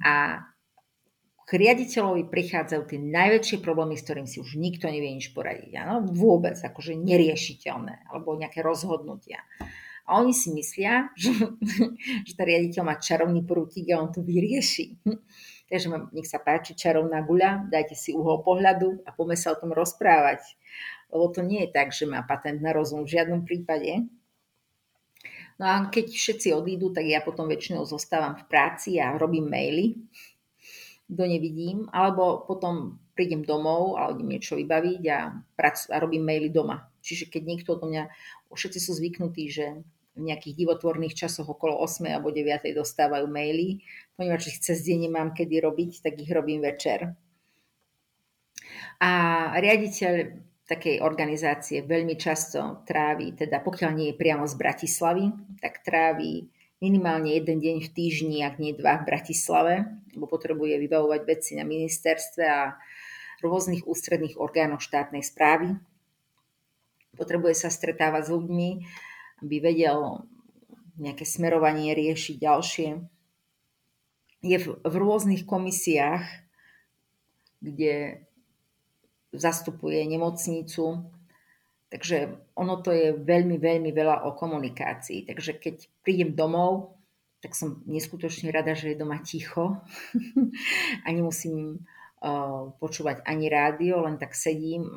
a 0.00 0.40
k 1.44 1.60
riaditeľovi 1.60 2.32
prichádzajú 2.32 2.82
tie 2.88 3.00
najväčšie 3.00 3.58
problémy, 3.60 4.00
s 4.00 4.04
ktorým 4.08 4.24
si 4.24 4.40
už 4.40 4.56
nikto 4.56 4.88
nevie 4.88 5.12
nič 5.12 5.36
poradiť. 5.36 5.76
Áno? 5.76 6.08
Vôbec, 6.08 6.56
akože 6.56 6.96
neriešiteľné, 6.96 8.08
alebo 8.08 8.32
nejaké 8.32 8.64
rozhodnutia. 8.64 9.44
A 10.08 10.20
oni 10.20 10.32
si 10.32 10.52
myslia, 10.56 11.12
že, 11.20 11.32
že 12.24 12.32
ten 12.32 12.46
riaditeľ 12.48 12.82
má 12.84 12.96
čarovný 12.96 13.44
prútik 13.44 13.92
a 13.92 14.00
on 14.00 14.08
to 14.08 14.24
vyrieši. 14.24 14.96
Takže 15.68 16.12
nech 16.12 16.28
sa 16.28 16.40
páči 16.40 16.76
čarovná 16.76 17.24
guľa, 17.24 17.68
dajte 17.72 17.96
si 17.96 18.12
uhol 18.12 18.44
pohľadu 18.44 19.04
a 19.04 19.16
poďme 19.16 19.36
sa 19.36 19.52
o 19.52 19.60
tom 19.60 19.72
rozprávať. 19.72 20.44
Lebo 21.08 21.28
to 21.32 21.40
nie 21.40 21.64
je 21.64 21.72
tak, 21.72 21.92
že 21.92 22.04
má 22.04 22.20
patent 22.24 22.60
na 22.60 22.72
rozum 22.72 23.04
v 23.04 23.16
žiadnom 23.16 23.48
prípade. 23.48 24.04
No 25.54 25.64
a 25.70 25.74
keď 25.86 26.10
všetci 26.10 26.50
odídu, 26.52 26.90
tak 26.90 27.06
ja 27.06 27.22
potom 27.22 27.46
väčšinou 27.46 27.86
zostávam 27.86 28.34
v 28.34 28.44
práci 28.50 28.98
a 28.98 29.14
robím 29.14 29.46
maily 29.46 29.94
kto 31.10 31.22
nevidím, 31.28 31.86
alebo 31.92 32.44
potom 32.48 32.98
prídem 33.14 33.46
domov 33.46 34.00
a 34.00 34.10
idem 34.10 34.36
niečo 34.36 34.58
vybaviť 34.58 35.02
a, 35.12 35.18
prac, 35.54 35.86
a 35.92 35.96
robím 36.02 36.26
maily 36.26 36.50
doma. 36.50 36.90
Čiže 37.04 37.30
keď 37.30 37.42
niekto 37.44 37.76
do 37.78 37.86
mňa, 37.86 38.10
všetci 38.50 38.78
sú 38.80 38.96
zvyknutí, 38.96 39.44
že 39.52 39.84
v 40.14 40.20
nejakých 40.30 40.54
divotvorných 40.54 41.14
časoch 41.14 41.50
okolo 41.50 41.78
8 41.82 42.06
alebo 42.06 42.30
9 42.30 42.70
dostávajú 42.70 43.26
maily, 43.26 43.82
ponieważ 44.14 44.54
ich 44.54 44.58
cez 44.62 44.82
deň 44.86 45.10
nemám 45.10 45.28
kedy 45.34 45.58
robiť, 45.58 46.06
tak 46.06 46.22
ich 46.22 46.30
robím 46.30 46.62
večer. 46.62 47.18
A 49.02 49.10
riaditeľ 49.58 50.40
takej 50.64 51.04
organizácie 51.04 51.84
veľmi 51.84 52.16
často 52.16 52.86
trávi, 52.88 53.36
teda 53.36 53.60
pokiaľ 53.60 53.90
nie 53.92 54.08
je 54.14 54.16
priamo 54.16 54.48
z 54.48 54.54
Bratislavy, 54.56 55.28
tak 55.60 55.84
trávi 55.84 56.48
minimálne 56.82 57.34
jeden 57.34 57.62
deň 57.62 57.76
v 57.84 57.92
týždni, 57.92 58.38
ak 58.42 58.58
nie 58.58 58.74
dva 58.74 59.02
v 59.02 59.06
Bratislave, 59.06 59.74
lebo 60.14 60.26
potrebuje 60.26 60.78
vybavovať 60.82 61.20
veci 61.26 61.52
na 61.54 61.66
ministerstve 61.66 62.44
a 62.46 62.74
rôznych 63.42 63.84
ústredných 63.84 64.40
orgánoch 64.40 64.80
štátnej 64.80 65.22
správy. 65.22 65.76
Potrebuje 67.14 67.54
sa 67.54 67.70
stretávať 67.70 68.26
s 68.26 68.32
ľuďmi, 68.34 68.68
aby 69.44 69.56
vedel 69.62 70.26
nejaké 70.98 71.26
smerovanie 71.26 71.94
riešiť 71.94 72.36
ďalšie. 72.38 72.88
Je 74.44 74.56
v, 74.58 74.66
v 74.78 74.94
rôznych 74.94 75.46
komisiách, 75.46 76.26
kde 77.64 78.26
zastupuje 79.34 79.98
nemocnicu, 80.06 81.10
Takže 81.94 82.34
ono 82.58 82.82
to 82.82 82.90
je 82.90 83.14
veľmi, 83.14 83.62
veľmi 83.62 83.94
veľa 83.94 84.26
o 84.26 84.34
komunikácii. 84.34 85.30
Takže 85.30 85.62
keď 85.62 85.86
prídem 86.02 86.34
domov, 86.34 86.98
tak 87.38 87.54
som 87.54 87.86
neskutočne 87.86 88.50
rada, 88.50 88.74
že 88.74 88.90
je 88.90 88.98
doma 88.98 89.22
ticho 89.22 89.78
a 91.06 91.08
nemusím 91.14 91.86
uh, 92.18 92.74
počúvať 92.82 93.22
ani 93.22 93.46
rádio, 93.46 94.02
len 94.02 94.18
tak 94.18 94.34
sedím 94.34 94.90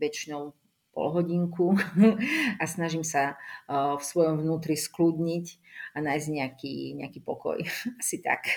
väčšinou 0.00 0.56
pol 0.96 1.06
hodinku 1.12 1.76
a 2.62 2.64
snažím 2.64 3.04
sa 3.04 3.36
uh, 3.68 4.00
v 4.00 4.02
svojom 4.08 4.40
vnútri 4.40 4.72
skľudniť 4.72 5.46
a 5.94 5.98
nájsť 6.00 6.26
nejaký, 6.32 6.74
nejaký 6.96 7.20
pokoj. 7.20 7.60
Asi 8.00 8.24
tak. 8.24 8.56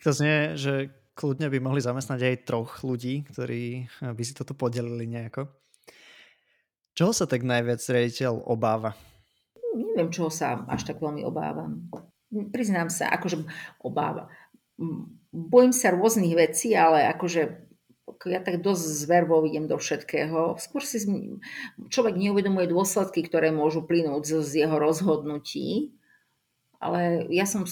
to 0.00 0.16
znie, 0.16 0.56
že 0.56 0.96
kľudne 1.12 1.52
by 1.52 1.60
mohli 1.60 1.84
zamestnať 1.84 2.24
aj 2.24 2.36
troch 2.48 2.80
ľudí, 2.80 3.28
ktorí 3.28 3.84
by 4.00 4.22
si 4.24 4.32
toto 4.32 4.56
podelili 4.56 5.04
nejako. 5.04 5.63
Čoho 6.94 7.10
sa 7.10 7.26
tak 7.26 7.42
najviac 7.42 7.82
riaditeľ 7.82 8.46
obáva? 8.46 8.94
Neviem, 9.74 10.14
čoho 10.14 10.30
sa 10.30 10.62
až 10.70 10.86
tak 10.86 11.02
veľmi 11.02 11.26
obávam. 11.26 11.90
Priznám 12.30 12.86
sa, 12.86 13.10
akože 13.10 13.42
obáva. 13.82 14.30
Bojím 15.34 15.74
sa 15.74 15.90
rôznych 15.90 16.34
vecí, 16.38 16.78
ale 16.78 17.10
akože 17.10 17.66
ja 18.30 18.40
tak 18.40 18.62
dosť 18.62 18.82
zvervo 19.04 19.42
idem 19.42 19.66
do 19.66 19.74
všetkého. 19.74 20.54
Skôr 20.62 20.86
si 20.86 21.02
človek 21.90 22.14
neuvedomuje 22.14 22.70
dôsledky, 22.70 23.26
ktoré 23.26 23.50
môžu 23.50 23.82
plynúť 23.82 24.22
z, 24.22 24.32
z 24.46 24.52
jeho 24.64 24.76
rozhodnutí, 24.78 25.98
ale 26.78 27.26
ja 27.32 27.44
som, 27.48 27.66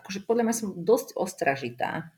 akože 0.00 0.24
podľa 0.24 0.44
mňa 0.48 0.54
som 0.56 0.68
dosť 0.72 1.18
ostražitá. 1.18 2.14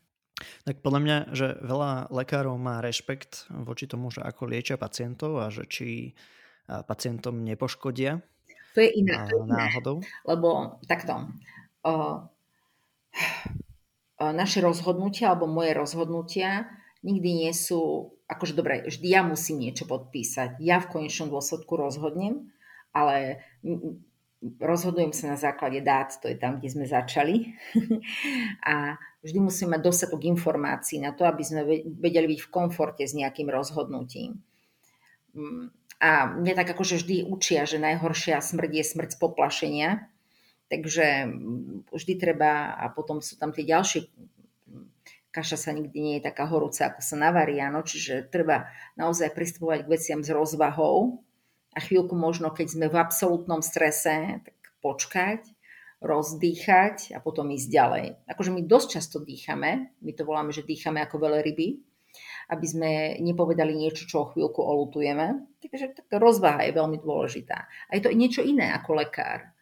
Tak 0.69 0.85
podľa 0.85 1.01
mňa, 1.01 1.17
že 1.33 1.57
veľa 1.65 2.13
lekárov 2.13 2.61
má 2.61 2.85
rešpekt 2.85 3.49
voči 3.49 3.89
tomu, 3.89 4.13
že 4.13 4.21
ako 4.21 4.53
liečia 4.53 4.77
pacientov 4.77 5.41
a 5.41 5.49
že 5.49 5.65
či 5.65 6.13
pacientom 6.67 7.41
nepoškodia. 7.47 8.21
To 8.77 8.79
je 8.85 8.91
iné. 9.01 9.17
To 9.17 9.33
je 9.33 9.41
iné. 9.41 9.57
Náhodou. 9.57 9.97
Lebo 10.29 10.77
takto. 10.85 11.33
O, 11.87 12.29
naše 14.21 14.61
rozhodnutia 14.61 15.33
alebo 15.33 15.49
moje 15.49 15.73
rozhodnutia 15.73 16.69
nikdy 17.07 17.47
nie 17.47 17.53
sú, 17.55 18.13
akože 18.27 18.59
dobre, 18.59 18.83
vždy 18.85 19.07
ja 19.07 19.23
musím 19.23 19.63
niečo 19.63 19.87
podpísať. 19.87 20.59
Ja 20.59 20.83
v 20.83 20.91
konečnom 20.91 21.31
dôsledku 21.31 21.79
rozhodnem, 21.79 22.51
ale 22.91 23.45
rozhodujem 24.43 25.15
sa 25.15 25.37
na 25.37 25.39
základe 25.39 25.81
dát, 25.87 26.17
to 26.19 26.27
je 26.27 26.37
tam, 26.37 26.59
kde 26.59 26.69
sme 26.73 26.87
začali. 26.89 27.55
a 28.75 28.99
vždy 29.27 29.39
musíme 29.43 29.75
mať 29.75 29.83
dostatok 29.83 30.23
informácií 30.23 31.03
na 31.03 31.11
to, 31.11 31.27
aby 31.27 31.43
sme 31.43 31.67
vedeli 31.99 32.39
byť 32.39 32.41
v 32.47 32.53
komforte 32.55 33.03
s 33.03 33.13
nejakým 33.13 33.51
rozhodnutím. 33.51 34.39
Mm, 35.35 35.75
a 35.99 36.31
mne 36.31 36.53
tak 36.55 36.71
akože 36.71 37.03
vždy 37.03 37.27
učia, 37.27 37.67
že 37.67 37.83
najhoršia 37.83 38.39
smrť 38.39 38.71
je 38.71 38.85
smrť 38.87 39.11
z 39.17 39.19
poplašenia. 39.19 39.91
Takže 40.67 41.31
vždy 41.95 42.13
treba, 42.19 42.75
a 42.75 42.91
potom 42.91 43.23
sú 43.23 43.39
tam 43.39 43.55
tie 43.55 43.63
ďalšie, 43.63 44.11
kaša 45.31 45.69
sa 45.69 45.71
nikdy 45.71 45.99
nie 46.01 46.15
je 46.19 46.27
taká 46.27 46.49
horúca, 46.49 46.91
ako 46.91 47.05
sa 47.05 47.17
navarí, 47.21 47.61
áno, 47.61 47.85
čiže 47.87 48.27
treba 48.33 48.73
naozaj 48.99 49.31
pristupovať 49.37 49.85
k 49.85 49.93
veciam 49.93 50.21
s 50.25 50.33
rozvahou 50.33 51.23
a 51.71 51.79
chvíľku 51.79 52.17
možno, 52.17 52.51
keď 52.51 52.67
sme 52.73 52.87
v 52.89 52.97
absolútnom 52.97 53.61
strese, 53.61 54.43
tak 54.43 54.57
počkať, 54.81 55.45
rozdýchať 56.01 57.17
a 57.17 57.19
potom 57.25 57.49
ísť 57.53 57.69
ďalej. 57.73 58.07
Akože 58.29 58.51
my 58.53 58.63
dosť 58.69 58.89
často 59.01 59.17
dýchame, 59.25 59.97
my 60.01 60.13
to 60.13 60.23
voláme, 60.29 60.53
že 60.53 60.67
dýchame 60.67 61.01
ako 61.01 61.21
ryby, 61.41 61.81
aby 62.53 62.67
sme 62.67 62.91
nepovedali 63.21 63.75
niečo, 63.75 64.09
čo 64.09 64.25
o 64.25 64.31
chvíľku 64.33 64.61
olutujeme. 64.63 65.57
Takže 65.61 66.05
taká 66.05 66.17
rozvaha 66.17 66.65
je 66.69 66.73
veľmi 66.77 66.99
dôležitá. 67.01 67.69
A 67.89 67.91
je 67.97 68.03
to 68.05 68.15
niečo 68.15 68.41
iné 68.45 68.73
ako 68.73 68.97
lekár. 68.97 69.53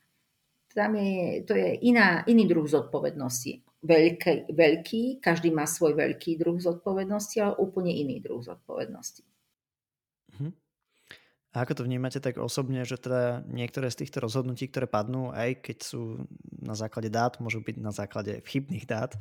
Tam 0.75 0.99
je, 0.99 1.47
to 1.47 1.55
je 1.55 1.79
iná, 1.87 2.27
iný 2.27 2.51
druh 2.51 2.67
zodpovednosti. 2.67 3.63
Veľký, 3.85 4.51
veľký, 4.51 5.03
každý 5.23 5.55
má 5.55 5.71
svoj 5.71 5.95
veľký 5.95 6.41
druh 6.41 6.59
zodpovednosti, 6.59 7.37
ale 7.39 7.55
úplne 7.63 7.95
iný 7.95 8.19
druh 8.19 8.43
zodpovednosti. 8.43 9.23
A 11.55 11.63
ako 11.63 11.79
to 11.79 11.87
vnímate 11.87 12.19
tak 12.19 12.43
osobne, 12.43 12.83
že 12.83 12.99
teda 12.99 13.47
niektoré 13.47 13.87
z 13.87 14.03
týchto 14.03 14.19
rozhodnutí, 14.19 14.67
ktoré 14.67 14.91
padnú, 14.91 15.31
aj 15.31 15.63
keď 15.63 15.79
sú 15.87 16.27
na 16.51 16.75
základe 16.75 17.15
dát, 17.15 17.39
môžu 17.39 17.63
byť 17.63 17.77
na 17.79 17.95
základe 17.95 18.43
chybných 18.43 18.91
dát, 18.91 19.15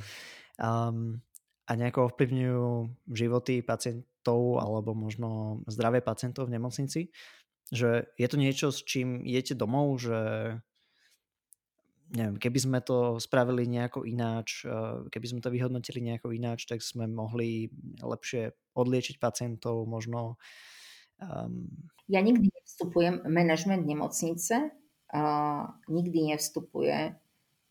um, 0.57 1.21
a 1.63 1.71
nejako 1.79 2.11
ovplyvňujú 2.11 2.67
životy 3.13 3.63
pacientov 3.63 4.59
alebo 4.59 4.91
možno 4.91 5.61
zdravie 5.69 6.03
pacientov 6.03 6.49
v 6.49 6.59
nemocnici? 6.59 7.01
Že 7.71 8.09
je 8.19 8.27
to 8.27 8.37
niečo, 8.41 8.67
s 8.73 8.83
čím 8.83 9.23
idete 9.23 9.55
domov, 9.55 10.01
že 10.01 10.19
neviem, 12.13 12.37
keby 12.37 12.59
sme 12.59 12.79
to 12.83 13.17
spravili 13.17 13.65
nejako 13.65 14.03
ináč, 14.03 14.65
eh, 14.67 15.07
keby 15.07 15.27
sme 15.29 15.39
to 15.39 15.53
vyhodnotili 15.53 16.01
nejako 16.03 16.35
ináč, 16.35 16.65
tak 16.65 16.83
sme 16.83 17.07
mohli 17.07 17.71
lepšie 18.01 18.53
odliečiť 18.73 19.21
pacientov, 19.21 19.85
možno... 19.85 20.41
Um... 21.29 21.69
Ja 22.11 22.19
nikdy 22.19 22.51
nevstupujem, 22.51 23.23
manažment 23.27 23.87
nemocnice 23.87 24.69
uh, 24.69 25.63
nikdy 25.87 26.35
nevstupuje 26.35 27.15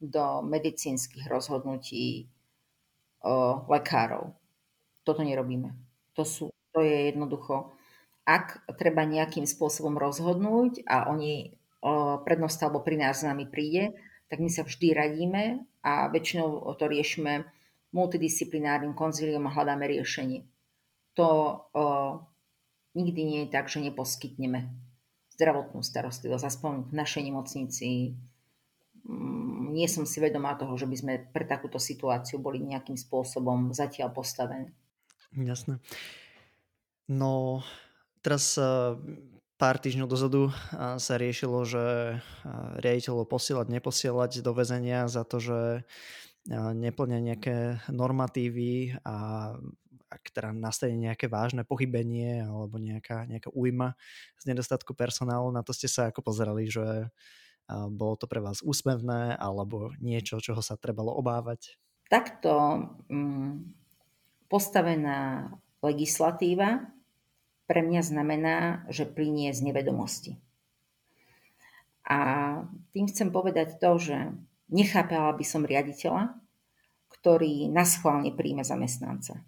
do 0.03 0.43
medicínskych 0.43 1.31
rozhodnutí 1.31 2.27
lekárov. 3.71 4.35
Toto 5.07 5.23
nerobíme. 5.23 5.79
To, 6.19 6.27
sú, 6.27 6.51
to 6.75 6.83
je 6.83 7.15
jednoducho, 7.15 7.71
ak 8.27 8.67
treba 8.79 9.07
nejakým 9.07 9.47
spôsobom 9.47 9.95
rozhodnúť 9.95 10.83
a 10.91 11.07
oni 11.07 11.55
prednost 12.27 12.59
alebo 12.63 12.83
pri 12.83 12.99
nás 12.99 13.23
s 13.23 13.27
nami 13.27 13.47
príde, 13.47 13.95
tak 14.27 14.43
my 14.43 14.51
sa 14.51 14.67
vždy 14.67 14.95
radíme 14.95 15.67
a 15.87 16.11
väčšinou 16.11 16.67
to 16.79 16.85
riešime 16.87 17.47
multidisciplinárnym 17.95 18.95
konzíliom 18.95 19.47
a 19.47 19.55
hľadáme 19.55 19.87
riešenie. 19.91 20.47
To 21.15 21.27
o, 21.29 21.47
nikdy 22.93 23.21
nie 23.25 23.41
je 23.47 23.53
tak, 23.53 23.69
že 23.69 23.85
neposkytneme 23.85 24.69
zdravotnú 25.33 25.81
starostlivosť, 25.81 26.45
aspoň 26.45 26.73
v 26.89 26.93
našej 26.93 27.23
nemocnici 27.25 27.89
Mm, 29.03 29.75
nie 29.75 29.91
som 29.91 30.07
si 30.07 30.23
vedomá 30.23 30.55
toho, 30.55 30.79
že 30.79 30.87
by 30.87 30.97
sme 30.97 31.13
pre 31.35 31.43
takúto 31.43 31.83
situáciu 31.83 32.39
boli 32.39 32.63
nejakým 32.63 32.95
spôsobom 32.95 33.75
zatiaľ 33.75 34.15
postavení. 34.15 34.71
Jasné. 35.35 35.83
No, 37.11 37.67
teraz 38.23 38.55
eh, 38.55 38.95
pár 39.59 39.77
týždňov 39.83 40.07
dozadu 40.07 40.43
eh, 40.49 41.03
sa 41.03 41.15
riešilo, 41.19 41.67
že 41.67 41.85
eh, 41.85 42.19
riaditeľov 42.79 43.27
posielať, 43.27 43.67
neposielať 43.75 44.39
do 44.39 44.53
väzenia 44.55 45.11
za 45.11 45.27
to, 45.27 45.43
že 45.43 45.61
neplňa 46.51 47.19
nejaké 47.23 47.87
normatívy 47.87 48.99
a 49.07 49.55
ak 50.13 50.29
teda 50.29 50.53
nastane 50.53 51.01
nejaké 51.01 51.33
vážne 51.33 51.65
pochybenie 51.65 52.45
alebo 52.45 52.77
nejaká, 52.77 53.25
nejaká 53.25 53.49
újma 53.57 53.97
z 54.37 54.53
nedostatku 54.53 54.93
personálu, 54.93 55.49
na 55.49 55.65
to 55.65 55.73
ste 55.73 55.89
sa 55.89 56.13
ako 56.13 56.21
pozerali, 56.21 56.69
že 56.69 57.09
bolo 57.73 58.21
to 58.21 58.29
pre 58.29 58.43
vás 58.45 58.61
úsmevné 58.61 59.39
alebo 59.41 59.95
niečo, 60.03 60.43
čoho 60.43 60.61
sa 60.61 60.77
trebalo 60.77 61.15
obávať? 61.17 61.81
Takto 62.13 62.53
um, 63.09 63.65
postavená 64.53 65.49
legislatíva 65.81 66.93
pre 67.65 67.81
mňa 67.81 68.03
znamená, 68.05 68.57
že 68.93 69.09
plinie 69.09 69.49
z 69.57 69.65
nevedomosti. 69.65 70.37
A 72.05 72.19
tým 72.93 73.09
chcem 73.09 73.33
povedať 73.33 73.81
to, 73.81 73.97
že 73.97 74.37
nechápala 74.69 75.33
by 75.33 75.45
som 75.47 75.65
riaditeľa, 75.65 76.37
ktorý 77.09 77.71
naschválne 77.71 78.35
príjme 78.35 78.67
zamestnanca. 78.67 79.41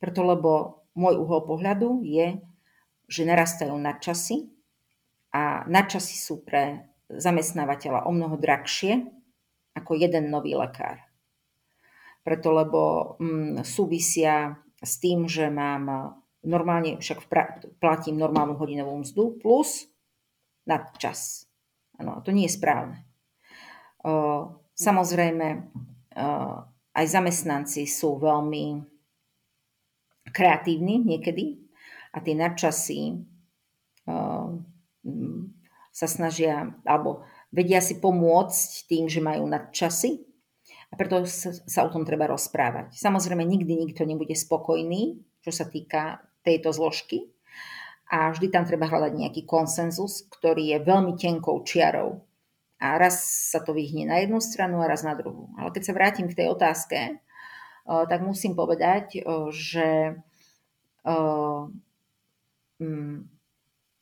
Preto 0.00 0.24
lebo 0.24 0.82
môj 0.96 1.20
uhol 1.20 1.44
pohľadu 1.44 2.02
je, 2.02 2.40
že 3.06 3.28
narastajú 3.28 3.76
nadčasy 3.76 4.48
a 5.30 5.62
nadčasy 5.68 6.16
sú 6.16 6.42
pre 6.42 6.88
zamestnávateľa 7.10 8.06
o 8.06 8.10
mnoho 8.14 8.38
drahšie 8.38 9.06
ako 9.74 9.92
jeden 9.98 10.30
nový 10.30 10.58
lekár. 10.58 10.98
Preto, 12.26 12.52
lebo 12.52 13.14
mm, 13.18 13.62
súvisia 13.62 14.58
s 14.80 14.98
tým, 14.98 15.28
že 15.28 15.52
mám 15.52 16.16
normálne, 16.44 16.96
však 17.00 17.28
platím 17.80 18.16
normálnu 18.16 18.56
hodinovú 18.56 19.04
mzdu 19.04 19.36
plus 19.40 19.88
nadčas. 20.64 21.44
Ano, 22.00 22.24
to 22.24 22.32
nie 22.32 22.48
je 22.48 22.56
správne. 22.56 23.04
Samozrejme, 24.72 25.46
aj 26.96 27.04
zamestnanci 27.04 27.84
sú 27.84 28.16
veľmi 28.16 28.80
kreatívni 30.30 31.02
niekedy 31.02 31.58
a 32.14 32.18
tie 32.22 32.34
nadčasy 32.34 33.22
sa 35.90 36.06
snažia, 36.06 36.74
alebo 36.86 37.22
vedia 37.50 37.78
si 37.82 37.98
pomôcť 37.98 38.90
tým, 38.90 39.06
že 39.06 39.20
majú 39.22 39.46
nadčasy 39.46 40.22
a 40.90 40.98
preto 40.98 41.22
sa, 41.26 41.54
sa 41.54 41.86
o 41.86 41.92
tom 41.92 42.02
treba 42.02 42.26
rozprávať. 42.26 42.98
Samozrejme, 42.98 43.46
nikdy 43.46 43.78
nikto 43.78 44.02
nebude 44.02 44.34
spokojný, 44.34 45.22
čo 45.42 45.50
sa 45.54 45.66
týka 45.66 46.24
tejto 46.42 46.74
zložky 46.74 47.30
a 48.10 48.34
vždy 48.34 48.50
tam 48.50 48.66
treba 48.66 48.90
hľadať 48.90 49.12
nejaký 49.14 49.42
konsenzus, 49.46 50.26
ktorý 50.26 50.74
je 50.74 50.78
veľmi 50.82 51.14
tenkou 51.14 51.62
čiarou. 51.62 52.26
A 52.80 52.96
raz 52.96 53.22
sa 53.52 53.60
to 53.60 53.76
vyhne 53.76 54.08
na 54.08 54.24
jednu 54.24 54.40
stranu 54.40 54.80
a 54.80 54.88
raz 54.88 55.04
na 55.04 55.12
druhú. 55.12 55.52
Ale 55.60 55.70
keď 55.70 55.82
sa 55.84 55.92
vrátim 55.92 56.26
k 56.26 56.42
tej 56.42 56.48
otázke, 56.50 57.20
tak 57.90 58.22
musím 58.22 58.54
povedať, 58.54 59.18
že 59.50 60.14
mm, 62.78 63.16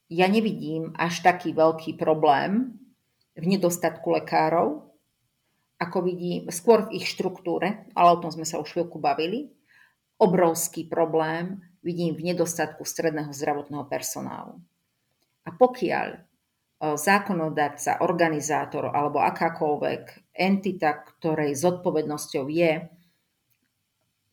ja 0.09 0.27
nevidím 0.29 0.93
až 0.93 1.25
taký 1.25 1.57
veľký 1.57 1.97
problém 1.97 2.77
v 3.33 3.45
nedostatku 3.49 4.13
lekárov, 4.21 4.85
ako 5.81 5.99
vidím 6.05 6.53
skôr 6.53 6.85
v 6.85 7.01
ich 7.01 7.07
štruktúre, 7.09 7.89
ale 7.97 8.09
o 8.13 8.21
tom 8.21 8.29
sme 8.29 8.45
sa 8.45 8.61
už 8.61 8.77
chvíľku 8.77 9.01
bavili. 9.01 9.49
Obrovský 10.19 10.85
problém 10.91 11.63
vidím 11.81 12.19
v 12.19 12.35
nedostatku 12.35 12.83
stredného 12.83 13.31
zdravotného 13.31 13.87
personálu. 13.87 14.59
A 15.47 15.55
pokiaľ 15.55 16.29
zákonodarca, 16.79 18.03
organizátor 18.03 18.91
alebo 18.91 19.23
akákoľvek 19.23 20.35
entita, 20.35 20.95
ktorej 20.95 21.55
zodpovednosťou 21.59 22.47
je 22.51 22.87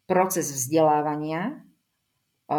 proces 0.05 0.49
vzdelávania, 0.53 1.61
e, 2.49 2.57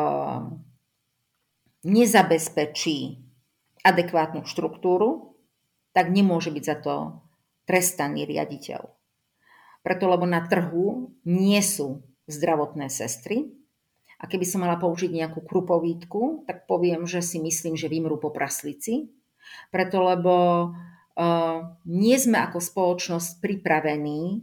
nezabezpečí 1.87 3.23
adekvátnu 3.87 4.43
štruktúru, 4.43 5.39
tak 5.95 6.11
nemôže 6.11 6.51
byť 6.51 6.65
za 6.67 6.77
to 6.83 6.95
trestaný 7.65 8.27
riaditeľ. 8.27 8.91
Preto, 9.87 10.05
lebo 10.11 10.27
na 10.27 10.43
trhu 10.43 11.15
nie 11.23 11.63
sú 11.63 12.03
zdravotné 12.27 12.91
sestry. 12.91 13.55
A 14.19 14.27
keby 14.27 14.43
som 14.49 14.65
mala 14.65 14.81
použiť 14.81 15.13
nejakú 15.13 15.45
krupovítku, 15.45 16.49
tak 16.49 16.67
poviem, 16.67 17.07
že 17.07 17.23
si 17.23 17.39
myslím, 17.39 17.79
že 17.79 17.87
vymrú 17.87 18.19
po 18.19 18.35
praslici. 18.35 19.13
Preto, 19.71 20.03
lebo 20.03 20.35
uh, 21.15 21.59
nie 21.87 22.17
sme 22.19 22.43
ako 22.49 22.59
spoločnosť 22.59 23.39
pripravení 23.39 24.43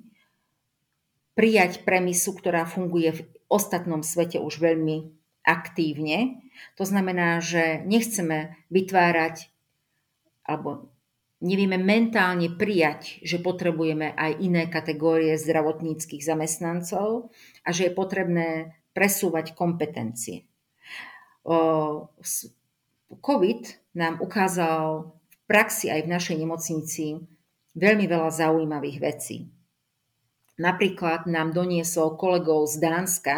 prijať 1.34 1.86
premisu, 1.86 2.34
ktorá 2.38 2.66
funguje 2.66 3.10
v 3.14 3.22
ostatnom 3.50 4.02
svete 4.06 4.38
už 4.42 4.62
veľmi 4.62 5.12
aktívne. 5.44 6.42
To 6.80 6.88
znamená, 6.88 7.42
že 7.44 7.84
nechceme 7.84 8.56
vytvárať 8.72 9.50
alebo 10.44 10.94
nevieme 11.44 11.76
mentálne 11.76 12.48
prijať, 12.56 13.20
že 13.24 13.44
potrebujeme 13.44 14.16
aj 14.16 14.32
iné 14.40 14.72
kategórie 14.72 15.36
zdravotníckých 15.36 16.24
zamestnancov 16.24 17.32
a 17.68 17.70
že 17.76 17.92
je 17.92 17.98
potrebné 17.98 18.50
presúvať 18.96 19.52
kompetencie. 19.58 20.48
COVID 23.14 23.62
nám 24.00 24.24
ukázal 24.24 25.12
v 25.12 25.36
praxi 25.44 25.92
aj 25.92 26.08
v 26.08 26.12
našej 26.16 26.38
nemocnici 26.40 27.20
veľmi 27.76 28.06
veľa 28.08 28.30
zaujímavých 28.32 28.98
vecí. 29.04 29.52
Napríklad 30.62 31.26
nám 31.26 31.49
doniesol 31.54 32.14
kolegov 32.14 32.70
z 32.70 32.78
Dánska, 32.78 33.38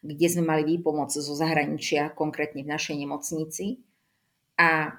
kde 0.00 0.26
sme 0.30 0.44
mali 0.48 0.62
výpomoc 0.64 1.12
zo 1.12 1.34
zahraničia, 1.34 2.14
konkrétne 2.16 2.64
v 2.64 2.72
našej 2.72 2.96
nemocnici. 2.96 3.84
A 4.56 4.96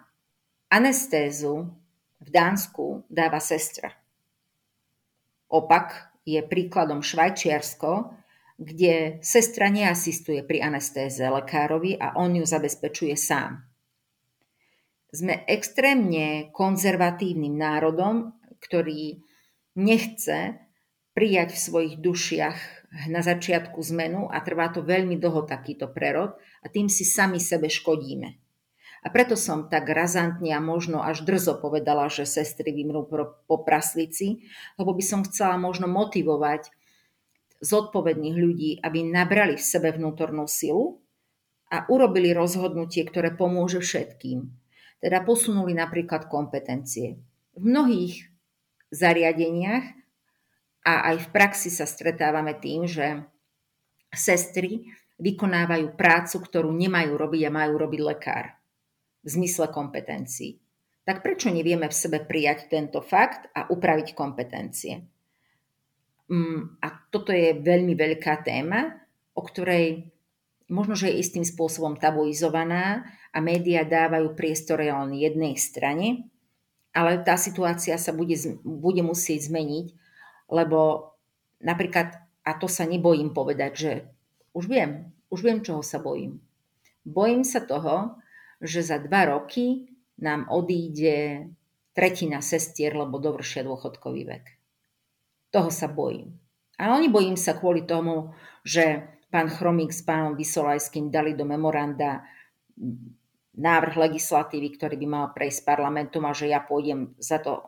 anestézu 0.69 1.73
v 2.21 2.29
Dánsku 2.29 3.07
dáva 3.09 3.41
sestra. 3.41 3.95
Opak 5.49 6.13
je 6.27 6.45
príkladom 6.45 7.01
Švajčiarsko, 7.01 8.13
kde 8.59 9.23
sestra 9.25 9.71
neasistuje 9.71 10.45
pri 10.45 10.61
anestéze 10.61 11.23
lekárovi 11.23 11.97
a 11.97 12.13
on 12.19 12.37
ju 12.37 12.45
zabezpečuje 12.45 13.15
sám. 13.17 13.65
Sme 15.09 15.41
extrémne 15.49 16.53
konzervatívnym 16.53 17.55
národom, 17.57 18.37
ktorý 18.61 19.25
nechce 19.79 20.68
prijať 21.19 21.51
v 21.51 21.59
svojich 21.59 21.95
dušiach 21.99 22.57
na 23.11 23.19
začiatku 23.19 23.75
zmenu 23.91 24.31
a 24.31 24.39
trvá 24.39 24.71
to 24.71 24.79
veľmi 24.79 25.19
dlho 25.19 25.43
takýto 25.43 25.91
prerod 25.91 26.39
a 26.63 26.71
tým 26.71 26.87
si 26.87 27.03
sami 27.03 27.43
sebe 27.43 27.67
škodíme. 27.67 28.39
A 29.03 29.07
preto 29.11 29.35
som 29.35 29.67
tak 29.67 29.91
razantne 29.91 30.55
a 30.55 30.63
možno 30.63 31.03
až 31.03 31.27
drzo 31.27 31.59
povedala, 31.59 32.07
že 32.07 32.23
sestry 32.23 32.71
vymrú 32.71 33.03
po 33.51 33.57
praslici, 33.67 34.47
lebo 34.79 34.95
by 34.95 35.03
som 35.03 35.27
chcela 35.27 35.59
možno 35.59 35.91
motivovať 35.91 36.71
zodpovedných 37.59 38.35
ľudí, 38.39 38.71
aby 38.79 39.03
nabrali 39.03 39.59
v 39.59 39.67
sebe 39.75 39.91
vnútornú 39.91 40.47
silu 40.47 41.03
a 41.67 41.83
urobili 41.91 42.31
rozhodnutie, 42.31 43.03
ktoré 43.03 43.35
pomôže 43.35 43.83
všetkým. 43.83 44.55
Teda 45.03 45.19
posunuli 45.27 45.75
napríklad 45.75 46.31
kompetencie. 46.31 47.19
V 47.59 47.63
mnohých 47.67 48.23
zariadeniach 48.95 49.98
a 50.89 51.13
aj 51.13 51.29
v 51.29 51.29
praxi 51.29 51.69
sa 51.69 51.85
stretávame 51.85 52.57
tým, 52.57 52.89
že 52.89 53.21
sestry 54.09 54.89
vykonávajú 55.21 55.93
prácu, 55.93 56.41
ktorú 56.41 56.73
nemajú 56.73 57.13
robiť 57.13 57.41
a 57.45 57.53
majú 57.53 57.77
robiť 57.77 58.01
lekár 58.01 58.57
v 59.21 59.27
zmysle 59.29 59.69
kompetencií. 59.69 60.57
Tak 61.05 61.21
prečo 61.21 61.53
nevieme 61.53 61.85
v 61.85 61.93
sebe 61.93 62.25
prijať 62.25 62.73
tento 62.73 63.05
fakt 63.05 63.53
a 63.53 63.69
upraviť 63.69 64.17
kompetencie? 64.17 65.05
Mm, 66.29 66.81
a 66.81 66.87
toto 67.13 67.29
je 67.29 67.53
veľmi 67.57 67.93
veľká 67.93 68.41
téma, 68.41 68.97
o 69.37 69.41
ktorej 69.45 70.09
možno, 70.69 70.93
že 70.93 71.09
je 71.09 71.21
istým 71.21 71.45
spôsobom 71.45 71.97
tabuizovaná 71.97 73.05
a 73.33 73.37
médiá 73.41 73.85
dávajú 73.85 74.37
priestor 74.37 74.81
len 74.81 75.13
jednej 75.13 75.57
strane, 75.57 76.29
ale 76.93 77.21
tá 77.21 77.37
situácia 77.37 77.97
sa 77.97 78.13
bude, 78.13 78.37
bude 78.61 79.01
musieť 79.01 79.49
zmeniť, 79.49 79.87
lebo 80.49 81.13
napríklad, 81.61 82.17
a 82.43 82.51
to 82.57 82.65
sa 82.65 82.83
nebojím 82.89 83.31
povedať, 83.31 83.71
že 83.77 83.91
už 84.57 84.65
viem, 84.65 85.13
už 85.29 85.45
viem, 85.45 85.61
čoho 85.61 85.85
sa 85.85 86.01
bojím. 86.01 86.41
Bojím 87.05 87.45
sa 87.45 87.61
toho, 87.61 88.17
že 88.59 88.83
za 88.83 88.99
dva 88.99 89.29
roky 89.29 89.93
nám 90.19 90.49
odíde 90.51 91.47
tretina 91.95 92.43
sestier, 92.43 92.91
lebo 92.91 93.21
dovršia 93.21 93.63
dôchodkový 93.63 94.23
vek. 94.27 94.45
Toho 95.49 95.69
sa 95.73 95.87
bojím. 95.89 96.35
Ale 96.79 97.07
nebojím 97.07 97.35
sa 97.35 97.57
kvôli 97.57 97.83
tomu, 97.83 98.31
že 98.63 99.03
pán 99.33 99.49
Chromík 99.49 99.91
s 99.91 100.03
pánom 100.03 100.33
Vysolajským 100.35 101.11
dali 101.11 101.35
do 101.35 101.43
memoranda 101.43 102.23
návrh 103.59 103.95
legislatívy, 103.99 104.79
ktorý 104.79 104.95
by 104.95 105.07
mal 105.07 105.25
prejsť 105.35 105.67
parlamentom 105.67 106.23
a 106.23 106.31
že 106.31 106.47
ja 106.47 106.63
pôjdem 106.63 107.17
za 107.19 107.43
to 107.43 107.67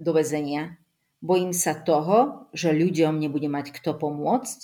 do 0.00 0.16
väzenia. 0.16 0.78
Bojím 1.18 1.50
sa 1.50 1.74
toho, 1.74 2.46
že 2.54 2.70
ľuďom 2.70 3.18
nebude 3.18 3.50
mať 3.50 3.74
kto 3.74 3.98
pomôcť 3.98 4.60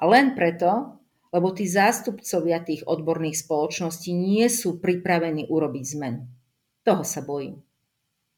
a 0.00 0.08
len 0.08 0.32
preto, 0.32 0.98
lebo 1.32 1.52
tí 1.52 1.68
zástupcovia 1.68 2.64
tých 2.64 2.84
odborných 2.88 3.44
spoločností 3.44 4.12
nie 4.12 4.48
sú 4.48 4.80
pripravení 4.80 5.48
urobiť 5.48 5.84
zmenu. 5.96 6.28
Toho 6.84 7.04
sa 7.04 7.20
bojím. 7.24 7.60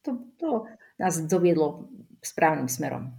To, 0.03 0.19
to 0.39 0.49
nás 0.99 1.19
doviedlo 1.27 1.87
správnym 2.23 2.67
smerom. 2.67 3.11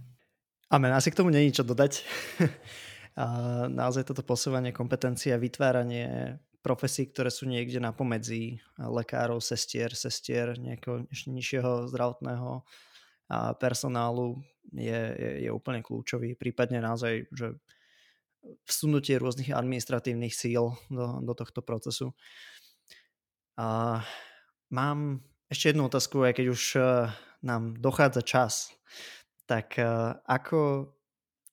Amen, 0.67 0.91
asi 0.93 1.09
k 1.09 1.17
tomu 1.17 1.29
není 1.29 1.49
čo 1.49 1.65
dodať. 1.65 2.03
naozaj 3.73 4.05
toto 4.05 4.21
posúvanie 4.21 4.69
kompetencie 4.69 5.33
a 5.33 5.41
vytváranie 5.41 6.37
profesí, 6.61 7.09
ktoré 7.09 7.31
sú 7.33 7.49
niekde 7.49 7.81
na 7.81 7.95
pomedzi 7.95 8.59
lekárov, 8.77 9.41
sestier, 9.41 9.95
sestier, 9.97 10.59
nejakého 10.59 11.07
nižšieho 11.09 11.87
zdravotného 11.89 12.61
personálu 13.59 14.39
je, 14.71 15.01
je, 15.15 15.31
je 15.47 15.49
úplne 15.51 15.83
kľúčový. 15.83 16.35
Prípadne 16.39 16.79
naozaj, 16.79 17.27
že 17.31 17.59
vsunutie 18.63 19.19
rôznych 19.19 19.51
administratívnych 19.51 20.31
síl 20.31 20.75
do, 20.87 21.07
do 21.19 21.33
tohto 21.35 21.59
procesu. 21.59 22.15
A 23.59 23.99
mám 24.71 25.19
ešte 25.51 25.75
jednu 25.75 25.91
otázku, 25.91 26.23
aj 26.23 26.33
keď 26.39 26.45
už 26.51 26.63
nám 27.43 27.79
dochádza 27.79 28.21
čas, 28.23 28.53
tak 29.47 29.79
eh, 29.79 29.87
ako 30.27 30.91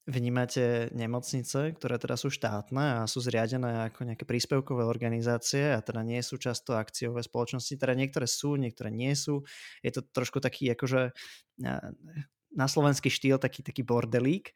vnímate 0.05 0.92
nemocnice, 0.92 1.72
ktoré 1.80 1.96
teda 1.96 2.20
sú 2.20 2.28
štátne 2.28 3.00
a 3.00 3.09
sú 3.09 3.24
zriadené 3.24 3.88
ako 3.88 4.05
nejaké 4.05 4.28
príspevkové 4.28 4.84
organizácie 4.84 5.72
a 5.72 5.80
teda 5.80 6.05
nie 6.05 6.20
sú 6.20 6.36
často 6.36 6.76
akciové 6.76 7.24
spoločnosti, 7.24 7.80
teda 7.80 7.96
niektoré 7.96 8.28
sú, 8.28 8.61
niektoré 8.61 8.92
nie 8.92 9.16
sú. 9.16 9.40
Je 9.80 9.88
to 9.88 10.05
trošku 10.05 10.44
taký 10.44 10.68
akože 10.76 11.16
na 12.55 12.66
slovenský 12.68 13.09
štýl 13.09 13.40
taký, 13.40 13.64
taký 13.64 13.80
bordelík. 13.80 14.52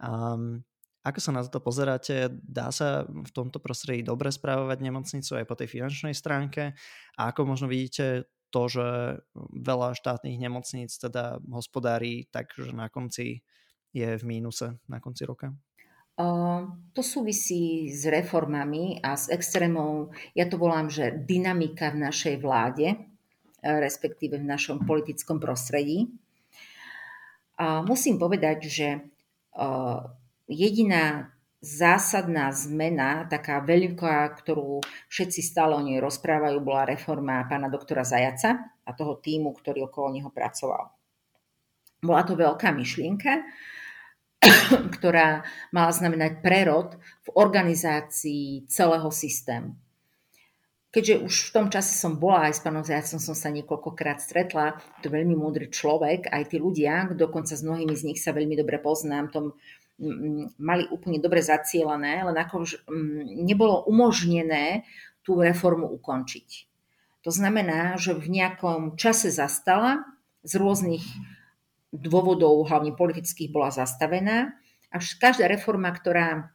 Um, 0.00 0.64
ako 1.06 1.20
sa 1.22 1.30
na 1.30 1.46
to 1.46 1.62
pozeráte? 1.62 2.34
Dá 2.42 2.74
sa 2.74 3.06
v 3.06 3.30
tomto 3.30 3.62
prostredí 3.62 4.02
dobre 4.02 4.34
správovať 4.34 4.82
nemocnicu 4.82 5.38
aj 5.38 5.44
po 5.46 5.54
tej 5.54 5.70
finančnej 5.70 6.16
stránke? 6.16 6.74
A 7.14 7.30
ako 7.30 7.46
možno 7.46 7.70
vidíte 7.70 8.26
to, 8.50 8.66
že 8.66 9.20
veľa 9.54 9.94
štátnych 9.94 10.34
nemocníc 10.40 10.98
teda 10.98 11.38
hospodári 11.46 12.26
tak, 12.34 12.50
že 12.58 12.74
na 12.74 12.90
konci 12.90 13.46
je 13.96 14.20
v 14.20 14.24
mínuse 14.28 14.76
na 14.92 15.00
konci 15.00 15.24
roka? 15.24 15.56
To 16.92 17.00
súvisí 17.00 17.88
s 17.88 18.04
reformami 18.04 19.00
a 19.00 19.16
s 19.16 19.32
extrémou, 19.32 20.12
ja 20.36 20.44
to 20.44 20.60
volám, 20.60 20.92
že 20.92 21.16
dynamika 21.24 21.92
v 21.92 22.04
našej 22.04 22.40
vláde, 22.44 22.96
respektíve 23.64 24.36
v 24.36 24.48
našom 24.48 24.84
politickom 24.84 25.40
prostredí. 25.40 26.12
Uh, 27.56 27.80
musím 27.88 28.20
povedať, 28.20 28.68
že 28.68 28.88
jediná 30.44 31.32
zásadná 31.64 32.52
zmena, 32.52 33.24
taká 33.24 33.64
veľká, 33.64 34.28
ktorú 34.36 34.84
všetci 35.08 35.40
stále 35.40 35.72
o 35.72 35.80
nej 35.80 35.96
rozprávajú, 35.98 36.60
bola 36.60 36.84
reforma 36.84 37.48
pána 37.48 37.72
doktora 37.72 38.04
Zajaca 38.04 38.76
a 38.84 38.90
toho 38.92 39.16
týmu, 39.16 39.56
ktorý 39.56 39.88
okolo 39.88 40.12
neho 40.12 40.28
pracoval. 40.28 40.92
Bola 42.04 42.22
to 42.28 42.36
veľká 42.36 42.76
myšlienka, 42.76 43.40
ktorá 44.96 45.46
mala 45.74 45.92
znamenať 45.92 46.42
prerod 46.42 46.96
v 47.26 47.28
organizácii 47.34 48.66
celého 48.70 49.08
systému. 49.10 49.74
Keďže 50.94 51.28
už 51.28 51.34
v 51.50 51.52
tom 51.52 51.66
čase 51.68 51.92
som 51.92 52.16
bola 52.16 52.48
aj 52.48 52.56
s 52.56 52.64
pánom 52.64 52.80
Zajacom, 52.80 53.20
som 53.20 53.36
sa 53.36 53.52
niekoľkokrát 53.52 54.16
stretla, 54.16 54.80
to 55.04 55.12
veľmi 55.12 55.36
múdry 55.36 55.68
človek, 55.68 56.32
aj 56.32 56.48
tí 56.48 56.56
ľudia, 56.56 57.12
dokonca 57.12 57.52
s 57.52 57.60
mnohými 57.60 57.92
z 57.92 58.02
nich 58.08 58.18
sa 58.22 58.32
veľmi 58.32 58.56
dobre 58.56 58.80
poznám, 58.80 59.28
tom 59.28 59.52
mali 60.56 60.88
úplne 60.92 61.20
dobre 61.20 61.40
zacielené, 61.40 62.24
len 62.24 62.36
ako 62.36 62.68
nebolo 63.44 63.84
umožnené 63.88 64.88
tú 65.20 65.40
reformu 65.40 65.88
ukončiť. 66.00 66.68
To 67.24 67.30
znamená, 67.32 67.96
že 68.00 68.16
v 68.16 68.28
nejakom 68.32 68.96
čase 68.96 69.32
zastala, 69.32 70.04
z 70.46 70.62
rôznych 70.62 71.02
dôvodov, 71.92 72.66
hlavne 72.66 72.94
politických, 72.94 73.52
bola 73.52 73.70
zastavená. 73.70 74.54
A 74.90 74.96
každá 74.98 75.46
reforma, 75.50 75.92
ktorá 75.92 76.50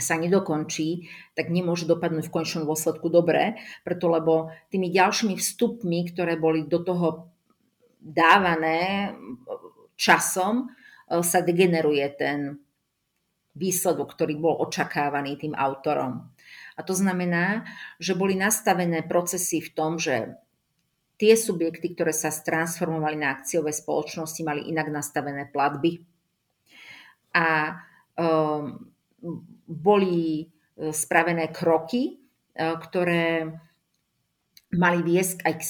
sa 0.00 0.16
nedokončí, 0.16 1.12
tak 1.36 1.52
nemôže 1.52 1.84
dopadnúť 1.84 2.32
v 2.32 2.34
končnom 2.34 2.64
dôsledku 2.64 3.12
dobre, 3.12 3.60
preto 3.84 4.08
lebo 4.08 4.48
tými 4.72 4.88
ďalšími 4.88 5.36
vstupmi, 5.36 6.08
ktoré 6.08 6.40
boli 6.40 6.64
do 6.64 6.80
toho 6.80 7.28
dávané 8.00 9.12
časom, 10.00 10.72
E, 11.12 11.20
sa 11.20 11.44
degeneruje 11.44 12.06
ten 12.16 12.56
výsledok, 13.52 14.16
ktorý 14.16 14.40
bol 14.40 14.54
očakávaný 14.64 15.36
tým 15.36 15.52
autorom. 15.52 16.32
A 16.72 16.80
to 16.80 16.96
znamená, 16.96 17.68
že 18.00 18.16
boli 18.16 18.32
nastavené 18.32 19.04
procesy 19.04 19.60
v 19.60 19.70
tom, 19.76 20.00
že 20.00 20.40
tie 21.22 21.38
subjekty, 21.38 21.94
ktoré 21.94 22.10
sa 22.10 22.34
transformovali 22.34 23.14
na 23.14 23.38
akciové 23.38 23.70
spoločnosti, 23.70 24.42
mali 24.42 24.66
inak 24.66 24.90
nastavené 24.90 25.46
platby. 25.54 26.02
A 27.38 27.78
um, 28.18 28.90
boli 29.70 30.42
e, 30.42 30.44
spravené 30.90 31.54
kroky, 31.54 32.18
ktoré 32.52 33.48
mali 34.76 35.00
viesť 35.00 35.44
aj 35.44 35.54
k 35.56 35.62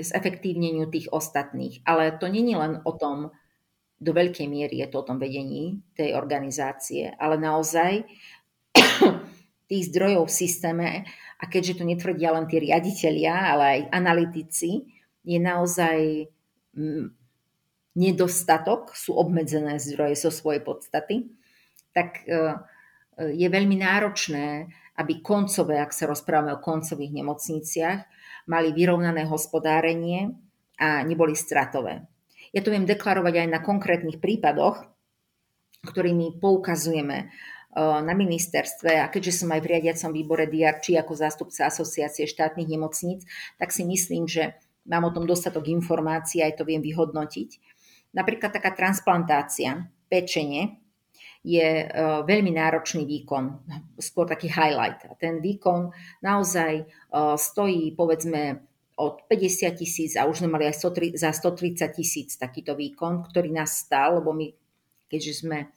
zefektívneniu 0.00 0.88
tých 0.88 1.12
ostatných. 1.12 1.84
Ale 1.84 2.16
to 2.16 2.28
není 2.28 2.56
len 2.56 2.80
o 2.84 2.92
tom, 2.96 3.32
do 4.00 4.12
veľkej 4.16 4.48
miery 4.48 4.80
je 4.80 4.88
to 4.88 5.04
o 5.04 5.06
tom 5.08 5.20
vedení 5.20 5.84
tej 5.92 6.16
organizácie, 6.16 7.12
ale 7.20 7.36
naozaj 7.36 8.08
tých 9.70 9.94
zdrojov 9.94 10.26
v 10.26 10.34
systéme, 10.34 10.88
a 11.38 11.44
keďže 11.46 11.80
to 11.80 11.84
netvrdia 11.86 12.34
len 12.34 12.50
tí 12.50 12.58
riaditeľia, 12.58 13.34
ale 13.54 13.64
aj 13.64 13.80
analytici, 13.94 14.90
je 15.22 15.38
naozaj 15.38 16.26
mm, 16.74 17.06
nedostatok, 17.94 18.92
sú 18.98 19.14
obmedzené 19.14 19.78
zdroje 19.78 20.18
zo 20.18 20.34
svojej 20.34 20.60
podstaty, 20.66 21.30
tak 21.94 22.26
e, 22.26 22.58
je 23.30 23.48
veľmi 23.48 23.78
náročné 23.78 24.68
aby 25.00 25.24
koncové, 25.24 25.80
ak 25.80 25.96
sa 25.96 26.04
rozprávame 26.04 26.52
o 26.52 26.60
koncových 26.60 27.16
nemocniciach, 27.16 28.00
mali 28.52 28.76
vyrovnané 28.76 29.24
hospodárenie 29.24 30.36
a 30.76 31.00
neboli 31.00 31.32
stratové. 31.32 32.04
Ja 32.52 32.60
to 32.60 32.68
viem 32.68 32.84
deklarovať 32.84 33.34
aj 33.40 33.48
na 33.48 33.60
konkrétnych 33.64 34.20
prípadoch, 34.20 34.84
ktorými 35.80 36.36
poukazujeme 36.36 37.16
e, 37.16 37.26
na 37.78 38.14
ministerstve 38.18 38.98
a 38.98 39.06
keďže 39.06 39.42
som 39.42 39.54
aj 39.54 39.62
v 39.62 39.70
riadiacom 39.70 40.10
výbore 40.10 40.50
DRC 40.50 40.98
ako 40.98 41.14
zástupca 41.14 41.70
asociácie 41.70 42.26
štátnych 42.26 42.66
nemocníc, 42.66 43.22
tak 43.62 43.70
si 43.70 43.86
myslím, 43.86 44.26
že 44.26 44.58
mám 44.90 45.06
o 45.06 45.14
tom 45.14 45.22
dostatok 45.22 45.70
informácií 45.70 46.42
aj 46.42 46.58
to 46.58 46.66
viem 46.66 46.82
vyhodnotiť. 46.82 47.50
Napríklad 48.10 48.50
taká 48.50 48.74
transplantácia 48.74 49.86
pečenie 50.10 50.82
je 51.46 51.86
veľmi 52.26 52.52
náročný 52.52 53.06
výkon, 53.06 53.64
skôr 54.02 54.26
taký 54.26 54.50
highlight. 54.50 55.06
A 55.06 55.14
ten 55.14 55.38
výkon 55.38 55.94
naozaj 56.26 56.90
stojí 57.38 57.94
povedzme 57.94 58.66
od 58.98 59.24
50 59.30 59.78
tisíc 59.78 60.12
a 60.18 60.28
už 60.28 60.44
sme 60.44 60.52
mali 60.52 60.68
aj 60.68 60.90
za 61.16 61.30
130 61.32 61.86
tisíc 61.96 62.36
takýto 62.36 62.74
výkon, 62.76 63.24
ktorý 63.30 63.54
nás 63.54 63.78
stal, 63.78 64.20
lebo 64.20 64.36
my, 64.36 64.52
keďže 65.08 65.46
sme 65.46 65.72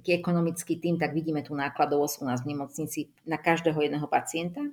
taký 0.00 0.16
ekonomický 0.16 0.80
tým, 0.80 0.96
tak 0.96 1.12
vidíme 1.12 1.44
tú 1.44 1.52
nákladovosť 1.52 2.14
u 2.18 2.24
nás 2.24 2.40
v 2.40 2.56
nemocnici 2.56 3.12
na 3.28 3.36
každého 3.36 3.76
jedného 3.76 4.08
pacienta. 4.08 4.64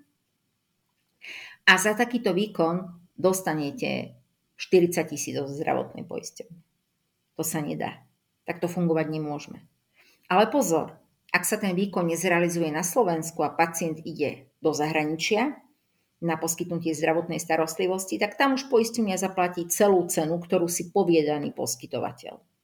A 1.68 1.76
za 1.76 1.92
takýto 1.92 2.32
výkon 2.32 2.88
dostanete 3.20 4.16
40 4.56 5.12
tisíc 5.12 5.36
od 5.36 5.52
zdravotnej 5.52 6.08
poisťovne. 6.08 6.60
To 7.36 7.44
sa 7.44 7.60
nedá. 7.60 8.08
Tak 8.48 8.64
to 8.64 8.72
fungovať 8.72 9.12
nemôžeme. 9.12 9.60
Ale 10.32 10.48
pozor, 10.48 10.96
ak 11.36 11.44
sa 11.44 11.60
ten 11.60 11.76
výkon 11.76 12.08
nezrealizuje 12.08 12.72
na 12.72 12.88
Slovensku 12.88 13.44
a 13.44 13.52
pacient 13.52 14.00
ide 14.08 14.48
do 14.64 14.72
zahraničia 14.72 15.60
na 16.24 16.40
poskytnutie 16.40 16.96
zdravotnej 16.98 17.38
starostlivosti, 17.38 18.18
tak 18.18 18.40
tam 18.40 18.58
už 18.58 18.72
poistenia 18.72 19.20
zaplatí 19.20 19.68
celú 19.70 20.08
cenu, 20.08 20.40
ktorú 20.40 20.66
si 20.66 20.90
povie 20.90 21.22
daný 21.22 21.54
poskytovateľ. 21.54 22.57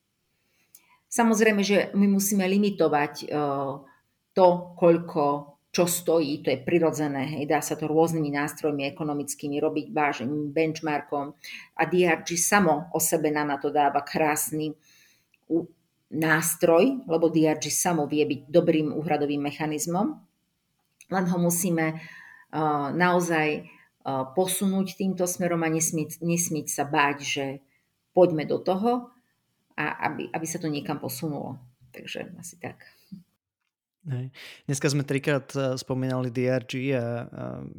Samozrejme, 1.13 1.61
že 1.61 1.93
my 1.93 2.09
musíme 2.09 2.41
limitovať 2.41 3.13
e, 3.21 3.25
to, 4.33 4.47
koľko 4.73 5.53
čo 5.73 5.85
stojí, 5.85 6.41
to 6.41 6.49
je 6.53 6.61
prirodzené, 6.61 7.25
hej, 7.37 7.49
dá 7.49 7.61
sa 7.61 7.77
to 7.77 7.89
rôznymi 7.89 8.33
nástrojmi 8.33 8.89
ekonomickými 8.93 9.57
robiť, 9.57 9.85
vážením, 9.93 10.53
benchmarkom. 10.53 11.33
A 11.77 11.81
DRG 11.85 12.37
samo 12.37 12.93
o 12.93 13.01
sebe 13.01 13.33
nám 13.33 13.53
na 13.53 13.57
to 13.57 13.73
dáva 13.73 14.05
krásny 14.05 14.77
nástroj, 16.13 17.01
lebo 17.09 17.25
DRG 17.33 17.73
samo 17.73 18.05
vie 18.05 18.21
byť 18.21 18.53
dobrým 18.53 18.93
úhradovým 18.93 19.41
mechanizmom, 19.41 20.13
len 21.09 21.25
ho 21.25 21.37
musíme 21.41 21.97
uh, 21.97 22.93
naozaj 22.93 23.65
uh, 23.65 24.29
posunúť 24.37 24.93
týmto 24.93 25.25
smerom 25.25 25.65
a 25.65 25.73
nesmieť, 25.73 26.21
nesmieť 26.21 26.69
sa 26.69 26.85
báť, 26.85 27.17
že 27.25 27.45
poďme 28.13 28.45
do 28.45 28.61
toho 28.61 29.12
a 29.77 30.11
aby, 30.11 30.29
aby 30.29 30.45
sa 30.45 30.61
to 30.61 30.69
niekam 30.69 30.99
posunulo. 31.01 31.57
Takže 31.93 32.33
asi 32.41 32.57
tak. 32.57 32.81
Hej. 34.03 34.35
Dneska 34.67 34.91
sme 34.91 35.07
trikrát 35.07 35.47
eh, 35.55 35.79
spomínali 35.79 36.27
DRG 36.27 36.91
a, 36.91 37.23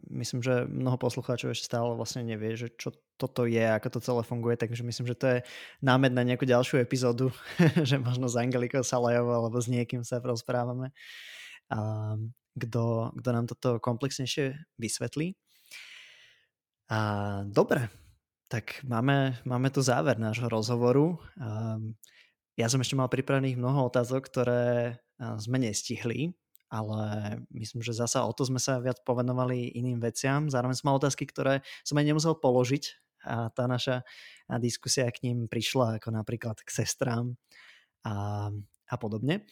myslím, 0.08 0.40
že 0.40 0.64
mnoho 0.64 0.96
poslucháčov 0.96 1.52
ešte 1.52 1.68
stále 1.68 1.92
vlastne 1.92 2.24
nevie, 2.24 2.56
že 2.56 2.72
čo 2.80 2.96
toto 3.20 3.44
je, 3.44 3.60
ako 3.60 3.88
to 3.92 4.00
celé 4.00 4.22
funguje, 4.24 4.56
takže 4.56 4.82
myslím, 4.82 5.06
že 5.06 5.20
to 5.20 5.26
je 5.28 5.38
námed 5.84 6.16
na 6.16 6.24
nejakú 6.24 6.48
ďalšiu 6.48 6.80
epizódu, 6.80 7.28
že 7.88 8.00
možno 8.00 8.26
s 8.26 8.40
Angelikou 8.40 8.80
Salajovou 8.80 9.36
alebo 9.36 9.60
s 9.60 9.68
niekým 9.68 10.00
sa 10.00 10.18
rozprávame, 10.18 10.90
kto 12.58 13.12
nám 13.14 13.46
toto 13.46 13.78
komplexnejšie 13.78 14.58
vysvetlí. 14.80 15.36
A 16.90 16.98
dobre, 17.46 17.86
tak 18.48 18.84
máme, 18.84 19.38
máme 19.44 19.68
tu 19.72 19.80
záver 19.80 20.20
nášho 20.20 20.48
rozhovoru. 20.48 21.18
A, 21.40 21.78
ja 22.54 22.70
som 22.70 22.78
ešte 22.78 22.94
mal 22.94 23.10
pripravených 23.10 23.58
mnoho 23.58 23.90
otázok, 23.90 24.30
ktoré 24.30 25.02
sme 25.42 25.58
nestihli, 25.58 26.30
ale 26.70 27.02
myslím, 27.50 27.82
že 27.82 27.94
zasa 27.94 28.22
o 28.26 28.30
to 28.34 28.46
sme 28.46 28.62
sa 28.62 28.78
viac 28.78 29.02
povenovali 29.02 29.74
iným 29.74 29.98
veciam. 29.98 30.46
Zároveň 30.46 30.78
som 30.78 30.90
mal 30.90 30.98
otázky, 30.98 31.26
ktoré 31.26 31.66
som 31.82 31.98
aj 31.98 32.06
nemusel 32.06 32.34
položiť 32.38 32.84
a 33.24 33.48
tá 33.50 33.64
naša 33.66 34.06
diskusia 34.60 35.08
k 35.10 35.30
ním 35.30 35.50
prišla 35.50 35.98
ako 35.98 36.14
napríklad 36.14 36.60
k 36.60 36.70
sestrám 36.70 37.34
a, 38.04 38.50
a 38.86 38.94
podobne. 39.00 39.46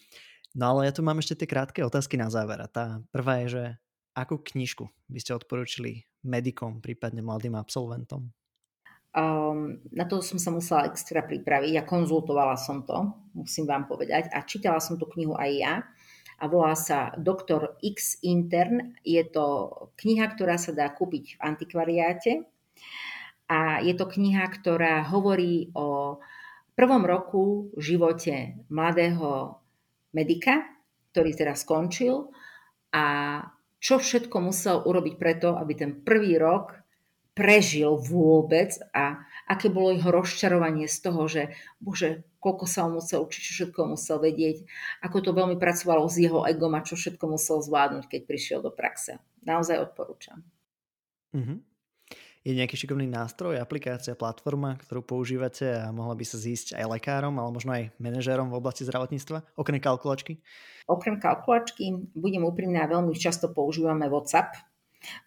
No 0.52 0.76
ale 0.76 0.90
ja 0.90 0.92
tu 0.92 1.00
mám 1.00 1.18
ešte 1.18 1.42
tie 1.42 1.48
krátke 1.48 1.80
otázky 1.80 2.20
na 2.20 2.28
záver. 2.28 2.60
A 2.60 2.68
tá 2.68 3.00
prvá 3.08 3.40
je, 3.42 3.48
že 3.48 3.64
akú 4.12 4.36
knižku 4.36 4.84
by 5.08 5.18
ste 5.18 5.32
odporúčili 5.32 6.04
medikom, 6.20 6.84
prípadne 6.84 7.24
mladým 7.24 7.56
absolventom? 7.56 8.30
Um, 9.12 9.84
na 9.92 10.08
to 10.08 10.24
som 10.24 10.40
sa 10.40 10.48
musela 10.48 10.88
extra 10.88 11.20
pripraviť 11.20 11.76
a 11.76 11.84
konzultovala 11.84 12.56
som 12.56 12.80
to, 12.88 13.12
musím 13.36 13.68
vám 13.68 13.84
povedať. 13.84 14.32
A 14.32 14.40
čítala 14.48 14.80
som 14.80 14.96
tú 14.96 15.04
knihu 15.12 15.36
aj 15.36 15.50
ja 15.52 15.74
a 16.40 16.44
volá 16.48 16.72
sa 16.72 17.12
Doktor 17.20 17.76
X 17.84 18.24
Intern. 18.24 18.96
Je 19.04 19.20
to 19.28 19.68
kniha, 20.00 20.32
ktorá 20.32 20.56
sa 20.56 20.72
dá 20.72 20.88
kúpiť 20.88 21.36
v 21.36 21.42
antikvariáte. 21.44 22.32
A 23.52 23.84
je 23.84 23.92
to 23.92 24.08
kniha, 24.08 24.48
ktorá 24.48 25.04
hovorí 25.12 25.68
o 25.76 26.18
prvom 26.72 27.04
roku 27.04 27.70
v 27.76 27.94
živote 27.94 28.64
mladého 28.72 29.60
medika, 30.16 30.66
ktorý 31.12 31.30
teraz 31.36 31.62
skončil 31.68 32.32
a 32.96 33.04
čo 33.82 33.98
všetko 33.98 34.36
musel 34.40 34.82
urobiť 34.82 35.14
preto, 35.20 35.54
aby 35.58 35.72
ten 35.74 36.00
prvý 36.00 36.38
rok 36.38 36.81
prežil 37.32 37.96
vôbec 37.96 38.76
a 38.92 39.24
aké 39.48 39.72
bolo 39.72 39.92
jeho 39.96 40.12
rozčarovanie 40.12 40.84
z 40.88 40.98
toho, 41.00 41.24
že 41.28 41.42
bože, 41.80 42.24
koľko 42.40 42.64
sa 42.68 42.84
on 42.84 43.00
musel 43.00 43.24
učiť, 43.24 43.40
čo 43.40 43.52
všetko 43.56 43.96
musel 43.96 44.20
vedieť, 44.20 44.68
ako 45.00 45.18
to 45.24 45.30
veľmi 45.32 45.56
pracovalo 45.56 46.04
s 46.08 46.20
jeho 46.20 46.44
egom 46.44 46.76
a 46.76 46.84
čo 46.84 46.96
všetko 46.96 47.24
musel 47.36 47.64
zvládnuť, 47.64 48.04
keď 48.08 48.20
prišiel 48.28 48.58
do 48.60 48.68
praxe. 48.72 49.20
Naozaj 49.44 49.80
odporúčam. 49.80 50.44
Mm-hmm. 51.32 51.58
Je 52.42 52.58
nejaký 52.58 52.74
šikovný 52.74 53.06
nástroj, 53.06 53.62
aplikácia, 53.62 54.18
platforma, 54.18 54.74
ktorú 54.82 55.06
používate 55.06 55.78
a 55.78 55.94
mohla 55.94 56.18
by 56.18 56.26
sa 56.26 56.42
zísť 56.42 56.74
aj 56.74 56.98
lekárom, 56.98 57.38
ale 57.38 57.54
možno 57.54 57.70
aj 57.70 57.94
manažérom 58.02 58.50
v 58.50 58.58
oblasti 58.58 58.82
zdravotníctva, 58.82 59.54
okrem 59.54 59.78
kalkulačky? 59.78 60.42
Okrem 60.90 61.22
kalkulačky, 61.22 62.10
budem 62.18 62.42
úprimná, 62.42 62.90
veľmi 62.90 63.14
často 63.14 63.46
používame 63.54 64.10
WhatsApp, 64.10 64.58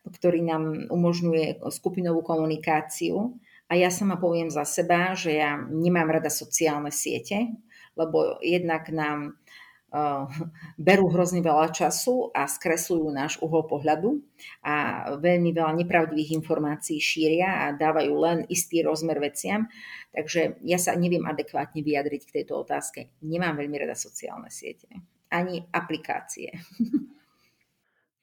ktorý 0.05 0.41
nám 0.45 0.87
umožňuje 0.89 1.65
skupinovú 1.73 2.21
komunikáciu. 2.21 3.35
A 3.65 3.73
ja 3.73 3.89
sama 3.89 4.21
poviem 4.21 4.53
za 4.53 4.61
seba, 4.61 5.17
že 5.17 5.41
ja 5.41 5.57
nemám 5.57 6.13
rada 6.13 6.29
sociálne 6.29 6.93
siete, 6.93 7.49
lebo 7.97 8.37
jednak 8.45 8.93
nám 8.93 9.41
uh, 9.89 10.29
berú 10.77 11.09
hrozne 11.09 11.41
veľa 11.41 11.73
času 11.73 12.29
a 12.29 12.45
skresľujú 12.45 13.07
náš 13.09 13.41
uhol 13.41 13.65
pohľadu 13.65 14.21
a 14.61 15.07
veľmi 15.17 15.49
veľa 15.49 15.73
nepravdivých 15.81 16.37
informácií 16.37 17.01
šíria 17.01 17.65
a 17.65 17.73
dávajú 17.73 18.13
len 18.21 18.37
istý 18.53 18.85
rozmer 18.85 19.17
veciam. 19.17 19.65
Takže 20.13 20.61
ja 20.61 20.77
sa 20.77 20.93
neviem 20.93 21.25
adekvátne 21.25 21.81
vyjadriť 21.81 22.21
k 22.29 22.33
tejto 22.41 22.61
otázke. 22.61 23.09
Nemám 23.25 23.57
veľmi 23.57 23.81
rada 23.81 23.97
sociálne 23.97 24.53
siete 24.53 24.93
ani 25.35 25.65
aplikácie. 25.73 26.51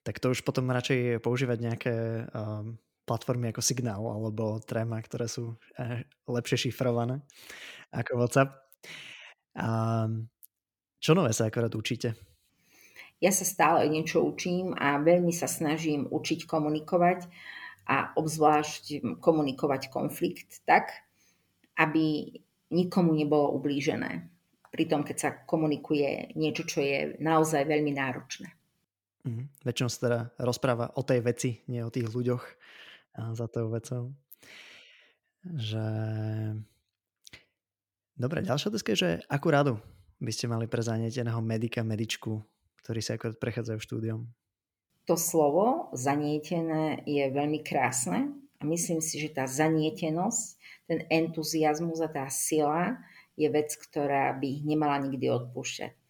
tak 0.03 0.19
to 0.19 0.35
už 0.35 0.43
potom 0.43 0.71
radšej 0.71 1.23
používať 1.23 1.59
nejaké 1.63 1.95
um, 2.35 2.79
platformy 3.07 3.51
ako 3.51 3.63
Signál 3.63 4.03
alebo 4.03 4.63
Trema, 4.63 5.03
ktoré 5.03 5.27
sú 5.27 5.59
eh, 5.79 6.07
lepšie 6.27 6.69
šifrované 6.69 7.23
ako 7.91 8.19
WhatsApp. 8.19 8.51
Um, 9.53 10.31
čo 11.03 11.13
nové 11.19 11.35
sa 11.35 11.51
akorát 11.51 11.75
učíte? 11.75 12.15
Ja 13.23 13.31
sa 13.31 13.47
stále 13.47 13.87
niečo 13.87 14.23
učím 14.23 14.75
a 14.75 14.99
veľmi 14.99 15.31
sa 15.31 15.47
snažím 15.47 16.11
učiť 16.11 16.47
komunikovať 16.47 17.31
a 17.87 18.15
obzvlášť 18.19 19.19
komunikovať 19.23 19.91
konflikt 19.91 20.63
tak, 20.67 20.91
aby 21.79 22.35
nikomu 22.71 23.15
nebolo 23.15 23.55
ublížené. 23.59 24.31
Pritom, 24.73 25.05
keď 25.05 25.17
sa 25.19 25.31
komunikuje 25.45 26.33
niečo, 26.35 26.65
čo 26.65 26.81
je 26.81 27.15
naozaj 27.21 27.69
veľmi 27.69 27.93
náročné. 27.93 28.62
Mm, 29.23 29.47
väčšinou 29.63 29.91
sa 29.91 30.01
teda 30.03 30.21
rozpráva 30.43 30.91
o 30.99 31.03
tej 31.07 31.23
veci, 31.23 31.51
nie 31.71 31.83
o 31.83 31.95
tých 31.95 32.11
ľuďoch. 32.11 32.43
za 33.33 33.47
tou 33.49 33.69
vecou. 33.69 34.13
Že... 35.45 35.85
Dobre, 38.17 38.47
ďalšia 38.47 38.71
otázka 38.71 38.93
je, 38.95 39.03
že 39.03 39.11
akú 39.27 39.51
radu 39.51 39.75
by 40.23 40.31
ste 40.31 40.47
mali 40.47 40.71
pre 40.71 40.85
zanieteného 40.85 41.43
medika, 41.43 41.83
medičku, 41.83 42.39
ktorí 42.85 43.03
sa 43.03 43.19
ako 43.19 43.35
prechádzajú 43.37 43.79
štúdiom? 43.83 44.21
To 45.11 45.19
slovo 45.19 45.91
zanietené 45.99 47.03
je 47.03 47.27
veľmi 47.27 47.67
krásne 47.67 48.31
a 48.59 48.63
myslím 48.63 49.03
si, 49.03 49.19
že 49.19 49.35
tá 49.35 49.51
zanietenosť, 49.51 50.47
ten 50.87 51.03
entuziasmus 51.11 51.99
a 51.99 52.07
tá 52.07 52.31
sila 52.31 53.03
je 53.35 53.51
vec, 53.51 53.75
ktorá 53.75 54.31
by 54.39 54.47
ich 54.47 54.63
nemala 54.63 55.03
nikdy 55.03 55.27
odpúšťať. 55.27 56.02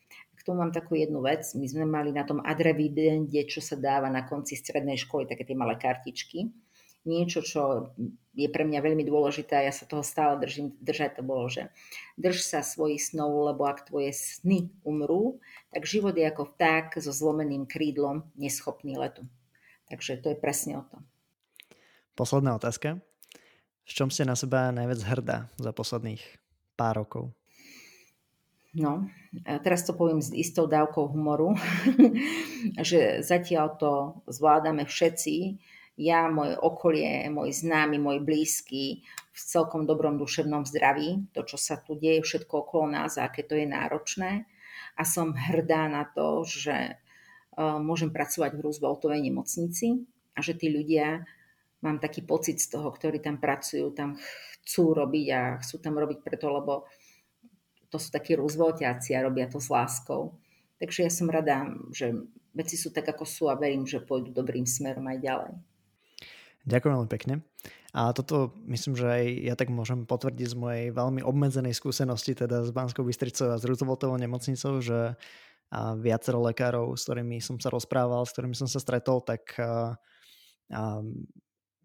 K 0.42 0.46
tomu 0.50 0.58
mám 0.58 0.74
takú 0.74 0.98
jednu 0.98 1.22
vec. 1.22 1.46
My 1.54 1.70
sme 1.70 1.86
mali 1.86 2.10
na 2.10 2.26
tom 2.26 2.42
adrevidende, 2.42 3.46
čo 3.46 3.62
sa 3.62 3.78
dáva 3.78 4.10
na 4.10 4.26
konci 4.26 4.58
strednej 4.58 4.98
školy, 4.98 5.30
také 5.30 5.46
tie 5.46 5.54
malé 5.54 5.78
kartičky 5.78 6.50
niečo, 7.02 7.42
čo 7.42 7.92
je 8.32 8.48
pre 8.48 8.64
mňa 8.64 8.80
veľmi 8.80 9.04
dôležité 9.04 9.66
ja 9.66 9.74
sa 9.74 9.84
toho 9.84 10.06
stále 10.06 10.38
držím, 10.38 10.72
držať, 10.78 11.20
to 11.20 11.22
bolo, 11.26 11.50
že 11.50 11.68
drž 12.16 12.38
sa 12.40 12.60
svojich 12.62 13.02
snov, 13.02 13.52
lebo 13.52 13.66
ak 13.66 13.90
tvoje 13.90 14.14
sny 14.14 14.70
umrú, 14.86 15.42
tak 15.74 15.84
život 15.84 16.14
je 16.14 16.24
ako 16.24 16.54
vták 16.54 16.96
so 17.02 17.12
zlomeným 17.12 17.66
krídlom, 17.66 18.30
neschopný 18.38 18.96
letu. 18.96 19.26
Takže 19.90 20.22
to 20.22 20.32
je 20.32 20.38
presne 20.38 20.80
o 20.80 20.84
tom. 20.86 21.02
Posledná 22.16 22.56
otázka. 22.56 23.02
V 23.82 23.92
čom 23.92 24.08
ste 24.08 24.22
na 24.22 24.38
seba 24.38 24.70
najviac 24.70 25.02
hrdá 25.02 25.38
za 25.58 25.74
posledných 25.74 26.22
pár 26.78 27.02
rokov? 27.02 27.34
No, 28.72 29.04
a 29.44 29.60
teraz 29.60 29.84
to 29.84 29.92
poviem 29.92 30.24
s 30.24 30.32
istou 30.32 30.64
dávkou 30.64 31.12
humoru, 31.12 31.52
že 32.88 33.20
zatiaľ 33.20 33.76
to 33.76 33.92
zvládame 34.32 34.88
všetci, 34.88 35.60
ja, 36.00 36.32
moje 36.32 36.56
okolie, 36.56 37.28
môj 37.28 37.52
známy, 37.52 38.00
môj 38.00 38.24
blízky 38.24 39.04
v 39.04 39.38
celkom 39.38 39.84
dobrom 39.84 40.16
duševnom 40.16 40.64
zdraví, 40.64 41.28
to, 41.36 41.44
čo 41.44 41.60
sa 41.60 41.76
tu 41.76 42.00
deje 42.00 42.24
všetko 42.24 42.64
okolo 42.64 42.88
nás 42.88 43.20
aké 43.20 43.44
to 43.44 43.60
je 43.60 43.68
náročné. 43.68 44.48
A 44.96 45.04
som 45.04 45.36
hrdá 45.36 45.92
na 45.92 46.08
to, 46.08 46.44
že 46.48 46.96
uh, 46.96 47.76
môžem 47.76 48.08
pracovať 48.08 48.56
v 48.56 48.62
Rooseveltovej 48.64 49.20
nemocnici 49.20 50.04
a 50.32 50.40
že 50.40 50.56
tí 50.56 50.72
ľudia, 50.72 51.28
mám 51.84 52.00
taký 52.00 52.24
pocit 52.24 52.56
z 52.56 52.72
toho, 52.72 52.88
ktorí 52.88 53.20
tam 53.20 53.36
pracujú, 53.36 53.92
tam 53.92 54.16
chcú 54.64 54.96
robiť 54.96 55.26
a 55.34 55.40
chcú 55.60 55.76
tam 55.82 55.98
robiť 55.98 56.24
preto, 56.24 56.48
lebo 56.48 56.86
to 57.92 58.00
sú 58.00 58.08
takí 58.08 58.32
Rooseveltiaci 58.32 59.12
a 59.12 59.28
robia 59.28 59.44
to 59.44 59.60
s 59.60 59.68
láskou. 59.68 60.40
Takže 60.80 61.04
ja 61.04 61.12
som 61.12 61.28
rada, 61.28 61.68
že 61.92 62.16
veci 62.56 62.80
sú 62.80 62.88
tak, 62.88 63.04
ako 63.12 63.28
sú 63.28 63.44
a 63.52 63.54
verím, 63.54 63.84
že 63.84 64.00
pôjdu 64.00 64.32
dobrým 64.32 64.64
smerom 64.64 65.04
aj 65.12 65.18
ďalej. 65.20 65.52
Ďakujem 66.64 66.94
veľmi 66.96 67.10
pekne. 67.12 67.34
A 67.92 68.16
toto 68.16 68.56
myslím, 68.64 68.96
že 68.96 69.04
aj 69.04 69.24
ja 69.44 69.54
tak 69.54 69.68
môžem 69.68 70.08
potvrdiť 70.08 70.48
z 70.48 70.56
mojej 70.56 70.86
veľmi 70.96 71.20
obmedzenej 71.20 71.76
skúsenosti 71.76 72.32
teda 72.32 72.64
s 72.64 72.72
Banskou 72.72 73.04
Bystricou 73.04 73.52
a 73.52 73.60
s 73.60 73.68
Rooseveltovou 73.68 74.16
nemocnicou, 74.16 74.80
že 74.80 75.12
a 75.72 75.96
viacero 75.96 76.36
lekárov, 76.44 76.92
s 76.92 77.08
ktorými 77.08 77.40
som 77.40 77.56
sa 77.56 77.72
rozprával, 77.72 78.28
s 78.28 78.36
ktorými 78.36 78.52
som 78.52 78.68
sa 78.68 78.76
stretol, 78.76 79.24
tak 79.24 79.56
a, 79.56 79.96
a, 80.68 81.00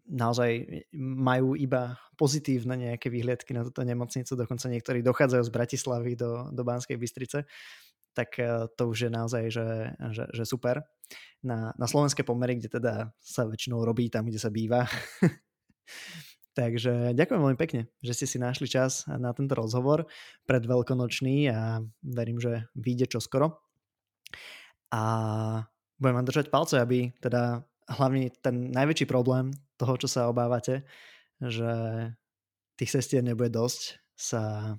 naozaj 0.08 0.84
majú 0.98 1.54
iba 1.54 2.00
pozitívne 2.16 2.74
nejaké 2.74 3.12
výhľadky 3.12 3.54
na 3.54 3.62
túto 3.62 3.84
nemocnicu, 3.84 4.34
dokonca 4.34 4.66
niektorí 4.66 5.04
dochádzajú 5.04 5.42
z 5.44 5.54
Bratislavy 5.54 6.12
do, 6.18 6.50
do 6.50 6.62
Banskej 6.64 6.98
Bystrice 6.98 7.46
tak 8.18 8.34
eh, 8.42 8.66
to 8.74 8.90
už 8.90 9.06
je 9.06 9.10
naozaj, 9.14 9.44
že, 9.46 9.94
že, 10.10 10.24
že 10.34 10.42
super. 10.42 10.82
Na, 11.38 11.70
na 11.78 11.86
slovenské 11.86 12.26
pomery, 12.26 12.58
kde 12.58 12.66
teda 12.66 13.14
sa 13.22 13.46
väčšinou 13.46 13.86
robí 13.86 14.10
tam, 14.10 14.26
kde 14.26 14.42
sa 14.42 14.50
býva. 14.50 14.90
Takže 16.58 17.14
ďakujem 17.14 17.38
veľmi 17.38 17.54
pekne, 17.54 17.86
že 18.02 18.18
ste 18.18 18.26
si 18.26 18.42
našli 18.42 18.66
čas 18.66 19.06
na 19.06 19.30
tento 19.30 19.54
rozhovor 19.54 20.10
pred 20.42 20.66
veľkonočný 20.66 21.46
a 21.54 21.78
verím, 22.02 22.42
že 22.42 22.66
vyjde 22.74 23.14
čoskoro. 23.14 23.62
A 24.90 25.02
budem 26.02 26.18
vám 26.18 26.26
držať 26.26 26.50
palce, 26.50 26.82
aby 26.82 27.14
teda 27.22 27.62
hlavne 27.88 28.28
ten 28.44 28.68
najväčší 28.70 29.08
problém 29.08 29.50
toho, 29.80 29.96
čo 29.96 30.08
sa 30.08 30.28
obávate, 30.28 30.84
že 31.40 31.68
tých 32.76 32.92
sestier 32.92 33.24
nebude 33.24 33.50
dosť, 33.50 33.98
sa, 34.14 34.74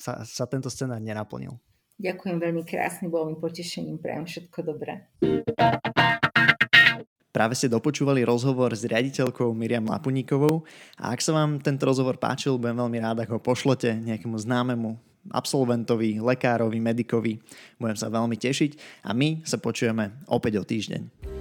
sa, 0.00 0.12
sa 0.24 0.44
tento 0.48 0.72
scenár 0.72 0.98
nenaplnil. 1.02 1.54
Ďakujem 2.00 2.36
veľmi 2.40 2.64
krásne, 2.64 3.12
bolo 3.12 3.28
mi 3.28 3.36
potešením, 3.36 4.00
prajem 4.00 4.24
všetko 4.24 4.58
dobré. 4.64 5.04
Práve 7.30 7.54
ste 7.54 7.70
dopočúvali 7.70 8.26
rozhovor 8.26 8.74
s 8.74 8.82
riaditeľkou 8.82 9.54
Miriam 9.54 9.86
Lapuníkovou 9.86 10.66
a 10.98 11.14
ak 11.14 11.22
sa 11.22 11.30
vám 11.36 11.62
tento 11.62 11.86
rozhovor 11.86 12.18
páčil, 12.18 12.58
budem 12.58 12.80
veľmi 12.82 12.98
rád, 12.98 13.22
ak 13.22 13.30
ho 13.30 13.38
pošlete 13.38 13.94
nejakému 14.02 14.34
známemu 14.34 14.98
absolventovi, 15.30 16.18
lekárovi, 16.18 16.80
medikovi. 16.80 17.38
Budem 17.76 17.94
sa 17.94 18.10
veľmi 18.10 18.34
tešiť 18.34 19.04
a 19.06 19.14
my 19.14 19.44
sa 19.46 19.60
počujeme 19.60 20.26
opäť 20.26 20.58
o 20.58 20.64
týždeň. 20.64 21.39